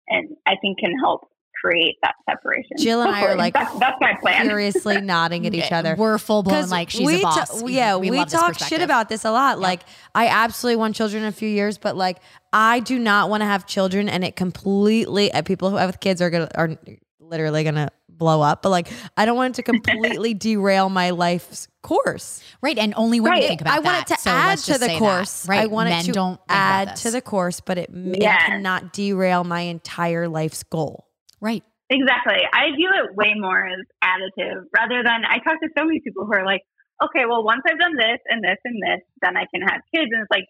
and 0.08 0.38
I 0.46 0.56
think 0.62 0.80
can 0.80 0.98
help 0.98 1.28
create 1.66 1.98
that 2.04 2.16
separation. 2.30 2.78
Jill 2.78 3.02
and 3.02 3.10
Hopefully. 3.10 3.30
I 3.30 3.34
are 3.34 3.38
like 3.46 3.54
that's, 3.54 3.80
that's 3.80 3.98
my 4.00 4.14
plan. 4.22 4.46
Furiously 4.46 5.02
nodding 5.02 5.48
at 5.48 5.54
each 5.54 5.72
other. 5.72 5.96
We're 5.98 6.18
full 6.18 6.44
blown 6.44 6.70
like 6.70 6.90
she's 6.90 7.06
we 7.06 7.20
a 7.20 7.24
boss. 7.24 7.62
T- 7.62 7.74
yeah, 7.74 7.96
we, 7.96 8.12
we 8.12 8.24
talk 8.26 8.58
shit 8.60 8.82
about 8.82 9.10
this 9.10 9.26
a 9.26 9.32
lot. 9.32 9.58
Yeah. 9.58 9.68
Like 9.68 9.82
I 10.14 10.28
absolutely 10.28 10.78
want 10.78 10.96
children 10.96 11.24
in 11.24 11.30
a 11.30 11.32
few 11.32 11.50
years, 11.50 11.78
but 11.78 11.96
like 11.96 12.18
I 12.54 12.80
do 12.80 13.00
not 13.00 13.30
want 13.30 13.42
to 13.42 13.46
have 13.46 13.66
children, 13.66 14.08
and 14.10 14.24
it 14.24 14.36
completely. 14.36 15.32
Uh, 15.32 15.42
people 15.42 15.70
who 15.70 15.78
have 15.78 16.00
kids 16.00 16.22
are 16.22 16.30
gonna 16.30 16.50
are 16.56 16.78
literally 17.20 17.64
gonna 17.64 17.90
blow 18.08 18.42
up, 18.42 18.62
but 18.62 18.70
like 18.70 18.88
I 19.18 19.26
don't 19.26 19.36
want 19.36 19.58
it 19.58 19.64
to 19.64 19.64
completely 19.72 20.34
derail 20.34 20.90
my 20.90 21.10
life's 21.10 21.68
course. 21.82 22.44
Right. 22.62 22.78
And 22.78 22.94
only 22.96 23.20
when 23.20 23.32
right. 23.32 23.44
think 23.44 23.62
about 23.62 23.78
it, 23.78 23.78
I 23.78 23.80
want 23.80 24.02
it 24.02 24.16
to 24.16 24.22
so 24.22 24.32
add 24.32 24.58
to 24.60 24.78
the 24.78 24.98
course. 24.98 25.44
That, 25.44 25.50
right. 25.50 25.62
I 25.62 25.66
want 25.68 25.90
Men 25.90 26.02
it 26.02 26.06
to 26.06 26.12
don't 26.12 26.40
add 26.48 26.96
to 26.98 27.12
the 27.12 27.22
course, 27.22 27.60
but 27.60 27.78
it, 27.78 27.90
yes. 27.94 28.44
it 28.44 28.48
cannot 28.48 28.94
derail 28.94 29.44
my 29.44 29.62
entire 29.62 30.28
life's 30.28 30.64
goal. 30.64 31.06
Right. 31.42 31.64
Exactly. 31.90 32.42
I 32.52 32.76
view 32.76 32.90
it 32.94 33.16
way 33.16 33.34
more 33.36 33.68
as 33.68 33.86
additive 34.04 34.64
rather 34.76 35.04
than 35.04 35.24
I 35.24 35.38
talk 35.38 35.62
to 35.62 35.70
so 35.78 35.86
many 35.86 36.00
people 36.00 36.26
who 36.26 36.34
are 36.34 36.46
like, 36.46 36.62
okay, 37.04 37.26
well, 37.28 37.44
once 37.44 37.62
I've 37.70 37.80
done 37.80 37.96
this 37.96 38.20
and 38.28 38.44
this 38.44 38.58
and 38.66 38.82
this, 38.82 39.02
then 39.22 39.38
I 39.38 39.46
can 39.54 39.62
have 39.62 39.82
kids. 39.94 40.10
And 40.12 40.22
it's 40.24 40.32
like, 40.32 40.46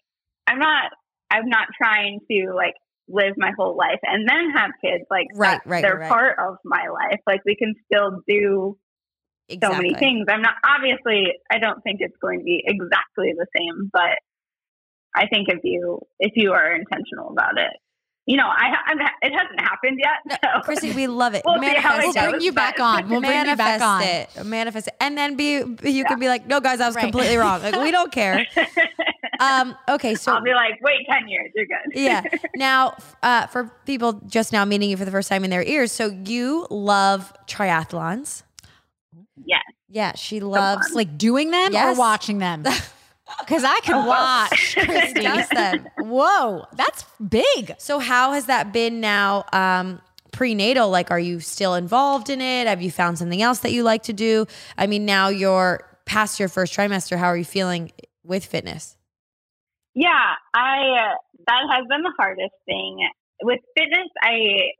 I'm 0.46 0.58
not, 0.58 0.92
I'm 1.30 1.48
not 1.48 1.68
trying 1.76 2.20
to 2.30 2.52
like 2.54 2.74
live 3.08 3.34
my 3.36 3.52
whole 3.56 3.76
life 3.76 3.98
and 4.02 4.26
then 4.28 4.50
have 4.56 4.70
kids. 4.82 5.04
Like, 5.10 5.26
right, 5.34 5.60
right, 5.66 5.82
they're 5.82 5.98
right. 5.98 6.08
part 6.08 6.38
of 6.38 6.56
my 6.64 6.88
life. 6.88 7.20
Like, 7.26 7.42
we 7.44 7.56
can 7.56 7.74
still 7.84 8.22
do 8.26 8.78
exactly. 9.48 9.76
so 9.76 9.82
many 9.82 9.94
things. 9.94 10.26
I'm 10.30 10.42
not, 10.42 10.54
obviously, 10.64 11.32
I 11.50 11.58
don't 11.58 11.82
think 11.82 11.98
it's 12.00 12.16
going 12.22 12.38
to 12.38 12.44
be 12.44 12.62
exactly 12.64 13.34
the 13.36 13.46
same, 13.56 13.90
but 13.92 14.16
I 15.14 15.26
think 15.26 15.48
if 15.48 15.60
you, 15.64 16.00
if 16.18 16.32
you 16.36 16.52
are 16.52 16.74
intentional 16.74 17.30
about 17.30 17.58
it, 17.58 17.76
you 18.26 18.36
know, 18.36 18.46
I, 18.46 18.74
I'm, 18.86 18.98
it 19.22 19.32
hasn't 19.32 19.60
happened 19.60 20.00
yet. 20.02 20.40
So. 20.42 20.60
Chrissy, 20.62 20.92
we 20.92 21.06
love 21.06 21.34
it. 21.34 21.42
We'll, 21.46 21.60
Manifest 21.60 22.16
we'll 22.16 22.30
bring 22.30 22.40
you 22.42 22.52
back 22.52 22.80
on. 22.80 23.08
We'll 23.08 23.20
bring 23.20 23.46
you 23.46 23.56
back 23.56 23.80
on. 23.80 24.02
It. 24.02 24.44
Manifest 24.44 24.88
it. 24.88 24.96
And 25.00 25.16
then 25.16 25.36
be 25.36 25.52
you 25.58 25.76
yeah. 25.82 26.02
can 26.04 26.18
be 26.18 26.28
like, 26.28 26.46
no, 26.46 26.60
guys, 26.60 26.80
I 26.80 26.86
was 26.86 26.96
right. 26.96 27.02
completely 27.02 27.36
wrong. 27.36 27.62
Like, 27.62 27.76
we 27.76 27.90
don't 27.90 28.12
care. 28.12 28.46
Um, 29.38 29.76
okay, 29.88 30.14
so 30.14 30.32
I'll 30.32 30.42
be 30.42 30.54
like, 30.54 30.80
wait, 30.80 31.06
ten 31.10 31.28
years, 31.28 31.50
you're 31.54 31.66
good. 31.66 31.92
yeah. 31.94 32.22
Now, 32.56 32.96
uh, 33.22 33.46
for 33.48 33.70
people 33.84 34.14
just 34.26 34.50
now 34.50 34.64
meeting 34.64 34.88
you 34.88 34.96
for 34.96 35.04
the 35.04 35.10
first 35.10 35.28
time 35.28 35.44
in 35.44 35.50
their 35.50 35.62
ears, 35.62 35.92
so 35.92 36.06
you 36.24 36.66
love 36.70 37.34
triathlons. 37.46 38.44
Yes. 39.44 39.60
Yeah, 39.90 40.14
she 40.14 40.40
loves 40.40 40.88
so 40.88 40.94
like 40.94 41.18
doing 41.18 41.50
them 41.50 41.72
yes. 41.72 41.96
or 41.96 41.98
watching 41.98 42.38
them. 42.38 42.64
Because 43.40 43.64
I 43.64 43.80
can 43.82 43.96
oh, 43.96 44.06
watch 44.06 44.76
Christy 44.76 45.22
does 45.22 45.48
them. 45.48 45.86
Whoa, 45.98 46.64
that's 46.74 47.04
big. 47.28 47.74
So 47.78 47.98
how 47.98 48.32
has 48.32 48.46
that 48.46 48.72
been 48.72 49.00
now? 49.00 49.44
Um, 49.52 50.00
prenatal, 50.36 50.90
like, 50.90 51.10
are 51.10 51.18
you 51.18 51.40
still 51.40 51.74
involved 51.74 52.28
in 52.28 52.40
it? 52.40 52.66
Have 52.66 52.82
you 52.82 52.90
found 52.90 53.18
something 53.18 53.40
else 53.40 53.60
that 53.60 53.72
you 53.72 53.82
like 53.82 54.02
to 54.04 54.12
do? 54.12 54.46
I 54.76 54.86
mean, 54.86 55.06
now 55.06 55.28
you're 55.28 55.80
past 56.04 56.38
your 56.38 56.48
first 56.48 56.76
trimester. 56.76 57.16
How 57.16 57.26
are 57.26 57.36
you 57.36 57.44
feeling 57.44 57.90
with 58.22 58.44
fitness? 58.44 58.96
Yeah, 59.94 60.34
I 60.54 60.78
uh, 60.78 61.14
that 61.46 61.62
has 61.72 61.86
been 61.88 62.02
the 62.02 62.12
hardest 62.18 62.54
thing 62.66 63.08
with 63.42 63.60
fitness. 63.74 64.08
I 64.22 64.72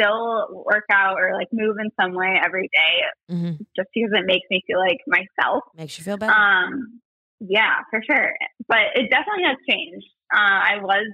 still 0.00 0.64
work 0.64 0.84
out 0.90 1.16
or 1.18 1.34
like 1.34 1.48
move 1.52 1.76
in 1.78 1.90
some 2.00 2.14
way 2.14 2.40
every 2.42 2.68
day, 2.72 3.34
mm-hmm. 3.34 3.62
just 3.76 3.88
because 3.94 4.10
it 4.12 4.24
makes 4.26 4.46
me 4.50 4.62
feel 4.66 4.78
like 4.78 4.98
myself. 5.06 5.64
Makes 5.76 5.98
you 5.98 6.04
feel 6.04 6.16
better. 6.16 6.32
Um, 6.32 7.00
yeah, 7.40 7.80
for 7.90 8.00
sure. 8.08 8.34
But 8.68 8.94
it 8.94 9.10
definitely 9.10 9.44
has 9.44 9.56
changed. 9.68 10.06
Uh, 10.32 10.38
I 10.38 10.76
was 10.82 11.06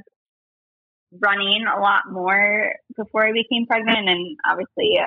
running 1.20 1.64
a 1.66 1.80
lot 1.80 2.02
more 2.10 2.72
before 2.96 3.26
I 3.26 3.32
became 3.32 3.66
pregnant, 3.66 4.08
and 4.08 4.36
obviously 4.48 4.98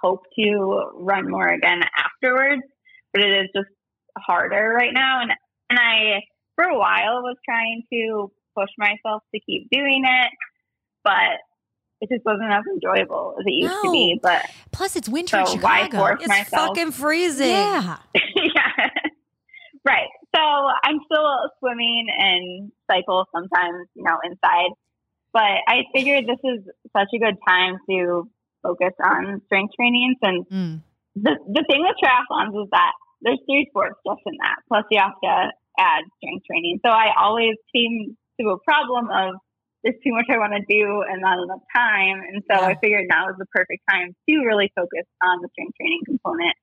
hope 0.00 0.24
to 0.38 0.90
run 0.94 1.30
more 1.30 1.48
again 1.48 1.82
afterwards. 1.96 2.62
But 3.12 3.22
it 3.22 3.44
is 3.44 3.48
just 3.54 3.70
harder 4.16 4.74
right 4.76 4.92
now, 4.92 5.22
and 5.22 5.32
and 5.70 5.78
I 5.78 6.20
for 6.56 6.64
a 6.64 6.78
while 6.78 7.22
was 7.22 7.36
trying 7.44 7.82
to 7.92 8.30
push 8.56 8.70
myself 8.78 9.22
to 9.34 9.40
keep 9.40 9.68
doing 9.70 10.02
it, 10.04 10.30
but 11.04 11.38
it 12.00 12.08
just 12.12 12.24
wasn't 12.24 12.50
as 12.50 12.62
enjoyable 12.72 13.34
as 13.38 13.44
it 13.46 13.54
used 13.54 13.74
no. 13.74 13.82
to 13.82 13.92
be. 13.92 14.20
But 14.22 14.46
plus, 14.72 14.96
it's 14.96 15.08
winter 15.08 15.42
so 15.44 15.52
in 15.52 15.58
Chicago. 15.58 16.04
it's 16.18 16.28
myself? 16.28 16.68
fucking 16.68 16.92
freezing. 16.92 17.48
Yeah, 17.48 17.98
yeah, 18.14 18.90
right. 19.84 20.08
So 20.34 20.40
I'm 20.40 21.00
still 21.04 21.50
swimming 21.58 22.06
and 22.16 22.72
cycle 22.90 23.26
sometimes, 23.34 23.88
you 23.94 24.04
know, 24.04 24.18
inside. 24.24 24.70
But 25.32 25.62
I 25.68 25.84
figured 25.94 26.24
this 26.26 26.40
is 26.42 26.64
such 26.96 27.08
a 27.14 27.18
good 27.18 27.36
time 27.46 27.76
to 27.90 28.28
focus 28.62 28.94
on 29.02 29.42
strength 29.46 29.74
training 29.76 30.14
since 30.24 30.48
mm. 30.50 30.82
the 31.14 31.36
the 31.46 31.64
thing 31.70 31.84
with 31.84 31.96
triathlons 32.02 32.56
is 32.62 32.68
that 32.72 32.92
there's 33.20 33.38
three 33.46 33.66
sports 33.70 33.96
just 34.06 34.22
in 34.26 34.34
that. 34.42 34.56
Plus 34.68 34.84
you 34.90 34.98
have 35.00 35.18
to 35.22 35.52
add 35.78 36.04
strength 36.18 36.44
training. 36.46 36.80
So 36.84 36.90
I 36.90 37.12
always 37.18 37.54
came 37.74 38.16
to 38.40 38.48
a 38.50 38.58
problem 38.64 39.10
of 39.10 39.36
there's 39.84 39.98
too 40.02 40.10
much 40.10 40.26
I 40.30 40.38
want 40.38 40.54
to 40.58 40.64
do 40.66 41.02
and 41.06 41.22
not 41.22 41.38
enough 41.38 41.62
time. 41.74 42.22
And 42.26 42.42
so 42.50 42.58
yeah. 42.58 42.66
I 42.66 42.74
figured 42.82 43.06
now 43.08 43.30
is 43.30 43.36
the 43.38 43.46
perfect 43.54 43.82
time 43.88 44.14
to 44.28 44.34
really 44.42 44.72
focus 44.74 45.06
on 45.22 45.38
the 45.42 45.48
strength 45.54 45.76
training 45.78 46.02
component 46.04 46.56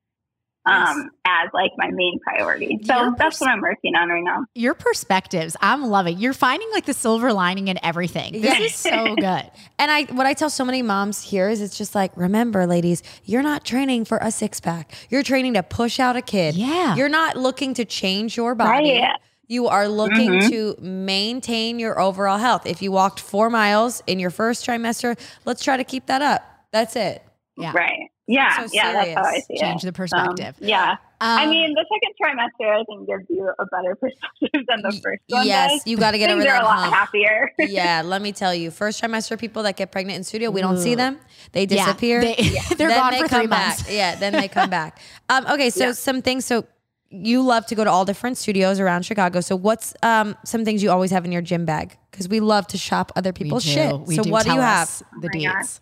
um, 0.66 1.11
as 1.26 1.49
like 1.53 1.72
my 1.78 1.91
main 1.91 2.20
priority. 2.20 2.80
So 2.84 2.95
your 2.95 3.16
that's 3.18 3.39
what 3.39 3.49
I'm 3.49 3.61
working 3.61 3.95
on 3.95 4.09
right 4.09 4.24
now. 4.24 4.45
Your 4.55 4.74
perspectives, 4.74 5.55
I'm 5.61 5.84
loving. 5.84 6.18
You're 6.18 6.34
finding 6.34 6.70
like 6.72 6.86
the 6.86 6.93
silver 6.93 7.34
lining 7.34 7.68
in 7.68 7.78
everything. 7.84 8.41
This 8.41 8.59
is 8.59 8.76
so 8.76 9.16
good. 9.16 9.51
and 9.80 9.91
I, 9.91 10.03
what 10.11 10.26
I 10.26 10.34
tell 10.34 10.49
so 10.49 10.66
many 10.66 10.82
moms 10.82 11.22
here 11.22 11.49
is, 11.49 11.61
it's 11.61 11.78
just 11.78 11.93
like, 11.95 12.16
remember, 12.16 12.66
ladies, 12.66 13.03
you're 13.24 13.43
not 13.43 13.63
training 13.63 14.05
for 14.05 14.18
a 14.22 14.32
six 14.32 14.59
pack. 14.59 14.93
You're 15.09 15.24
training 15.24 15.53
to 15.53 15.63
push 15.63 15.99
out 15.99 16.16
a 16.16 16.22
kid. 16.22 16.55
Yeah. 16.55 16.95
You're 16.95 17.09
not 17.09 17.36
looking 17.36 17.74
to 17.76 17.86
change 17.86 18.38
your 18.38 18.55
body. 18.55 18.99
Right. 18.99 19.20
You 19.47 19.68
are 19.68 19.88
looking 19.88 20.32
mm-hmm. 20.32 20.49
to 20.49 20.76
maintain 20.82 21.78
your 21.78 21.99
overall 21.99 22.39
health. 22.39 22.66
If 22.66 22.82
you 22.82 22.91
walked 22.91 23.20
four 23.20 23.51
miles 23.51 24.01
in 24.07 24.18
your 24.18 24.32
first 24.32 24.66
trimester, 24.66 25.20
let's 25.45 25.63
try 25.63 25.78
to 25.78 25.84
keep 25.84 26.07
that 26.07 26.24
up. 26.24 26.43
That's 26.72 26.95
it. 26.95 27.24
Yeah. 27.55 27.72
Right. 27.72 28.09
Yeah, 28.28 28.65
so 28.65 28.69
yeah, 28.73 28.91
that's 28.91 29.13
how 29.13 29.23
I 29.23 29.39
see 29.39 29.57
Change 29.57 29.84
it. 29.84 29.86
the 29.86 29.93
perspective. 29.93 30.55
Um, 30.59 30.67
yeah. 30.67 30.91
Um, 31.21 31.39
I 31.39 31.45
mean, 31.45 31.76
the 31.76 31.86
second 31.93 32.15
trimester, 32.21 32.82
I 32.82 32.84
think, 32.86 33.07
gives 33.07 33.26
you 33.30 33.51
a 33.59 33.65
better 33.67 33.95
perspective 34.01 34.65
than 34.67 34.82
the 34.82 34.91
first 34.91 35.21
one. 35.30 35.45
Yes, 35.45 35.71
does. 35.71 35.88
you 35.88 35.97
got 35.97 36.11
to 36.11 36.17
get 36.17 36.32
over 36.32 36.41
that. 36.41 36.47
They're 36.47 36.61
a 36.61 36.65
lot 36.65 36.91
happier. 36.91 37.51
yeah, 37.59 38.01
let 38.05 38.21
me 38.21 38.32
tell 38.32 38.53
you, 38.53 38.71
first 38.71 39.01
trimester 39.01 39.39
people 39.39 39.63
that 39.63 39.78
get 39.78 39.91
pregnant 39.91 40.17
in 40.17 40.23
studio, 40.23 40.49
we 40.49 40.61
don't 40.61 40.78
see 40.78 40.95
them. 40.95 41.19
They 41.51 41.65
disappear. 41.67 42.21
Yeah, 42.21 42.61
they, 42.78 42.86
are 42.86 42.89
gone 42.89 43.11
they 43.11 43.21
for 43.21 43.28
three 43.28 43.47
months. 43.47 43.84
Back. 43.84 43.91
Yeah, 43.91 44.15
then 44.15 44.34
they 44.34 44.47
come 44.47 44.69
back. 44.69 44.99
Um, 45.30 45.45
okay, 45.47 45.69
so 45.69 45.88
yeah. 45.88 45.91
some 45.91 46.21
things. 46.23 46.45
So 46.45 46.65
you 47.11 47.43
love 47.43 47.67
to 47.67 47.76
go 47.76 47.84
to 47.84 47.89
all 47.89 48.05
different 48.05 48.38
studios 48.38 48.80
around 48.80 49.03
Chicago. 49.03 49.39
So 49.41 49.55
what's 49.55 49.93
um, 50.01 50.36
some 50.43 50.65
things 50.65 50.82
you 50.82 50.89
always 50.89 51.11
have 51.11 51.26
in 51.26 51.32
your 51.32 51.43
gym 51.43 51.65
bag? 51.65 51.97
Because 52.09 52.28
we 52.28 52.39
love 52.39 52.65
to 52.67 52.78
shop 52.78 53.11
other 53.15 53.32
people's 53.34 53.63
shit. 53.63 53.99
We 54.01 54.15
so 54.15 54.23
do. 54.23 54.32
what 54.32 54.45
Tell 54.45 54.55
do 54.55 54.59
you 54.59 54.65
have? 54.65 54.89
The 55.21 55.30
oh 55.32 55.38
deets. 55.38 55.80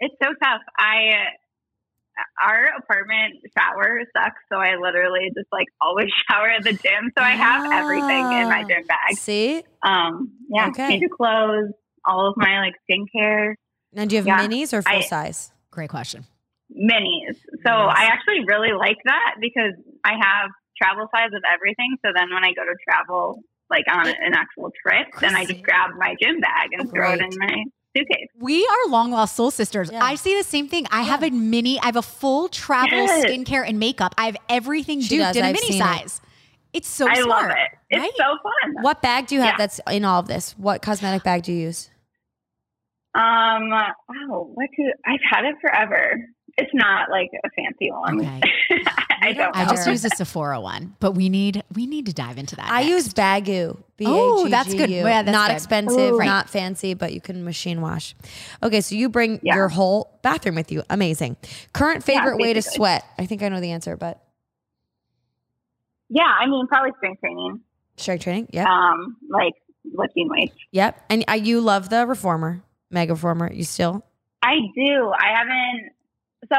It's 0.00 0.14
so 0.20 0.28
tough. 0.42 0.62
I 0.76 1.12
our 2.44 2.66
apartment 2.78 3.34
shower 3.56 4.00
sucks, 4.16 4.40
so 4.50 4.58
I 4.58 4.76
literally 4.76 5.30
just 5.34 5.48
like 5.52 5.68
always 5.80 6.10
shower 6.30 6.48
at 6.48 6.64
the 6.64 6.72
gym. 6.72 7.10
So 7.16 7.24
I 7.24 7.30
have 7.30 7.64
ah, 7.66 7.78
everything 7.80 8.32
in 8.40 8.48
my 8.48 8.64
gym 8.64 8.86
bag. 8.86 9.16
See? 9.16 9.62
Um, 9.82 10.32
yeah, 10.48 10.68
okay. 10.68 10.88
change 10.88 11.04
of 11.04 11.10
clothes, 11.10 11.72
all 12.04 12.28
of 12.28 12.34
my 12.36 12.58
like 12.58 12.74
skincare. 12.88 13.54
And 13.94 14.08
do 14.08 14.16
you 14.16 14.22
have 14.22 14.26
yeah. 14.26 14.46
minis 14.46 14.72
or 14.72 14.82
full 14.82 14.96
I, 14.96 15.00
size? 15.02 15.52
Great 15.70 15.90
question. 15.90 16.24
Minis. 16.70 17.36
So 17.64 17.70
minis. 17.70 17.94
I 17.94 18.04
actually 18.06 18.44
really 18.46 18.72
like 18.72 18.98
that 19.04 19.36
because 19.40 19.74
I 20.04 20.12
have 20.12 20.50
travel 20.80 21.08
size 21.14 21.30
of 21.34 21.42
everything. 21.52 21.96
So 22.04 22.12
then 22.14 22.32
when 22.32 22.44
I 22.44 22.52
go 22.52 22.64
to 22.64 22.74
travel, 22.88 23.40
like 23.70 23.84
on 23.90 24.06
an 24.06 24.34
actual 24.34 24.70
trip, 24.82 25.08
then 25.20 25.34
I 25.34 25.44
just 25.44 25.62
grab 25.62 25.90
my 25.96 26.14
gym 26.20 26.40
bag 26.40 26.70
and 26.72 26.88
oh, 26.88 26.90
throw 26.90 27.12
it 27.12 27.20
in 27.20 27.30
my 27.38 27.64
suitcase. 27.96 28.28
We 28.38 28.66
are 28.66 28.90
long 28.90 29.10
lost 29.10 29.36
soul 29.36 29.50
sisters. 29.50 29.90
Yeah. 29.92 30.02
I 30.02 30.14
see 30.14 30.36
the 30.36 30.44
same 30.44 30.68
thing. 30.68 30.86
I 30.90 31.00
yeah. 31.00 31.06
have 31.06 31.22
a 31.22 31.30
mini, 31.30 31.78
I 31.80 31.86
have 31.86 31.96
a 31.96 32.02
full 32.02 32.48
travel 32.48 32.98
yes. 32.98 33.24
skincare 33.26 33.66
and 33.66 33.78
makeup. 33.78 34.14
I 34.18 34.26
have 34.26 34.36
everything 34.48 35.00
she 35.00 35.16
duped 35.16 35.28
does. 35.28 35.36
in 35.36 35.44
a 35.44 35.48
I've 35.48 35.54
mini 35.54 35.78
size. 35.78 36.20
It. 36.22 36.78
It's 36.78 36.88
so 36.88 37.06
I 37.06 37.20
smart. 37.20 37.28
love 37.28 37.50
it. 37.50 37.78
It's 37.90 38.00
right? 38.00 38.12
so 38.16 38.24
fun. 38.24 38.82
What 38.82 39.02
bag 39.02 39.26
do 39.26 39.34
you 39.34 39.42
have 39.42 39.54
yeah. 39.54 39.58
that's 39.58 39.80
in 39.90 40.04
all 40.04 40.20
of 40.20 40.28
this? 40.28 40.52
What 40.58 40.80
cosmetic 40.80 41.22
bag 41.22 41.42
do 41.42 41.52
you 41.52 41.66
use? 41.66 41.90
Um, 43.14 43.68
wow, 43.68 43.96
what 44.54 44.70
do 44.74 44.90
I've 45.04 45.20
had 45.30 45.44
it 45.44 45.56
forever. 45.60 46.18
It's 46.56 46.70
not 46.72 47.10
like 47.10 47.30
a 47.44 47.50
fancy 47.50 47.90
one. 47.90 48.20
Okay. 48.20 48.40
I 49.22 49.32
don't. 49.32 49.56
I 49.56 49.64
just 49.66 49.86
use 49.86 50.04
a 50.04 50.08
Sephora 50.16 50.60
one, 50.60 50.96
but 50.98 51.12
we 51.12 51.28
need 51.28 51.62
we 51.72 51.86
need 51.86 52.06
to 52.06 52.12
dive 52.12 52.38
into 52.38 52.56
that. 52.56 52.68
I 52.68 52.80
next. 52.82 52.90
use 52.90 53.08
Baggu. 53.14 53.80
Oh, 54.04 54.48
that's 54.48 54.74
good. 54.74 54.90
Yeah, 54.90 55.22
that's 55.22 55.32
not 55.32 55.48
good. 55.48 55.54
expensive, 55.54 56.14
Ooh. 56.14 56.18
not 56.18 56.50
fancy, 56.50 56.94
but 56.94 57.12
you 57.12 57.20
can 57.20 57.44
machine 57.44 57.80
wash. 57.80 58.16
Okay, 58.62 58.80
so 58.80 58.96
you 58.96 59.08
bring 59.08 59.38
yeah. 59.44 59.54
your 59.54 59.68
whole 59.68 60.18
bathroom 60.22 60.56
with 60.56 60.72
you. 60.72 60.82
Amazing. 60.90 61.36
Current 61.72 62.02
favorite 62.02 62.38
yeah, 62.40 62.46
way 62.46 62.52
to 62.54 62.62
sweat? 62.62 63.04
I 63.16 63.26
think 63.26 63.44
I 63.44 63.48
know 63.48 63.60
the 63.60 63.70
answer, 63.70 63.96
but 63.96 64.20
yeah, 66.08 66.24
I 66.24 66.46
mean 66.46 66.66
probably 66.66 66.90
strength 66.96 67.20
training. 67.20 67.60
Strength 67.96 68.24
training. 68.24 68.48
Yeah. 68.52 68.64
Um, 68.64 69.16
like 69.30 69.54
lifting 69.84 70.28
weights. 70.28 70.56
Yep. 70.72 71.00
And 71.08 71.24
uh, 71.28 71.34
you 71.34 71.60
love 71.60 71.88
the 71.88 72.06
reformer, 72.06 72.62
mega 72.90 73.12
reformer. 73.12 73.52
You 73.52 73.62
still? 73.62 74.04
I 74.42 74.56
do. 74.74 75.12
I 75.16 75.38
haven't. 75.38 75.92
So 76.52 76.58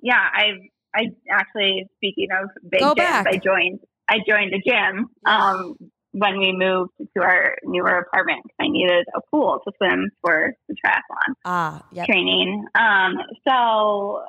yeah, 0.00 0.28
I've 0.32 0.70
I 0.94 1.06
actually, 1.30 1.86
speaking 1.96 2.28
of 2.30 2.50
big 2.68 2.80
Go 2.80 2.92
gyms, 2.92 2.96
back. 2.96 3.26
I 3.26 3.36
joined. 3.36 3.80
I 4.08 4.18
joined 4.28 4.52
a 4.52 4.58
gym 4.58 5.08
um, 5.26 5.76
when 6.12 6.38
we 6.38 6.52
moved 6.52 6.92
to 7.16 7.22
our 7.22 7.56
newer 7.64 7.98
apartment. 7.98 8.44
I 8.60 8.68
needed 8.68 9.06
a 9.16 9.20
pool 9.30 9.60
to 9.66 9.72
swim 9.78 10.10
for 10.22 10.54
the 10.68 10.74
triathlon 10.74 11.34
ah, 11.44 11.82
yep. 11.90 12.06
training. 12.06 12.66
Um, 12.74 13.16
so, 13.48 14.22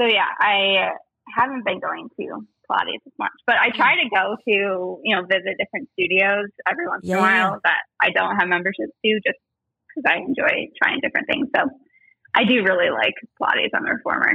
so 0.00 0.06
yeah, 0.06 0.26
I 0.38 0.90
haven't 1.34 1.64
been 1.64 1.80
going 1.80 2.08
to 2.18 2.46
Pilates 2.68 3.06
as 3.06 3.12
much, 3.18 3.32
but 3.46 3.56
I 3.56 3.70
try 3.70 3.94
to 4.02 4.08
go 4.14 4.36
to 4.36 5.00
you 5.02 5.16
know 5.16 5.22
visit 5.22 5.56
different 5.58 5.88
studios 5.92 6.48
every 6.68 6.86
once 6.88 7.02
yeah. 7.04 7.14
in 7.14 7.18
a 7.18 7.22
while 7.22 7.60
that 7.64 7.82
I 8.02 8.10
don't 8.10 8.36
have 8.36 8.48
memberships 8.48 8.92
to, 9.04 9.20
just 9.24 9.38
because 9.88 10.10
I 10.10 10.16
enjoy 10.18 10.68
trying 10.82 11.00
different 11.00 11.28
things. 11.28 11.48
So, 11.56 11.70
I 12.34 12.44
do 12.44 12.64
really 12.64 12.90
like 12.90 13.14
Pilates. 13.40 13.70
I'm 13.74 13.86
a 13.86 13.94
reformer. 13.94 14.32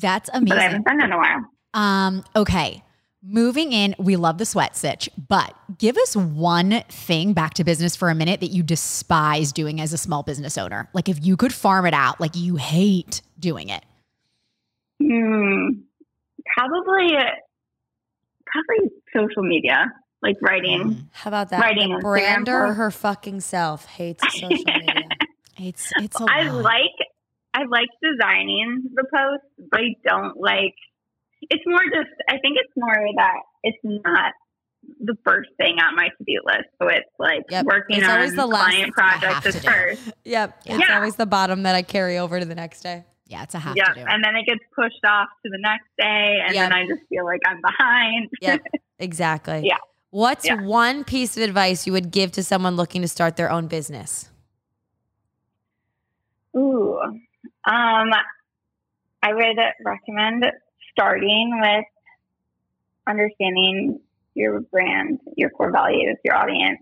That's 0.00 0.30
amazing. 0.32 0.48
But 0.48 0.58
I 0.58 0.62
haven't 0.62 0.86
done 0.86 1.00
it 1.00 1.04
in 1.04 1.12
a 1.12 1.16
while. 1.16 1.44
Um, 1.74 2.24
okay. 2.36 2.82
Moving 3.26 3.72
in, 3.72 3.94
we 3.98 4.16
love 4.16 4.36
the 4.36 4.44
sweat 4.44 4.76
stitch, 4.76 5.08
but 5.28 5.54
give 5.78 5.96
us 5.96 6.14
one 6.14 6.82
thing 6.90 7.32
back 7.32 7.54
to 7.54 7.64
business 7.64 7.96
for 7.96 8.10
a 8.10 8.14
minute 8.14 8.40
that 8.40 8.48
you 8.48 8.62
despise 8.62 9.50
doing 9.50 9.80
as 9.80 9.94
a 9.94 9.98
small 9.98 10.22
business 10.22 10.58
owner. 10.58 10.90
Like 10.92 11.08
if 11.08 11.24
you 11.24 11.38
could 11.38 11.52
farm 11.52 11.86
it 11.86 11.94
out, 11.94 12.20
like 12.20 12.36
you 12.36 12.56
hate 12.56 13.22
doing 13.38 13.70
it. 13.70 13.82
Hmm. 15.02 15.68
Probably, 16.54 17.16
probably 18.46 18.90
social 19.16 19.42
media, 19.42 19.90
like 20.22 20.36
writing. 20.42 20.82
Mm. 20.82 21.06
How 21.12 21.28
about 21.28 21.50
that? 21.50 21.60
Writing. 21.60 21.98
Brander 22.00 22.74
her 22.74 22.90
fucking 22.90 23.40
self 23.40 23.86
hates 23.86 24.22
social 24.32 24.48
media. 24.48 25.02
it's 25.58 25.92
it's. 25.96 26.20
A 26.20 26.26
I 26.28 26.42
like 26.48 26.92
I 27.54 27.64
like 27.70 27.88
designing 28.02 28.90
the 28.94 29.04
posts, 29.04 29.46
but 29.70 29.80
I 29.80 29.94
don't 30.04 30.36
like. 30.36 30.74
It's 31.42 31.62
more 31.66 31.84
just. 31.84 32.10
I 32.28 32.38
think 32.38 32.58
it's 32.60 32.72
more 32.76 33.06
that 33.16 33.40
it's 33.62 33.78
not 33.82 34.32
the 35.00 35.16
first 35.24 35.50
thing 35.56 35.76
on 35.80 35.96
my 35.96 36.08
to 36.08 36.24
do 36.26 36.40
list. 36.44 36.68
So 36.80 36.88
it's 36.88 37.08
like 37.18 37.44
yep. 37.50 37.64
working 37.64 37.98
it's 37.98 38.08
on 38.08 38.16
always 38.16 38.34
the 38.34 38.46
client 38.46 38.92
projects 38.92 39.46
is 39.46 39.64
first. 39.64 40.12
Yep. 40.24 40.62
It's 40.66 40.80
yeah. 40.80 40.96
always 40.96 41.16
the 41.16 41.26
bottom 41.26 41.62
that 41.62 41.74
I 41.74 41.82
carry 41.82 42.18
over 42.18 42.40
to 42.40 42.46
the 42.46 42.54
next 42.54 42.82
day. 42.82 43.04
Yeah, 43.26 43.42
it's 43.42 43.54
a 43.54 43.58
have 43.58 43.76
yep. 43.76 43.94
to 43.94 43.94
do. 43.94 44.00
And 44.06 44.22
then 44.22 44.36
it 44.36 44.46
gets 44.46 44.60
pushed 44.74 45.04
off 45.06 45.28
to 45.44 45.50
the 45.50 45.58
next 45.58 45.88
day, 45.98 46.40
and 46.44 46.54
yep. 46.54 46.70
then 46.70 46.72
I 46.72 46.86
just 46.86 47.00
feel 47.08 47.24
like 47.24 47.40
I'm 47.46 47.60
behind. 47.62 48.28
yep, 48.40 48.60
exactly. 48.98 49.62
Yeah. 49.64 49.78
What's 50.10 50.44
yeah. 50.44 50.62
one 50.62 51.04
piece 51.04 51.36
of 51.36 51.42
advice 51.42 51.86
you 51.86 51.92
would 51.92 52.10
give 52.10 52.32
to 52.32 52.42
someone 52.42 52.76
looking 52.76 53.02
to 53.02 53.08
start 53.08 53.36
their 53.36 53.50
own 53.50 53.66
business? 53.66 54.30
Ooh, 56.56 57.00
um, 57.66 58.10
I 59.22 59.32
would 59.32 59.58
recommend 59.84 60.46
starting 60.92 61.58
with 61.60 61.84
understanding 63.06 64.00
your 64.34 64.60
brand, 64.60 65.20
your 65.36 65.50
core 65.50 65.70
values, 65.70 66.16
your 66.24 66.36
audience, 66.36 66.80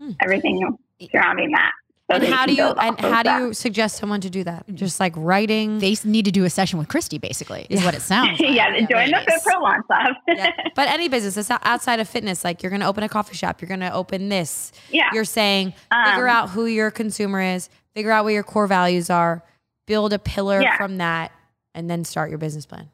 hmm. 0.00 0.10
everything 0.20 0.76
surrounding 1.10 1.52
that. 1.52 1.72
So 2.10 2.16
and 2.16 2.24
how 2.26 2.44
do 2.44 2.52
you 2.52 2.64
and 2.64 3.00
how 3.00 3.22
do 3.22 3.30
you 3.30 3.54
suggest 3.54 3.96
someone 3.96 4.20
to 4.20 4.28
do 4.28 4.44
that? 4.44 4.66
Just 4.74 5.00
like 5.00 5.14
writing. 5.16 5.78
They 5.78 5.96
need 6.04 6.26
to 6.26 6.30
do 6.30 6.44
a 6.44 6.50
session 6.50 6.78
with 6.78 6.88
Christy, 6.88 7.16
basically, 7.16 7.66
is 7.70 7.80
yeah. 7.80 7.86
what 7.86 7.94
it 7.94 8.02
sounds. 8.02 8.40
Like. 8.44 8.54
yeah, 8.54 8.76
yeah, 8.76 8.86
join 8.86 9.10
the 9.10 9.22
Fit 9.26 9.42
Pro 9.42 9.58
Launch 9.60 9.86
Lab. 9.88 10.14
yeah. 10.28 10.50
But 10.74 10.88
any 10.88 11.08
business 11.08 11.34
that's 11.34 11.64
outside 11.64 12.00
of 12.00 12.08
fitness, 12.08 12.44
like 12.44 12.62
you're 12.62 12.70
going 12.70 12.80
to 12.80 12.86
open 12.86 13.04
a 13.04 13.08
coffee 13.08 13.34
shop, 13.34 13.62
you're 13.62 13.68
going 13.68 13.80
to 13.80 13.92
open 13.92 14.28
this. 14.28 14.72
Yeah, 14.90 15.08
you're 15.14 15.24
saying 15.24 15.72
um, 15.90 16.04
figure 16.04 16.28
out 16.28 16.50
who 16.50 16.66
your 16.66 16.90
consumer 16.90 17.40
is, 17.40 17.70
figure 17.94 18.10
out 18.10 18.24
what 18.24 18.34
your 18.34 18.42
core 18.42 18.66
values 18.66 19.08
are, 19.08 19.42
build 19.86 20.12
a 20.12 20.18
pillar 20.18 20.60
yeah. 20.60 20.76
from 20.76 20.98
that, 20.98 21.32
and 21.74 21.88
then 21.90 22.04
start 22.04 22.30
your 22.30 22.38
business 22.38 22.66
plan. 22.66 22.90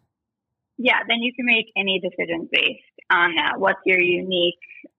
Yeah, 0.79 1.01
then 1.07 1.19
you 1.21 1.33
can 1.35 1.45
make 1.45 1.67
any 1.77 2.01
decisions 2.01 2.49
based 2.51 2.81
on 3.11 3.35
that. 3.37 3.61
What's 3.61 3.81
your 3.85 4.01
unique 4.01 4.55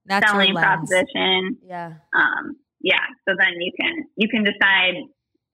that's 0.06 0.30
selling 0.30 0.54
proposition? 0.54 1.58
Yeah. 1.66 1.94
Um, 2.16 2.58
yeah. 2.82 3.06
So 3.28 3.36
then 3.38 3.60
you 3.60 3.72
can 3.80 4.06
you 4.16 4.28
can 4.30 4.44
decide 4.44 4.96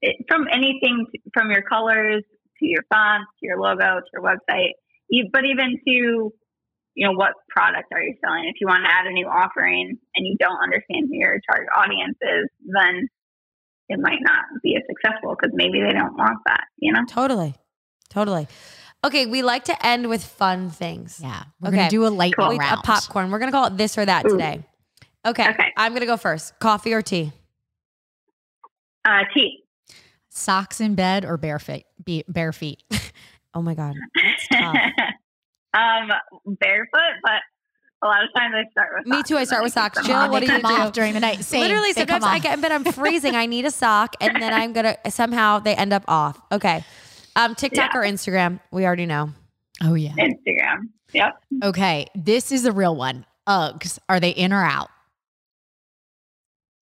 it, 0.02 0.16
from 0.28 0.46
anything 0.52 1.06
to, 1.12 1.20
from 1.32 1.50
your 1.50 1.62
colors 1.62 2.24
to 2.58 2.66
your 2.66 2.82
fonts 2.92 3.30
to 3.40 3.46
your 3.46 3.58
logo 3.58 4.00
to 4.00 4.10
your 4.12 4.22
website, 4.22 4.72
you, 5.08 5.30
but 5.32 5.44
even 5.44 5.78
to 5.86 6.32
you 6.94 7.06
know 7.06 7.12
what 7.12 7.32
product 7.48 7.88
are 7.92 8.02
you 8.02 8.14
selling. 8.22 8.44
If 8.46 8.60
you 8.60 8.66
want 8.66 8.84
to 8.84 8.90
add 8.90 9.06
a 9.06 9.12
new 9.12 9.26
offering 9.26 9.96
and 10.14 10.26
you 10.26 10.36
don't 10.38 10.58
understand 10.62 11.08
who 11.08 11.16
your 11.16 11.40
target 11.48 11.68
audience 11.76 12.18
is, 12.20 12.48
then 12.66 13.08
it 13.88 13.98
might 14.00 14.20
not 14.20 14.44
be 14.62 14.76
as 14.76 14.82
successful 14.86 15.36
because 15.38 15.54
maybe 15.54 15.80
they 15.80 15.92
don't 15.92 16.16
want 16.16 16.38
that. 16.46 16.64
You 16.78 16.92
know. 16.92 17.04
Totally. 17.08 17.54
Totally. 18.10 18.48
Okay, 19.04 19.26
we 19.26 19.42
like 19.42 19.64
to 19.64 19.86
end 19.86 20.08
with 20.08 20.24
fun 20.24 20.70
things. 20.70 21.20
Yeah. 21.22 21.44
We're 21.60 21.68
okay. 21.68 21.76
gonna 21.76 21.90
do 21.90 22.06
a 22.06 22.08
light 22.08 22.34
cool. 22.38 22.56
round. 22.56 22.80
A 22.80 22.82
popcorn. 22.82 23.30
We're 23.30 23.38
gonna 23.38 23.52
call 23.52 23.66
it 23.66 23.76
this 23.76 23.96
or 23.96 24.04
that 24.04 24.26
Ooh. 24.26 24.30
today. 24.30 24.64
Okay. 25.26 25.48
Okay. 25.50 25.72
I'm 25.76 25.92
gonna 25.92 26.06
go 26.06 26.16
first. 26.16 26.58
Coffee 26.58 26.92
or 26.92 27.02
tea? 27.02 27.32
Uh, 29.04 29.24
tea. 29.32 29.62
Socks 30.28 30.80
in 30.80 30.94
bed 30.94 31.24
or 31.24 31.36
bare 31.36 31.58
feet? 31.58 31.84
Bare 32.28 32.52
feet. 32.52 32.82
oh 33.54 33.62
my 33.62 33.74
god. 33.74 33.94
um, 35.74 36.10
barefoot, 36.60 37.14
but 37.22 37.42
a 38.02 38.06
lot 38.06 38.22
of 38.24 38.30
times 38.36 38.54
I 38.56 38.70
start 38.70 38.90
with. 38.96 39.06
Me 39.06 39.22
too. 39.22 39.36
I 39.36 39.44
start 39.44 39.62
with 39.62 39.72
socks. 39.72 40.04
Jill, 40.06 40.30
what 40.30 40.44
do 40.44 40.52
you 40.52 40.60
do 40.60 40.90
during 40.92 41.14
the 41.14 41.20
night? 41.20 41.44
Same. 41.44 41.62
Literally, 41.62 41.92
they 41.92 42.00
sometimes 42.02 42.24
I 42.24 42.38
get, 42.38 42.60
but 42.60 42.70
I'm 42.70 42.84
freezing. 42.92 43.34
I 43.34 43.46
need 43.46 43.64
a 43.64 43.70
sock, 43.70 44.14
and 44.20 44.40
then 44.40 44.52
I'm 44.52 44.72
gonna 44.72 44.96
somehow 45.10 45.58
they 45.58 45.74
end 45.74 45.92
up 45.92 46.04
off. 46.08 46.40
Okay. 46.52 46.84
Um, 47.36 47.54
TikTok 47.54 47.92
yeah. 47.94 48.00
or 48.00 48.04
Instagram? 48.04 48.60
We 48.70 48.84
already 48.84 49.06
know. 49.06 49.30
Oh 49.82 49.94
yeah, 49.94 50.12
Instagram. 50.12 50.88
Yep. 51.12 51.42
Okay, 51.64 52.06
this 52.14 52.52
is 52.52 52.64
a 52.64 52.72
real 52.72 52.94
one. 52.94 53.24
Uggs. 53.48 53.98
Are 54.08 54.20
they 54.20 54.30
in 54.30 54.52
or 54.52 54.62
out? 54.62 54.88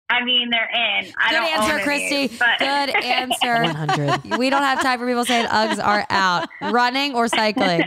I 0.10 0.24
mean, 0.24 0.50
they're 0.52 0.70
in. 0.70 1.12
I 1.18 1.30
Good 1.32 1.42
answer, 1.42 1.84
Christy. 1.84 2.28
These, 2.28 2.40
but- 2.40 2.60
Good 2.60 2.68
answer. 3.04 3.64
100. 3.64 4.38
We 4.38 4.52
don't 4.52 4.62
have 4.62 4.80
time 4.82 5.00
for 5.00 5.08
people 5.08 5.26
saying 5.26 5.48
Uggs 5.48 5.84
are 5.84 6.06
out. 6.10 6.48
Running 6.62 7.16
or 7.16 7.28
cycling? 7.28 7.82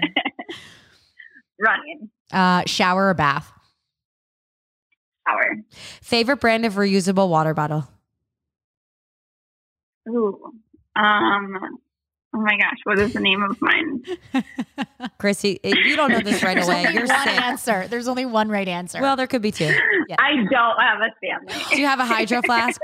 Running. 1.60 2.10
Uh, 2.32 2.62
shower 2.66 3.08
or 3.08 3.14
bath? 3.14 3.50
Shower. 5.28 5.56
Favorite 6.02 6.40
brand 6.40 6.64
of 6.64 6.74
reusable 6.74 7.28
water 7.28 7.54
bottle? 7.54 7.88
Ooh. 10.08 10.52
Um, 10.94 11.78
Oh 12.36 12.40
my 12.40 12.58
gosh, 12.58 12.76
what 12.84 12.98
is 12.98 13.14
the 13.14 13.20
name 13.20 13.42
of 13.42 13.56
mine? 13.62 14.02
Chrissy, 15.18 15.58
you 15.64 15.96
don't 15.96 16.10
know 16.12 16.20
this 16.20 16.42
right 16.42 16.62
away. 16.62 16.82
You're 16.92 17.06
one 17.06 17.24
sick. 17.24 17.40
answer. 17.40 17.86
There's 17.88 18.08
only 18.08 18.26
one 18.26 18.50
right 18.50 18.68
answer. 18.68 19.00
Well, 19.00 19.16
there 19.16 19.26
could 19.26 19.42
be 19.42 19.52
two. 19.52 19.74
Yeah. 20.08 20.14
I 20.20 20.34
don't 20.36 20.80
have 20.80 21.00
a 21.00 21.10
Stanley. 21.18 21.64
Do 21.74 21.80
you 21.80 21.86
have 21.88 21.98
a 21.98 22.04
hydro 22.04 22.40
flask? 22.40 22.80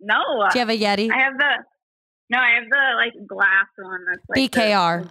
no. 0.00 0.16
Do 0.52 0.58
you 0.58 0.66
have 0.66 0.68
a 0.68 0.78
Yeti? 0.78 1.10
I 1.10 1.22
have 1.22 1.38
the 1.38 1.64
no, 2.28 2.36
I 2.36 2.56
have 2.56 2.68
the 2.68 2.96
like 2.96 3.26
glass 3.26 3.66
one 3.78 4.04
that's 4.06 4.22
like 4.28 4.52
BKR. 4.52 5.04
The, 5.04 5.10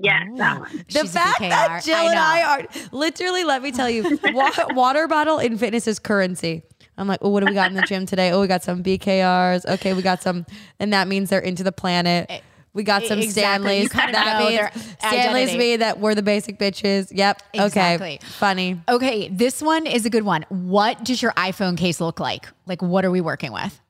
Yes, 0.00 0.28
that 0.36 0.60
one. 0.60 0.84
The 0.88 1.00
She's 1.00 1.12
fact 1.12 1.40
that 1.40 1.82
Jill 1.84 1.96
I 1.96 2.04
and 2.04 2.18
I 2.18 2.42
are 2.42 2.66
literally, 2.92 3.44
let 3.44 3.62
me 3.62 3.72
tell 3.72 3.90
you, 3.90 4.18
water 4.70 5.08
bottle 5.08 5.38
in 5.38 5.58
fitness 5.58 5.86
is 5.86 5.98
currency. 5.98 6.62
I'm 6.96 7.06
like, 7.06 7.20
oh, 7.22 7.28
what 7.28 7.40
do 7.40 7.46
we 7.46 7.54
got 7.54 7.70
in 7.70 7.76
the 7.76 7.82
gym 7.82 8.06
today? 8.06 8.30
Oh, 8.32 8.40
we 8.40 8.46
got 8.46 8.62
some 8.62 8.82
BKRs. 8.82 9.66
Okay, 9.74 9.94
we 9.94 10.02
got 10.02 10.22
some, 10.22 10.46
and 10.80 10.92
that 10.92 11.06
means 11.08 11.30
they're 11.30 11.38
into 11.38 11.62
the 11.62 11.72
planet. 11.72 12.26
Eh, 12.28 12.40
we 12.74 12.82
got 12.82 13.04
some 13.04 13.18
exactly. 13.18 13.86
Stanleys. 13.86 14.12
That 14.12 14.72
means 14.72 14.96
Stanleys 14.98 15.56
mean 15.56 15.80
that 15.80 16.00
we're 16.00 16.14
the 16.14 16.22
basic 16.22 16.58
bitches. 16.58 17.08
Yep. 17.12 17.42
Exactly. 17.54 18.14
Okay. 18.16 18.26
Funny. 18.26 18.80
Okay, 18.88 19.28
this 19.28 19.62
one 19.62 19.86
is 19.86 20.06
a 20.06 20.10
good 20.10 20.24
one. 20.24 20.44
What 20.48 21.04
does 21.04 21.22
your 21.22 21.32
iPhone 21.32 21.76
case 21.76 22.00
look 22.00 22.20
like? 22.20 22.46
Like, 22.66 22.82
what 22.82 23.04
are 23.04 23.10
we 23.10 23.20
working 23.20 23.52
with? 23.52 23.80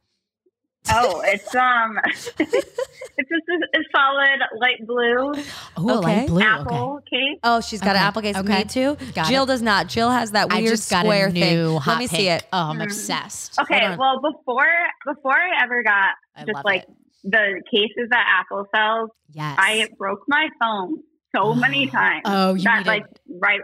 Oh, 0.91 1.23
it's 1.25 1.55
um, 1.55 1.99
it's 2.39 2.39
just 2.39 3.49
a, 3.49 3.79
a, 3.79 3.83
solid 3.95 4.41
light 4.59 4.87
blue. 4.87 5.33
Oh, 5.77 5.99
okay. 5.99 6.21
light 6.21 6.27
blue. 6.29 6.41
Apple 6.41 6.95
okay. 6.97 7.17
case. 7.17 7.41
Oh, 7.43 7.61
she's 7.61 7.81
got 7.81 7.91
okay. 7.91 7.99
an 7.99 8.05
Apple 8.05 8.23
case. 8.23 8.37
Okay. 8.37 8.59
Me 8.59 8.65
too. 8.65 8.97
Got 9.15 9.27
Jill 9.27 9.45
it. 9.45 9.47
does 9.47 9.63
not. 9.63 9.89
Jill 9.89 10.11
has 10.11 10.31
that 10.33 10.51
weird 10.51 10.65
I 10.65 10.67
just 10.67 10.91
got 10.91 11.05
square 11.05 11.27
a 11.27 11.33
new 11.33 11.41
thing. 11.41 11.77
Hot 11.77 11.87
Let 11.93 11.99
me 11.99 12.09
pink. 12.09 12.21
see 12.21 12.29
it. 12.29 12.47
Oh, 12.53 12.59
I'm 12.59 12.79
mm. 12.79 12.85
obsessed. 12.85 13.59
Okay, 13.61 13.97
well 13.99 14.21
before 14.21 14.67
before 15.07 15.37
I 15.37 15.63
ever 15.63 15.83
got 15.83 16.15
I 16.37 16.45
just 16.45 16.65
like 16.65 16.85
it. 16.85 16.89
the 17.25 17.63
cases 17.71 18.09
that 18.11 18.41
Apple 18.41 18.67
sells, 18.75 19.11
yes, 19.31 19.57
I 19.59 19.89
broke 19.99 20.23
my 20.27 20.49
phone 20.61 21.03
so 21.37 21.55
many 21.55 21.87
times. 21.91 22.23
Oh, 22.25 22.55
you 22.55 22.65
that, 22.65 22.87
like 22.87 23.05
right 23.29 23.61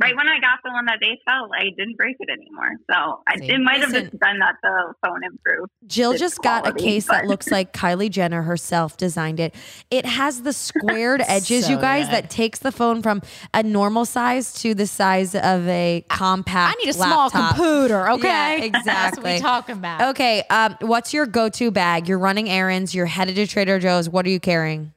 right 0.00 0.16
when 0.16 0.28
I 0.28 0.40
got 0.40 0.58
the 0.64 0.70
one 0.70 0.86
that 0.86 0.98
they 1.00 1.20
sell, 1.28 1.48
I 1.56 1.70
didn't 1.76 1.96
break 1.96 2.16
it 2.18 2.28
anymore. 2.30 2.72
So 2.90 3.22
I, 3.26 3.34
it 3.40 3.60
might 3.60 3.80
have 3.80 3.92
just 3.92 4.10
been 4.10 4.38
that 4.40 4.56
the 4.62 4.94
phone 5.04 5.22
improved. 5.24 5.70
Jill 5.86 6.14
just 6.14 6.38
quality, 6.38 6.70
got 6.70 6.80
a 6.80 6.82
case 6.82 7.06
but. 7.06 7.12
that 7.12 7.26
looks 7.26 7.50
like 7.50 7.72
Kylie 7.72 8.10
Jenner 8.10 8.42
herself 8.42 8.96
designed 8.96 9.40
it. 9.40 9.54
It 9.90 10.06
has 10.06 10.42
the 10.42 10.52
squared 10.52 11.22
edges, 11.26 11.66
so 11.66 11.72
you 11.72 11.78
guys, 11.78 12.06
good. 12.06 12.14
that 12.14 12.30
takes 12.30 12.58
the 12.58 12.72
phone 12.72 13.02
from 13.02 13.22
a 13.52 13.62
normal 13.62 14.04
size 14.04 14.52
to 14.62 14.74
the 14.74 14.86
size 14.86 15.34
of 15.34 15.66
a 15.68 16.04
compact. 16.08 16.76
I 16.76 16.84
need 16.84 16.94
a 16.94 16.98
laptop. 16.98 17.30
small 17.30 17.48
computer. 17.50 18.10
Okay, 18.10 18.28
yeah, 18.28 18.54
exactly. 18.64 18.84
That's 18.92 19.16
what 19.16 19.26
we 19.26 19.38
talking 19.38 19.76
about. 19.76 20.10
Okay, 20.10 20.42
um, 20.50 20.76
what's 20.80 21.14
your 21.14 21.26
go-to 21.26 21.70
bag? 21.70 22.08
You're 22.08 22.18
running 22.18 22.48
errands. 22.48 22.94
You're 22.94 23.06
headed 23.06 23.36
to 23.36 23.46
Trader 23.46 23.78
Joe's. 23.78 24.08
What 24.08 24.26
are 24.26 24.30
you 24.30 24.40
carrying? 24.40 24.92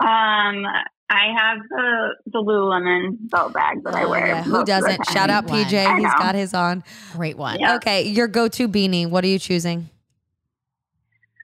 Um, 0.00 0.64
I 1.10 1.26
have 1.36 1.58
the 1.68 2.08
the 2.26 2.38
Lululemon 2.38 3.30
belt 3.30 3.52
bag 3.52 3.84
that 3.84 3.94
I 3.94 4.04
oh, 4.04 4.10
wear. 4.10 4.26
Yeah. 4.26 4.42
Who 4.44 4.64
doesn't? 4.64 5.06
Shout 5.10 5.28
out 5.28 5.46
PJ. 5.46 5.98
He's 5.98 6.14
got 6.14 6.34
his 6.34 6.54
on. 6.54 6.82
Great 7.12 7.36
one. 7.36 7.60
Yep. 7.60 7.76
Okay, 7.76 8.02
your 8.08 8.28
go 8.28 8.48
to 8.48 8.68
beanie. 8.68 9.08
What 9.08 9.24
are 9.24 9.28
you 9.28 9.38
choosing? 9.38 9.90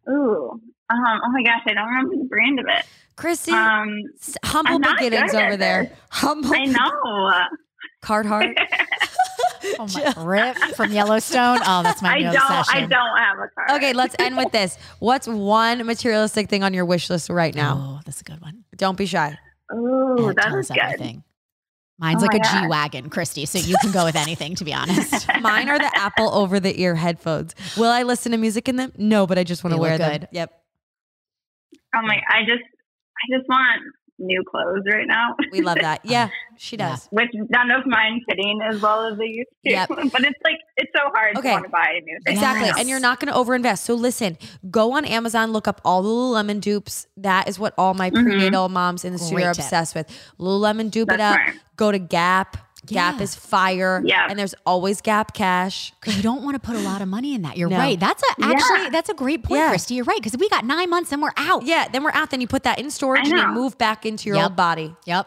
Ooh, 0.08 0.60
um, 0.90 1.20
oh 1.24 1.30
my 1.32 1.42
gosh, 1.42 1.60
I 1.66 1.74
don't 1.74 1.86
remember 1.86 2.16
the 2.16 2.28
brand 2.28 2.58
of 2.58 2.66
it. 2.66 2.86
Christy, 3.16 3.52
um, 3.52 4.04
humble 4.44 4.78
beginnings 4.78 5.34
over 5.34 5.56
there. 5.56 5.92
Humble. 6.10 6.54
I 6.54 6.64
know. 6.64 7.42
Carhartt. 8.02 8.54
oh 9.78 9.88
my, 9.92 10.14
Rip 10.24 10.56
from 10.76 10.92
Yellowstone. 10.92 11.58
Oh, 11.66 11.82
that's 11.82 12.00
my 12.00 12.10
I 12.14 12.20
don't. 12.20 12.36
Obsession. 12.36 12.64
I 12.74 12.80
don't 12.86 13.18
have 13.18 13.38
a 13.38 13.48
car. 13.48 13.76
Okay, 13.76 13.92
let's 13.92 14.14
end 14.18 14.36
with 14.36 14.52
this. 14.52 14.78
What's 15.00 15.26
one 15.26 15.84
materialistic 15.84 16.48
thing 16.48 16.62
on 16.62 16.72
your 16.72 16.84
wish 16.84 17.10
list 17.10 17.28
right 17.28 17.54
now? 17.54 17.98
Oh, 17.98 18.00
that's 18.06 18.20
a 18.20 18.24
good 18.24 18.40
one. 18.40 18.64
Don't 18.76 18.96
be 18.96 19.06
shy. 19.06 19.36
Oh, 19.72 20.32
that 20.32 20.54
is 20.54 20.68
good. 20.68 20.78
Everything. 20.78 21.24
Mine's 21.98 22.22
oh 22.22 22.26
like 22.26 22.40
a 22.40 22.44
G 22.44 22.68
wagon, 22.68 23.10
Christy. 23.10 23.44
So 23.44 23.58
you 23.58 23.76
can 23.80 23.90
go 23.90 24.04
with 24.04 24.14
anything, 24.14 24.54
to 24.56 24.64
be 24.64 24.72
honest. 24.72 25.26
Mine 25.40 25.68
are 25.68 25.78
the 25.78 25.90
Apple 25.96 26.32
over 26.32 26.60
the 26.60 26.80
ear 26.80 26.94
headphones. 26.94 27.54
Will 27.76 27.90
I 27.90 28.04
listen 28.04 28.32
to 28.32 28.38
music 28.38 28.68
in 28.68 28.76
them? 28.76 28.92
No, 28.96 29.26
but 29.26 29.36
I 29.36 29.44
just 29.44 29.64
want 29.64 29.74
to 29.74 29.80
wear 29.80 29.98
them. 29.98 30.12
Good. 30.12 30.28
Yep. 30.30 30.62
Oh 31.96 32.02
my! 32.02 32.20
I 32.28 32.42
just, 32.46 32.62
I 32.62 33.36
just 33.36 33.48
want 33.48 33.82
new 34.18 34.42
clothes 34.44 34.82
right 34.86 35.06
now. 35.06 35.36
We 35.52 35.60
love 35.60 35.78
that. 35.80 36.00
Yeah, 36.08 36.30
she 36.56 36.76
does. 36.76 37.08
Yeah. 37.12 37.16
Which 37.16 37.30
none 37.50 37.70
of 37.70 37.86
mine 37.86 38.22
fitting 38.28 38.60
as 38.62 38.80
well 38.80 39.06
as 39.06 39.18
they 39.18 39.26
used 39.26 39.50
to. 39.64 39.70
Yep. 39.70 39.88
but 39.88 40.24
it's 40.24 40.38
like 40.42 40.56
it's 40.76 40.90
so 40.94 41.10
hard 41.12 41.36
okay. 41.36 41.48
to 41.48 41.54
want 41.54 41.64
to 41.64 41.70
buy 41.70 42.00
new 42.04 42.18
things. 42.24 42.38
Exactly. 42.38 42.68
Yes. 42.68 42.78
And 42.78 42.88
you're 42.88 43.00
not 43.00 43.20
going 43.20 43.32
to 43.32 43.38
overinvest. 43.38 43.80
So 43.80 43.94
listen, 43.94 44.38
go 44.70 44.92
on 44.92 45.04
Amazon, 45.04 45.52
look 45.52 45.68
up 45.68 45.80
all 45.84 46.02
the 46.02 46.08
Lululemon 46.08 46.60
dupes. 46.60 47.06
That 47.16 47.48
is 47.48 47.58
what 47.58 47.74
all 47.76 47.94
my 47.94 48.10
mm-hmm. 48.10 48.24
prenatal 48.24 48.68
moms 48.68 49.04
in 49.04 49.12
the 49.12 49.18
studio 49.18 49.48
are 49.48 49.50
obsessed 49.50 49.94
with. 49.94 50.08
Lululemon 50.38 50.90
dupe 50.90 51.08
That's 51.08 51.18
it 51.18 51.22
up. 51.22 51.34
Smart. 51.34 51.56
Go 51.76 51.92
to 51.92 51.98
Gap. 51.98 52.67
Yeah. 52.90 53.12
Gap 53.12 53.20
is 53.20 53.34
fire. 53.34 54.02
Yeah. 54.04 54.26
And 54.28 54.38
there's 54.38 54.54
always 54.66 55.00
Gap 55.00 55.34
cash. 55.34 55.92
Because 56.00 56.16
you 56.16 56.22
don't 56.22 56.42
want 56.42 56.54
to 56.54 56.60
put 56.60 56.76
a 56.76 56.80
lot 56.80 57.02
of 57.02 57.08
money 57.08 57.34
in 57.34 57.42
that. 57.42 57.56
You're 57.56 57.68
no. 57.68 57.78
right. 57.78 57.98
That's 57.98 58.22
a 58.22 58.44
actually 58.44 58.82
yeah. 58.84 58.90
that's 58.90 59.08
a 59.08 59.14
great 59.14 59.42
point, 59.42 59.60
yeah. 59.60 59.68
Christy. 59.68 59.94
You're 59.94 60.04
right. 60.04 60.18
Because 60.18 60.36
we 60.38 60.48
got 60.48 60.64
nine 60.64 60.90
months 60.90 61.12
and 61.12 61.22
we're 61.22 61.32
out. 61.36 61.64
Yeah, 61.64 61.88
then 61.88 62.02
we're 62.02 62.12
out. 62.12 62.30
Then 62.30 62.40
you 62.40 62.46
put 62.46 62.64
that 62.64 62.78
in 62.78 62.90
storage 62.90 63.28
and 63.28 63.38
you 63.38 63.48
move 63.48 63.78
back 63.78 64.06
into 64.06 64.28
your 64.28 64.36
yep. 64.36 64.44
old 64.44 64.56
body. 64.56 64.94
Yep. 65.06 65.26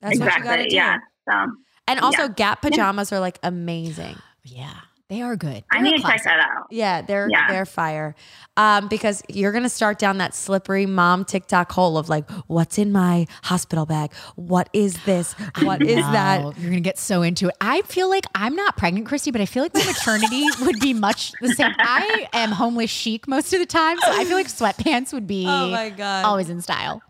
That's 0.00 0.16
exactly. 0.16 0.48
what 0.48 0.58
you 0.58 0.58
gotta 0.58 0.68
do. 0.68 0.76
Yeah. 0.76 0.98
So, 1.28 1.52
and 1.88 2.00
also 2.00 2.28
Gap 2.28 2.62
pajamas 2.62 3.12
are 3.12 3.20
like 3.20 3.38
amazing. 3.42 4.16
Yeah. 4.44 4.72
They 5.12 5.20
are 5.20 5.36
good. 5.36 5.62
They're 5.70 5.80
I 5.80 5.82
need 5.82 5.98
to 5.98 6.02
check 6.02 6.24
that 6.24 6.40
out. 6.40 6.68
Yeah, 6.70 7.02
they're 7.02 7.28
yeah. 7.30 7.46
they're 7.46 7.66
fire. 7.66 8.14
Um, 8.56 8.88
because 8.88 9.22
you're 9.28 9.52
gonna 9.52 9.68
start 9.68 9.98
down 9.98 10.16
that 10.18 10.34
slippery 10.34 10.86
mom 10.86 11.26
TikTok 11.26 11.70
hole 11.70 11.98
of 11.98 12.08
like, 12.08 12.30
what's 12.46 12.78
in 12.78 12.92
my 12.92 13.26
hospital 13.42 13.84
bag? 13.84 14.10
What 14.36 14.70
is 14.72 14.96
this? 15.04 15.34
What 15.60 15.82
is 15.82 15.98
that? 15.98 16.58
You're 16.58 16.70
gonna 16.70 16.80
get 16.80 16.98
so 16.98 17.20
into 17.20 17.48
it. 17.48 17.54
I 17.60 17.82
feel 17.82 18.08
like 18.08 18.24
I'm 18.34 18.56
not 18.56 18.78
pregnant, 18.78 19.06
Christy, 19.06 19.30
but 19.30 19.42
I 19.42 19.44
feel 19.44 19.62
like 19.62 19.74
my 19.74 19.84
maternity 19.84 20.46
would 20.62 20.80
be 20.80 20.94
much 20.94 21.32
the 21.42 21.48
same. 21.48 21.74
I 21.78 22.26
am 22.32 22.50
homeless 22.50 22.88
chic 22.88 23.28
most 23.28 23.52
of 23.52 23.60
the 23.60 23.66
time, 23.66 23.98
so 23.98 24.10
I 24.10 24.24
feel 24.24 24.38
like 24.38 24.48
sweatpants 24.48 25.12
would 25.12 25.26
be 25.26 25.44
oh 25.46 25.68
my 25.68 25.90
god 25.90 26.24
always 26.24 26.48
in 26.48 26.62
style. 26.62 27.02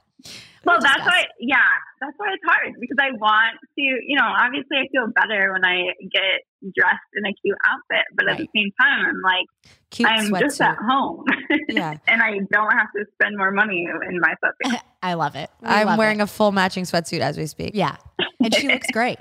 Well, 0.64 0.78
that's 0.80 1.04
why, 1.04 1.24
yeah, 1.40 1.56
that's 2.00 2.14
why 2.16 2.26
it's 2.34 2.44
hard 2.44 2.74
because 2.78 2.96
I 3.00 3.10
want 3.18 3.58
to, 3.60 3.82
you 3.82 4.16
know, 4.16 4.26
obviously 4.26 4.76
I 4.76 4.86
feel 4.92 5.06
better 5.14 5.52
when 5.52 5.64
I 5.64 5.92
get 6.00 6.46
dressed 6.76 7.10
in 7.14 7.26
a 7.26 7.34
cute 7.42 7.58
outfit, 7.66 8.06
but 8.14 8.26
right. 8.26 8.32
at 8.32 8.38
the 8.38 8.48
same 8.54 8.70
time, 8.80 9.06
I'm 9.06 9.20
like, 9.22 9.46
cute 9.90 10.08
I'm 10.08 10.34
just 10.38 10.60
at 10.60 10.76
home. 10.78 11.24
Yeah. 11.68 11.96
and 12.06 12.22
I 12.22 12.38
don't 12.50 12.72
have 12.72 12.92
to 12.96 13.04
spend 13.14 13.36
more 13.36 13.50
money 13.50 13.86
in 14.08 14.20
my 14.20 14.34
sweatpants. 14.42 14.80
I 15.02 15.14
love 15.14 15.34
it. 15.34 15.50
We 15.60 15.68
I'm 15.68 15.86
love 15.86 15.98
wearing 15.98 16.20
it. 16.20 16.24
a 16.24 16.26
full 16.26 16.52
matching 16.52 16.84
sweatsuit 16.84 17.20
as 17.20 17.36
we 17.36 17.46
speak. 17.46 17.72
Yeah. 17.74 17.96
And 18.40 18.54
she 18.54 18.68
looks 18.68 18.86
great. 18.92 19.18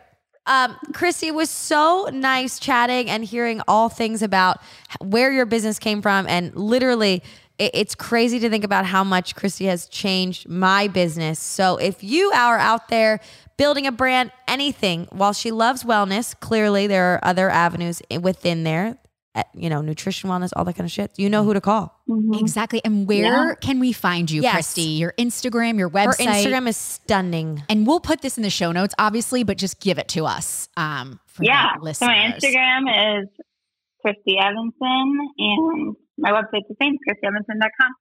Um, 0.48 0.76
Christy, 0.94 1.28
it 1.28 1.36
was 1.36 1.52
so 1.52 2.10
nice 2.12 2.60
chatting 2.60 3.10
and 3.10 3.24
hearing 3.24 3.62
all 3.68 3.90
things 3.90 4.24
about 4.24 4.60
where 5.00 5.32
your 5.32 5.46
business 5.46 5.78
came 5.78 6.02
from 6.02 6.26
and 6.28 6.56
literally 6.56 7.22
it's 7.74 7.96
crazy 7.96 8.40
to 8.40 8.50
think 8.50 8.64
about 8.64 8.86
how 8.86 9.04
much 9.04 9.36
Christy 9.36 9.66
has 9.66 9.88
changed 9.88 10.50
my 10.50 10.88
business. 10.88 11.40
So 11.40 11.78
if 11.78 12.04
you 12.04 12.32
are 12.32 12.58
out 12.58 12.88
there 12.88 13.20
building 13.58 13.86
a 13.86 13.92
brand, 13.92 14.32
anything, 14.48 15.08
while 15.12 15.34
she 15.34 15.52
loves 15.52 15.84
wellness, 15.84 16.38
clearly 16.40 16.88
there 16.88 17.14
are 17.14 17.20
other 17.24 17.50
avenues 17.50 18.02
within 18.22 18.64
there. 18.64 18.98
Eh, 19.34 19.44
you 19.54 19.70
know, 19.70 19.80
nutrition, 19.80 20.30
wellness, 20.30 20.50
all 20.56 20.66
that 20.66 20.76
kind 20.76 20.86
of 20.86 20.92
shit. 20.92 21.12
You 21.16 21.30
know 21.30 21.46
who 21.46 21.54
to 21.54 21.62
call. 21.62 22.02
Mm-hmm. 22.10 22.34
Exactly. 22.34 22.82
And 22.84 23.08
where 23.08 23.50
yeah. 23.50 23.56
can 23.56 23.80
we 23.80 23.94
find 23.94 24.30
you, 24.30 24.42
yes. 24.42 24.54
Christy? 24.54 24.82
Your 24.82 25.14
Instagram, 25.18 25.78
your 25.78 25.90
website. 25.90 26.26
Her 26.26 26.34
Instagram 26.34 26.68
is 26.68 26.76
stunning. 26.76 27.64
And 27.70 27.88
we'll 27.88 28.02
put 28.02 28.22
this 28.22 28.36
in 28.38 28.44
the 28.44 28.50
show 28.50 28.74
notes, 28.74 28.94
obviously, 29.00 29.44
but 29.44 29.58
just 29.58 29.80
give 29.80 30.00
it 30.00 30.10
to 30.10 30.26
us. 30.26 30.68
Um, 30.76 31.22
yeah. 31.40 31.76
So 31.94 32.08
my 32.08 32.34
Instagram 32.34 33.22
is 33.22 33.30
Christy 34.02 34.38
Evanson 34.38 35.20
and 35.38 35.96
my 36.18 36.32
website's 36.32 36.68
the 36.70 36.76
same, 36.82 36.98
christyevanson.com. 37.08 37.94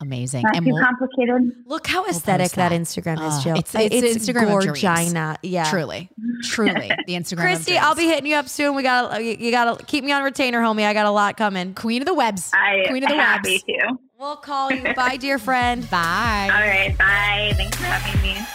Amazing. 0.00 0.42
Not 0.42 0.56
and 0.56 0.66
too 0.66 0.72
we'll, 0.72 0.84
complicated. 0.84 1.52
Look 1.64 1.86
how 1.86 2.04
aesthetic 2.04 2.54
we'll 2.54 2.68
that. 2.68 2.70
that. 2.70 2.80
Instagram 2.80 3.26
is, 3.26 3.34
uh, 3.34 3.42
Jill. 3.42 3.56
it's, 3.56 3.74
it's, 3.74 3.94
it's 3.94 4.26
Instagram 4.28 4.48
gorgina. 4.48 5.36
Yeah. 5.42 5.70
Truly. 5.70 6.10
Truly. 6.42 6.90
The 7.06 7.14
Instagram. 7.14 7.36
Christy, 7.40 7.78
I'll 7.78 7.94
be 7.94 8.04
hitting 8.04 8.26
you 8.26 8.36
up 8.36 8.48
soon. 8.48 8.74
We 8.74 8.82
got 8.82 9.24
you 9.24 9.50
gotta 9.50 9.82
keep 9.84 10.04
me 10.04 10.12
on 10.12 10.22
retainer, 10.22 10.60
homie. 10.60 10.84
I 10.84 10.92
got 10.92 11.06
a 11.06 11.10
lot 11.10 11.38
coming. 11.38 11.72
Queen 11.72 12.02
of 12.02 12.06
the 12.06 12.14
webs. 12.14 12.50
I 12.52 12.84
Queen 12.88 13.04
of 13.04 13.08
the 13.08 13.16
happy 13.16 13.52
webs. 13.52 13.64
To. 13.64 13.98
We'll 14.18 14.36
call 14.36 14.70
you. 14.70 14.92
bye, 14.94 15.16
dear 15.16 15.38
friend. 15.38 15.88
Bye. 15.90 16.50
All 16.52 16.60
right. 16.60 16.96
Bye. 16.98 17.52
Thanks 17.56 17.78
for 17.78 17.84
having 17.84 18.22
me. 18.22 18.46